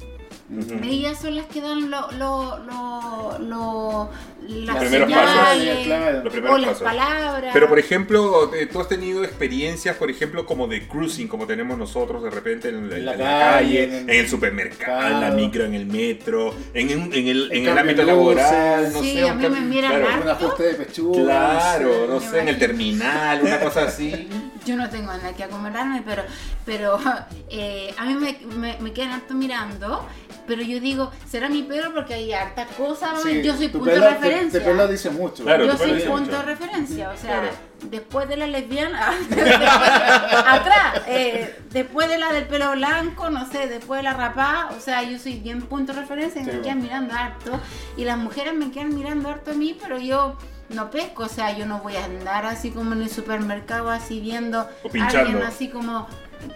[0.51, 0.79] Ujú.
[0.83, 4.09] Ellas son las que dan lo, lo, lo, lo-
[4.47, 5.85] las primeros señales pasos.
[5.85, 6.23] Claro.
[6.23, 6.83] Los primeros o las pasos.
[6.83, 7.51] palabras.
[7.53, 11.77] Pero por ejemplo, eh, tú has tenido experiencias, por ejemplo, como de cruising, como tenemos
[11.77, 15.07] nosotros de repente en, la, En la en la calle, calle, en en el supermercado,
[15.07, 19.01] en la micro, en el metro, en, en- en el, en el ámbito laboral, no
[19.01, 19.29] Sí, sé.
[19.29, 20.21] a mí me miran claro.
[20.23, 21.23] Un ajuste de pechuga.
[21.23, 24.27] Claro, no sé, en el terminal, una cosa así.
[24.65, 26.23] Yo no tengo nada que acomodarme, pero,
[26.65, 26.99] pero
[27.49, 30.05] eh, a mí me, me, me quedan harto mirando.
[30.49, 31.93] Pero yo digo, ¿será mi pelo?
[31.93, 33.21] Porque hay hartas cosas.
[33.23, 34.59] Sí, yo soy tu punto pelo- de tu- referencia.
[34.59, 35.43] Tu pelo dice mucho.
[35.43, 36.31] Claro, yo tu soy punto mucho.
[36.31, 37.09] de referencia.
[37.11, 37.49] O sea, Claro.
[37.83, 39.13] después de la lesbiana,
[40.47, 44.69] atrás, eh, después de la del pelo blanco, no sé, después de la rapada.
[44.77, 46.63] O sea, yo soy bien punto de referencia y Sí, me bueno.
[46.63, 47.59] quedan mirando harto.
[47.97, 50.35] Y las mujeres me quedan mirando harto a mí, pero yo.
[50.69, 54.19] No pesco, o sea, yo no voy a andar así como en el supermercado, así
[54.19, 55.19] viendo O a pinchando.
[55.21, 56.07] alguien así como.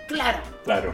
[0.08, 0.94] Claro, Claro.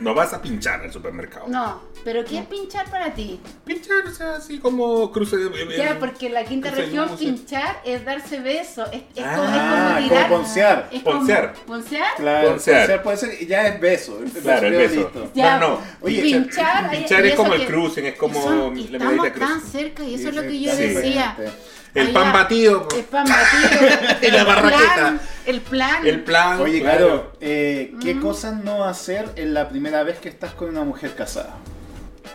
[0.00, 1.46] No vas a pinchar al supermercado.
[1.48, 3.40] no, pero ¿qué es pinchar para ti?
[3.64, 5.76] Pinchar, o sea, así como cruce de.
[5.76, 9.60] Ya, porque en la quinta región pinchar es darse besos, es, es Ah, como, es
[9.62, 10.28] como tirar.
[10.28, 10.88] como poncear.
[10.92, 11.52] es como- Poncear.
[11.66, 12.14] ¿Poncear?
[12.16, 12.78] Claro, Poncear.
[12.80, 14.18] poncear puede ser, y ya es beso.
[14.42, 15.10] Claro, el beso.
[15.34, 15.80] Ya, No, no.
[16.02, 20.28] Oye, pinchar, es como el cruising, es como son- la tan cerca y eso Sí,
[20.28, 20.88] es lo que yo decía.
[21.36, 21.52] diferente.
[21.94, 22.88] El pan batido.
[22.96, 23.88] El pan batido.
[24.22, 24.94] En la barraqueta.
[24.94, 26.06] plan, el plan.
[26.06, 26.60] El plan.
[26.60, 26.98] Oye, claro.
[26.98, 28.20] claro, eh, ¿qué Mm.
[28.20, 31.54] cosas no hacer en la primera vez que estás con una mujer casada?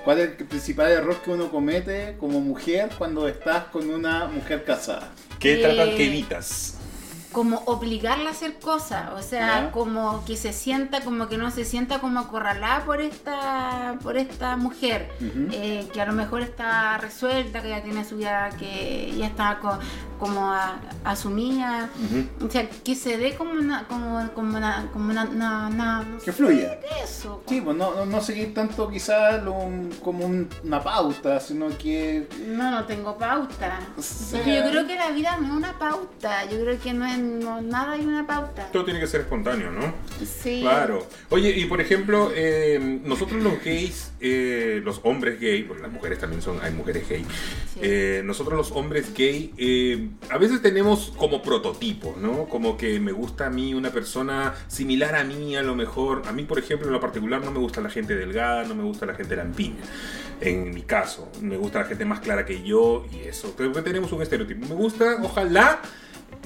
[0.06, 4.64] ¿Cuál es el principal error que uno comete como mujer cuando estás con una mujer
[4.64, 5.10] casada?
[5.40, 6.76] ¿Qué Eh, tratan que evitas?
[7.32, 11.64] Como obligarla a hacer cosas, o sea, como que se sienta, como que no se
[11.64, 15.10] sienta como acorralada por esta, por esta mujer,
[15.52, 19.60] eh, que a lo mejor está resuelta, que ya tiene su vida, que ya está
[19.60, 19.78] co-
[20.18, 22.48] como a- asumida, Ujú.
[22.48, 26.18] o sea, que se dé como una, como, como una, como una, una- una- no
[26.20, 26.80] Que fluya.
[27.04, 27.42] eso.
[27.48, 29.42] Sí, pues no, no, no seguir tanto quizás
[30.04, 32.28] como un- una pauta, sino que...
[32.48, 33.80] No, no tengo pauta.
[34.00, 34.38] Sí.
[34.46, 36.44] Yo creo que la vida no es una pauta.
[36.46, 38.70] Yo creo que no es no, nada hay una pauta.
[38.72, 39.94] Todo tiene que ser espontáneo, ¿no?
[40.26, 40.60] Sí.
[40.62, 41.08] Claro.
[41.30, 46.20] Oye, y por ejemplo, eh, nosotros los gays, eh, los hombres gay, porque las mujeres
[46.20, 47.26] también son, hay mujeres gay,
[47.74, 47.80] Sí.
[47.82, 52.46] eh, nosotros los hombres gay, eh, a veces tenemos como prototipos, ¿no?
[52.46, 56.24] Como que me gusta a mí una persona similar a mí, a lo mejor.
[56.28, 58.84] A mí, por ejemplo, en lo particular, no me gusta la gente delgada, no me
[58.84, 59.82] gusta la gente lampiña.
[60.42, 63.54] En mi caso, me gusta la gente más clara que yo y eso.
[63.58, 64.68] Creo que tenemos un estereotipo.
[64.68, 65.82] Me gusta, ojalá,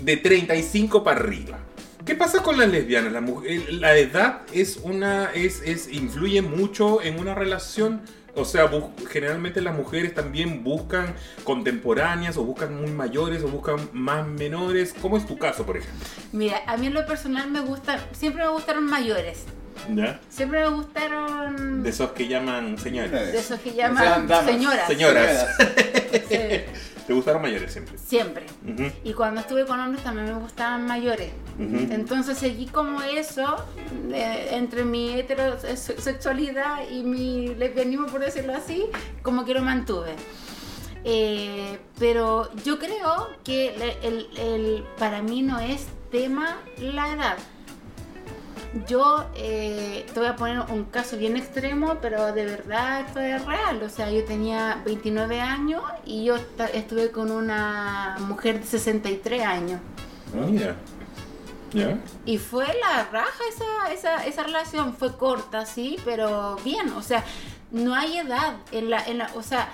[0.02, 1.60] de 35 para arriba.
[2.06, 3.14] ¿Qué pasa con las lesbianas?
[3.14, 8.02] La, mu- el- la edad es una es, es influye mucho en una relación.
[8.36, 8.68] O sea,
[9.12, 11.14] generalmente las mujeres también buscan
[11.44, 14.94] contemporáneas o buscan muy mayores o buscan más menores.
[15.02, 16.04] ¿Cómo es tu caso, por ejemplo?
[16.32, 19.44] Mira, a mí en lo personal me gusta, siempre me gustaron mayores.
[19.94, 20.20] ¿Ya?
[20.30, 23.12] Siempre me gustaron De esos que llaman señores.
[23.34, 24.46] de esos que llaman damas.
[24.46, 24.88] señoras.
[24.88, 25.48] Señoras.
[25.58, 25.64] Sí,
[26.20, 27.98] ¿Te gustaron mayores siempre?
[27.98, 28.46] siempre.
[29.04, 31.32] Y cuando estuve con hombres también me gustaban mayores.
[31.60, 33.66] Entonces seguí como eso,
[34.12, 38.86] eh, entre mi heterosexualidad y mi lesbianismo, por decirlo así,
[39.22, 40.16] como que lo mantuve.
[41.04, 47.38] Eh, pero yo creo que el- para mí no es tema la edad.
[48.88, 53.46] Yo eh, te voy a poner un caso bien extremo, pero de verdad esto es
[53.46, 53.82] real.
[53.84, 56.36] O sea, yo tenía 29 años y yo
[56.74, 59.80] estuve con una mujer de 63 años.
[60.34, 60.76] Ah, mira.
[61.72, 62.00] ¿Ya?
[62.26, 67.24] Y fue la raja esa, esa, esa relación, fue corta, sí, pero bien, o sea,
[67.72, 69.70] no hay edad en la, en la o sea,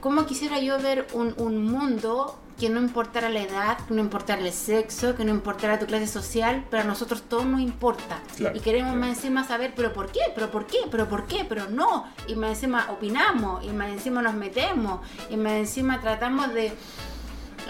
[0.00, 4.40] ¿cómo quisiera yo ver un, un mundo que no importara la edad, que no importara
[4.40, 8.20] el sexo, que no importara tu clase social, pero a nosotros todo nos importa.
[8.36, 9.06] Claro, y queremos claro.
[9.06, 10.20] más encima saber, pero ¿por qué?
[10.34, 10.78] ¿Pero por qué?
[10.90, 11.44] ¿Pero por qué?
[11.48, 12.06] ¿Pero no?
[12.28, 15.00] Y más encima opinamos, y más encima nos metemos,
[15.30, 16.72] y más encima tratamos de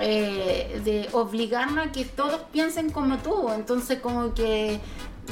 [0.01, 3.49] eh, de obligarnos a que todos piensen como tú.
[3.51, 4.81] Entonces, como que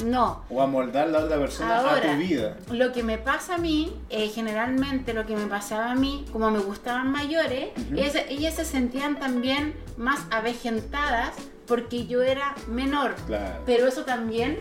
[0.05, 0.43] no.
[0.49, 2.57] O amoldar la otra persona a Ahora, tu vida.
[2.71, 6.49] lo que me pasa a mí, eh, generalmente lo que me pasaba a mí, como
[6.51, 11.31] me gustaban mayores, ellas, ellas se sentían también más avejentadas
[11.67, 13.15] porque yo era menor.
[13.27, 13.61] Claro.
[13.65, 14.59] Pero eso también,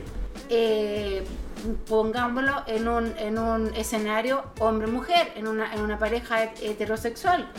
[0.50, 1.24] eh,
[1.88, 7.50] pongámoslo en un, en un escenario hombre-mujer, en una, en una pareja het- heterosexual.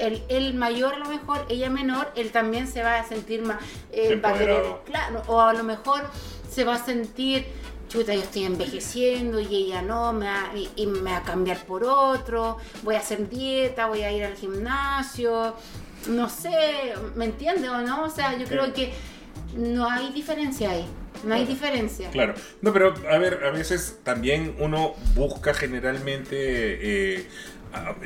[0.00, 3.56] El, el mayor a lo mejor, ella menor, él también se va a sentir más...
[3.92, 6.02] eh, va a querer- claro, o a lo mejor
[6.50, 7.46] se va a sentir,
[7.88, 11.64] chuta, yo estoy envejeciendo y ella no, me va- y, y me va a cambiar
[11.64, 15.54] por otro, voy a hacer dieta, voy a ir al gimnasio,
[16.08, 18.04] no sé, ¿me entiende o no?
[18.04, 18.92] O sea, yo creo que
[19.56, 20.84] no hay diferencia ahí,
[21.24, 22.08] no hay diferencia.
[22.10, 22.34] Claro.
[22.62, 26.36] No, pero a ver, a veces también uno busca generalmente
[27.16, 27.28] eh,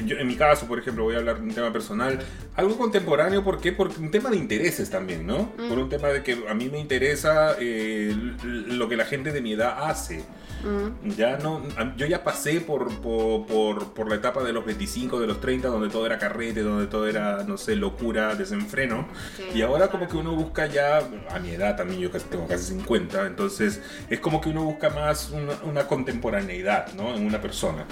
[0.04, 2.18] yo, en mi caso, por ejemplo, voy a hablar de un tema personal,
[2.56, 3.72] algo contemporáneo, ¿por qué?
[3.72, 5.52] Por un tema de intereses también, ¿no?
[5.56, 5.68] Mm.
[5.68, 8.14] Por un tema de que a mí me interesa eh,
[8.44, 10.24] lo que la gente de mi edad hace.
[10.64, 11.10] Mm.
[11.10, 11.62] Ya no,
[11.96, 15.68] yo ya pasé por, por, por, por la etapa de los 25, de los 30,
[15.68, 19.06] donde todo era carrete, donde todo era, no sé, locura, desenfreno.
[19.36, 19.58] Sí.
[19.58, 22.64] Y ahora como que uno busca ya, a mi edad también, yo casi tengo casi
[22.64, 27.14] 50, entonces es como que uno busca más una, una contemporaneidad, ¿no?
[27.14, 27.84] En una persona.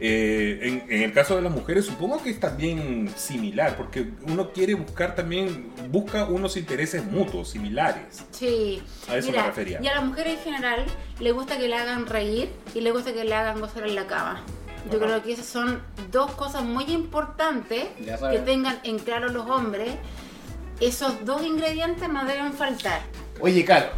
[0.00, 4.50] Eh, en, en el caso de las mujeres supongo que es también similar, porque uno
[4.52, 8.24] quiere buscar también, busca unos intereses mutuos, similares.
[8.32, 8.82] Sí.
[9.08, 9.80] A eso me Mira, refería.
[9.82, 10.84] Y a la mujer en general
[11.20, 14.06] le gusta que le hagan reír y le gusta que le hagan gozar en la
[14.06, 14.42] cama.
[14.90, 15.06] Yo Ajá.
[15.06, 19.94] creo que esas son dos cosas muy importantes que tengan en claro los hombres.
[20.80, 23.02] Esos dos ingredientes no deben faltar.
[23.38, 23.90] Oye, Caro,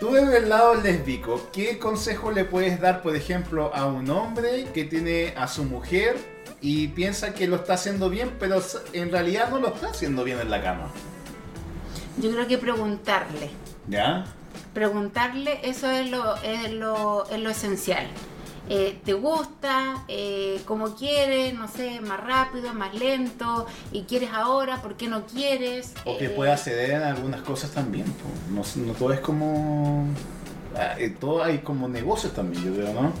[0.00, 4.66] tú desde el lado lésbico, ¿qué consejo le puedes dar, por ejemplo, a un hombre
[4.72, 6.16] que tiene a su mujer
[6.62, 8.62] y piensa que lo está haciendo bien, pero
[8.94, 10.90] en realidad no lo está haciendo bien en la cama?
[12.16, 13.50] Yo creo que preguntarle.
[13.88, 14.24] ¿Ya?
[14.72, 18.06] Preguntarle, eso es lo, es lo, es lo esencial.
[18.72, 20.04] Eh, ¿Te gusta?
[20.06, 21.52] Eh, ¿Cómo quieres?
[21.54, 23.66] No sé, más rápido, más lento.
[23.90, 24.80] ¿Y quieres ahora?
[24.80, 25.92] ¿Por qué no quieres?
[26.04, 28.06] O que Eh, pueda ceder en algunas cosas también.
[28.06, 28.28] po.
[28.54, 30.06] No, no todo es como...
[30.76, 33.12] ah, eh, Todo hay como negocios también, yo creo, ¿no?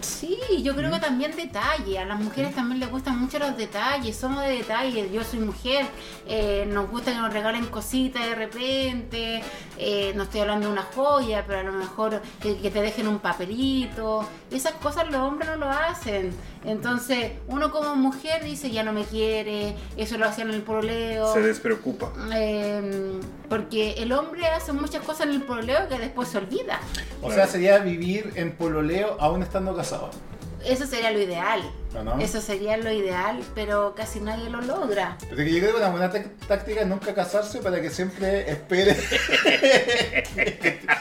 [0.00, 1.98] Sí, yo creo que también detalle.
[1.98, 4.16] A las mujeres también les gustan mucho los detalles.
[4.16, 5.10] Somos de detalles.
[5.12, 5.86] Yo soy mujer.
[6.28, 9.42] eh, nos gusta que nos regalen cositas de repente.
[9.78, 13.08] eh, no estoy hablando de una joya, pero a lo mejor que, que te dejen
[13.08, 14.26] un papelito.
[14.50, 16.32] Esas cosas los hombres no lo hacen.
[16.64, 19.76] Entonces, uno como mujer dice, ya no me quiere.
[19.96, 21.32] Eso lo hacían en el pololeo.
[21.32, 22.12] Se despreocupa.
[22.34, 26.80] Eh, porque el hombre hace muchas cosas en el pololeo que después se olvida.
[27.22, 29.75] O sea, sería vivir en pololeo aún estando
[30.64, 31.62] Eso sería lo ideal.
[31.94, 32.18] ¿O no?
[32.20, 35.16] Eso sería lo ideal, pero casi nadie lo logra.
[35.20, 38.50] Pero que yo creo que una buena táct- táctica es nunca casarse para que siempre
[38.50, 38.96] espere.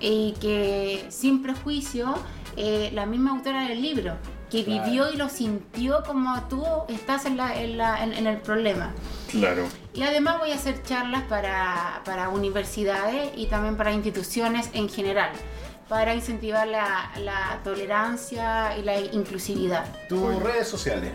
[0.00, 2.14] y que sin prejuicio,
[2.56, 4.14] eh, la misma autora del libro,
[4.50, 4.84] que Claro.
[4.84, 8.92] vivió y lo sintió como tú estás en, la- en la- en- en el problema.
[9.30, 9.66] Claro.
[9.94, 15.30] Y además voy a hacer charlas para, para universidades y también para instituciones en general,
[15.88, 19.84] para incentivar la, la tolerancia y la inclusividad.
[20.08, 21.12] Tus redes sociales.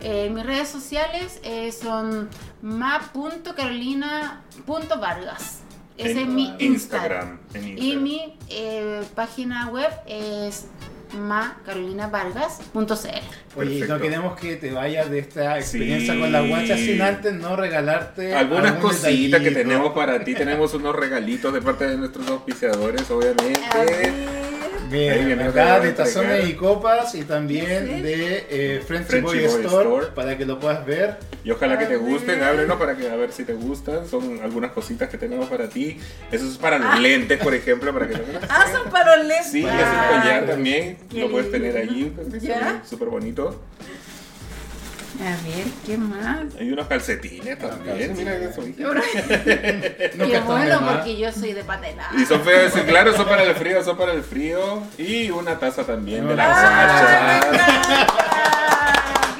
[0.00, 2.28] Eh, mis redes sociales eh, son
[2.60, 5.60] ma.carolina.vargas.
[5.96, 7.40] Ese En es mi Instagram, Instagram.
[7.54, 8.02] en Y Instagram.
[8.02, 10.66] mi eh, página web es
[11.14, 13.56] macarolinavargas.cl.
[13.56, 16.20] Oye, no queremos que te vayas de esta experiencia Sí.
[16.20, 20.34] con la guacha sin antes no regalarte Algunas algún cositas que tenemos para ti.
[20.34, 24.43] Tenemos unos regalitos de parte de nuestros auspiciadores, obviamente.
[24.90, 30.06] Bien, acá de tazones y copas y también de eh, Frenchy Boy, Boy Store, Store.
[30.14, 31.16] para que lo puedas ver.
[31.44, 34.06] Y ojalá que te gusten, ábrelo para que a ver si te gustan.
[34.08, 35.98] Son algunas cositas que tenemos para ti.
[36.30, 38.44] Eso es para los lentes, por ejemplo, para que lo veas.
[38.48, 39.50] Ah, son para los lentes.
[39.50, 40.98] Sí, es un collar también.
[41.10, 42.12] qué Lo puedes tener allí.
[42.84, 43.60] Súper bonito.
[45.20, 46.40] A ver, ¿qué más?
[46.58, 48.16] Hay unos calcetines también.
[48.16, 48.72] Mira que son.
[48.74, 52.08] Qué bueno, porque yo soy de patela.
[52.18, 54.82] Y son feos, sí, claro, son para el frío, son para el frío.
[54.98, 57.40] Y una taza también de la Ah.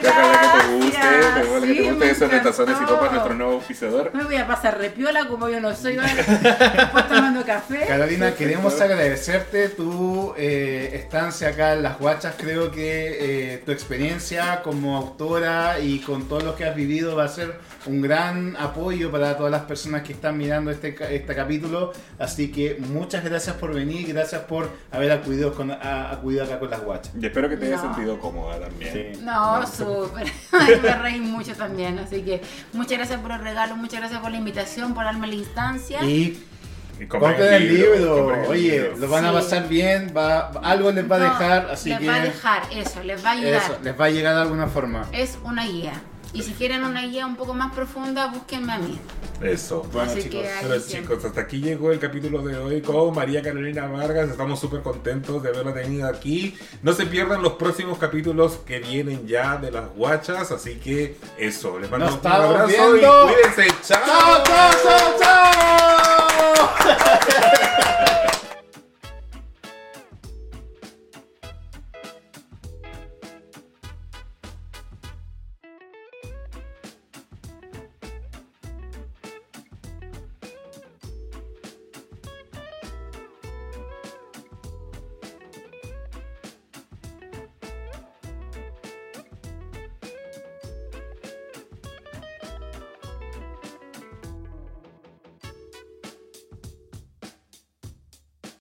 [0.05, 2.77] Que ojalá que te guste, te Hola, que Sí, te guste me eso de tazones
[2.81, 4.11] y copas, nuestro nuevo auspiciador.
[4.15, 6.15] Me voy a pasar repiola como yo no soy ahora.
[6.15, 7.87] Después tomando café.
[7.87, 12.35] Carolina, queremos agradecerte tu eh, estancia acá en Las Guachas.
[12.37, 17.25] Creo que eh, tu experiencia como autora y con todo lo que has vivido va
[17.25, 17.55] a ser
[17.87, 21.93] un gran apoyo para todas las personas que están mirando este, este capítulo.
[22.19, 26.71] Así que muchas gracias por venir, gracias por haber acudido, con, a- acudido acá con
[26.71, 27.13] Las Guachas.
[27.21, 27.95] Y espero que te hayas No.
[27.95, 29.25] sentido cómoda también.
[29.25, 29.94] No, súper.
[30.53, 31.99] Ay, Me reí mucho también.
[31.99, 32.43] Así que
[32.73, 36.03] muchas gracias por el regalo, muchas gracias por la invitación, por darme la instancia.
[36.05, 36.43] Y
[37.01, 38.35] Y compren el libro.
[38.35, 38.97] el Oye, libro.
[38.99, 39.35] lo van a Sí.
[39.35, 42.63] pasar bien, va, algo les va a No, dejar, así les que va a dejar
[42.73, 43.55] eso, les va a ayudar.
[43.63, 45.07] eso, les va a llegar de alguna forma.
[45.13, 45.95] Es una guía.
[46.35, 48.99] Y si quieren una guía un poco más profunda, búsquenme a mí.
[49.41, 49.83] Eso.
[49.93, 51.15] Bueno, Así chicos, que ahí Pero siempre.
[51.17, 54.31] chicos, hasta aquí llegó el capítulo de hoy con María Carolina Vargas.
[54.31, 56.57] Estamos súper contentos de haberla tenido aquí.
[56.83, 60.51] No se pierdan los próximos capítulos que vienen ya de las guachas.
[60.51, 63.31] Así que eso, les mando Nos un abrazo viendo.
[63.31, 63.75] y cuídense.
[63.87, 66.69] ¡Chao, chao, chao, chao!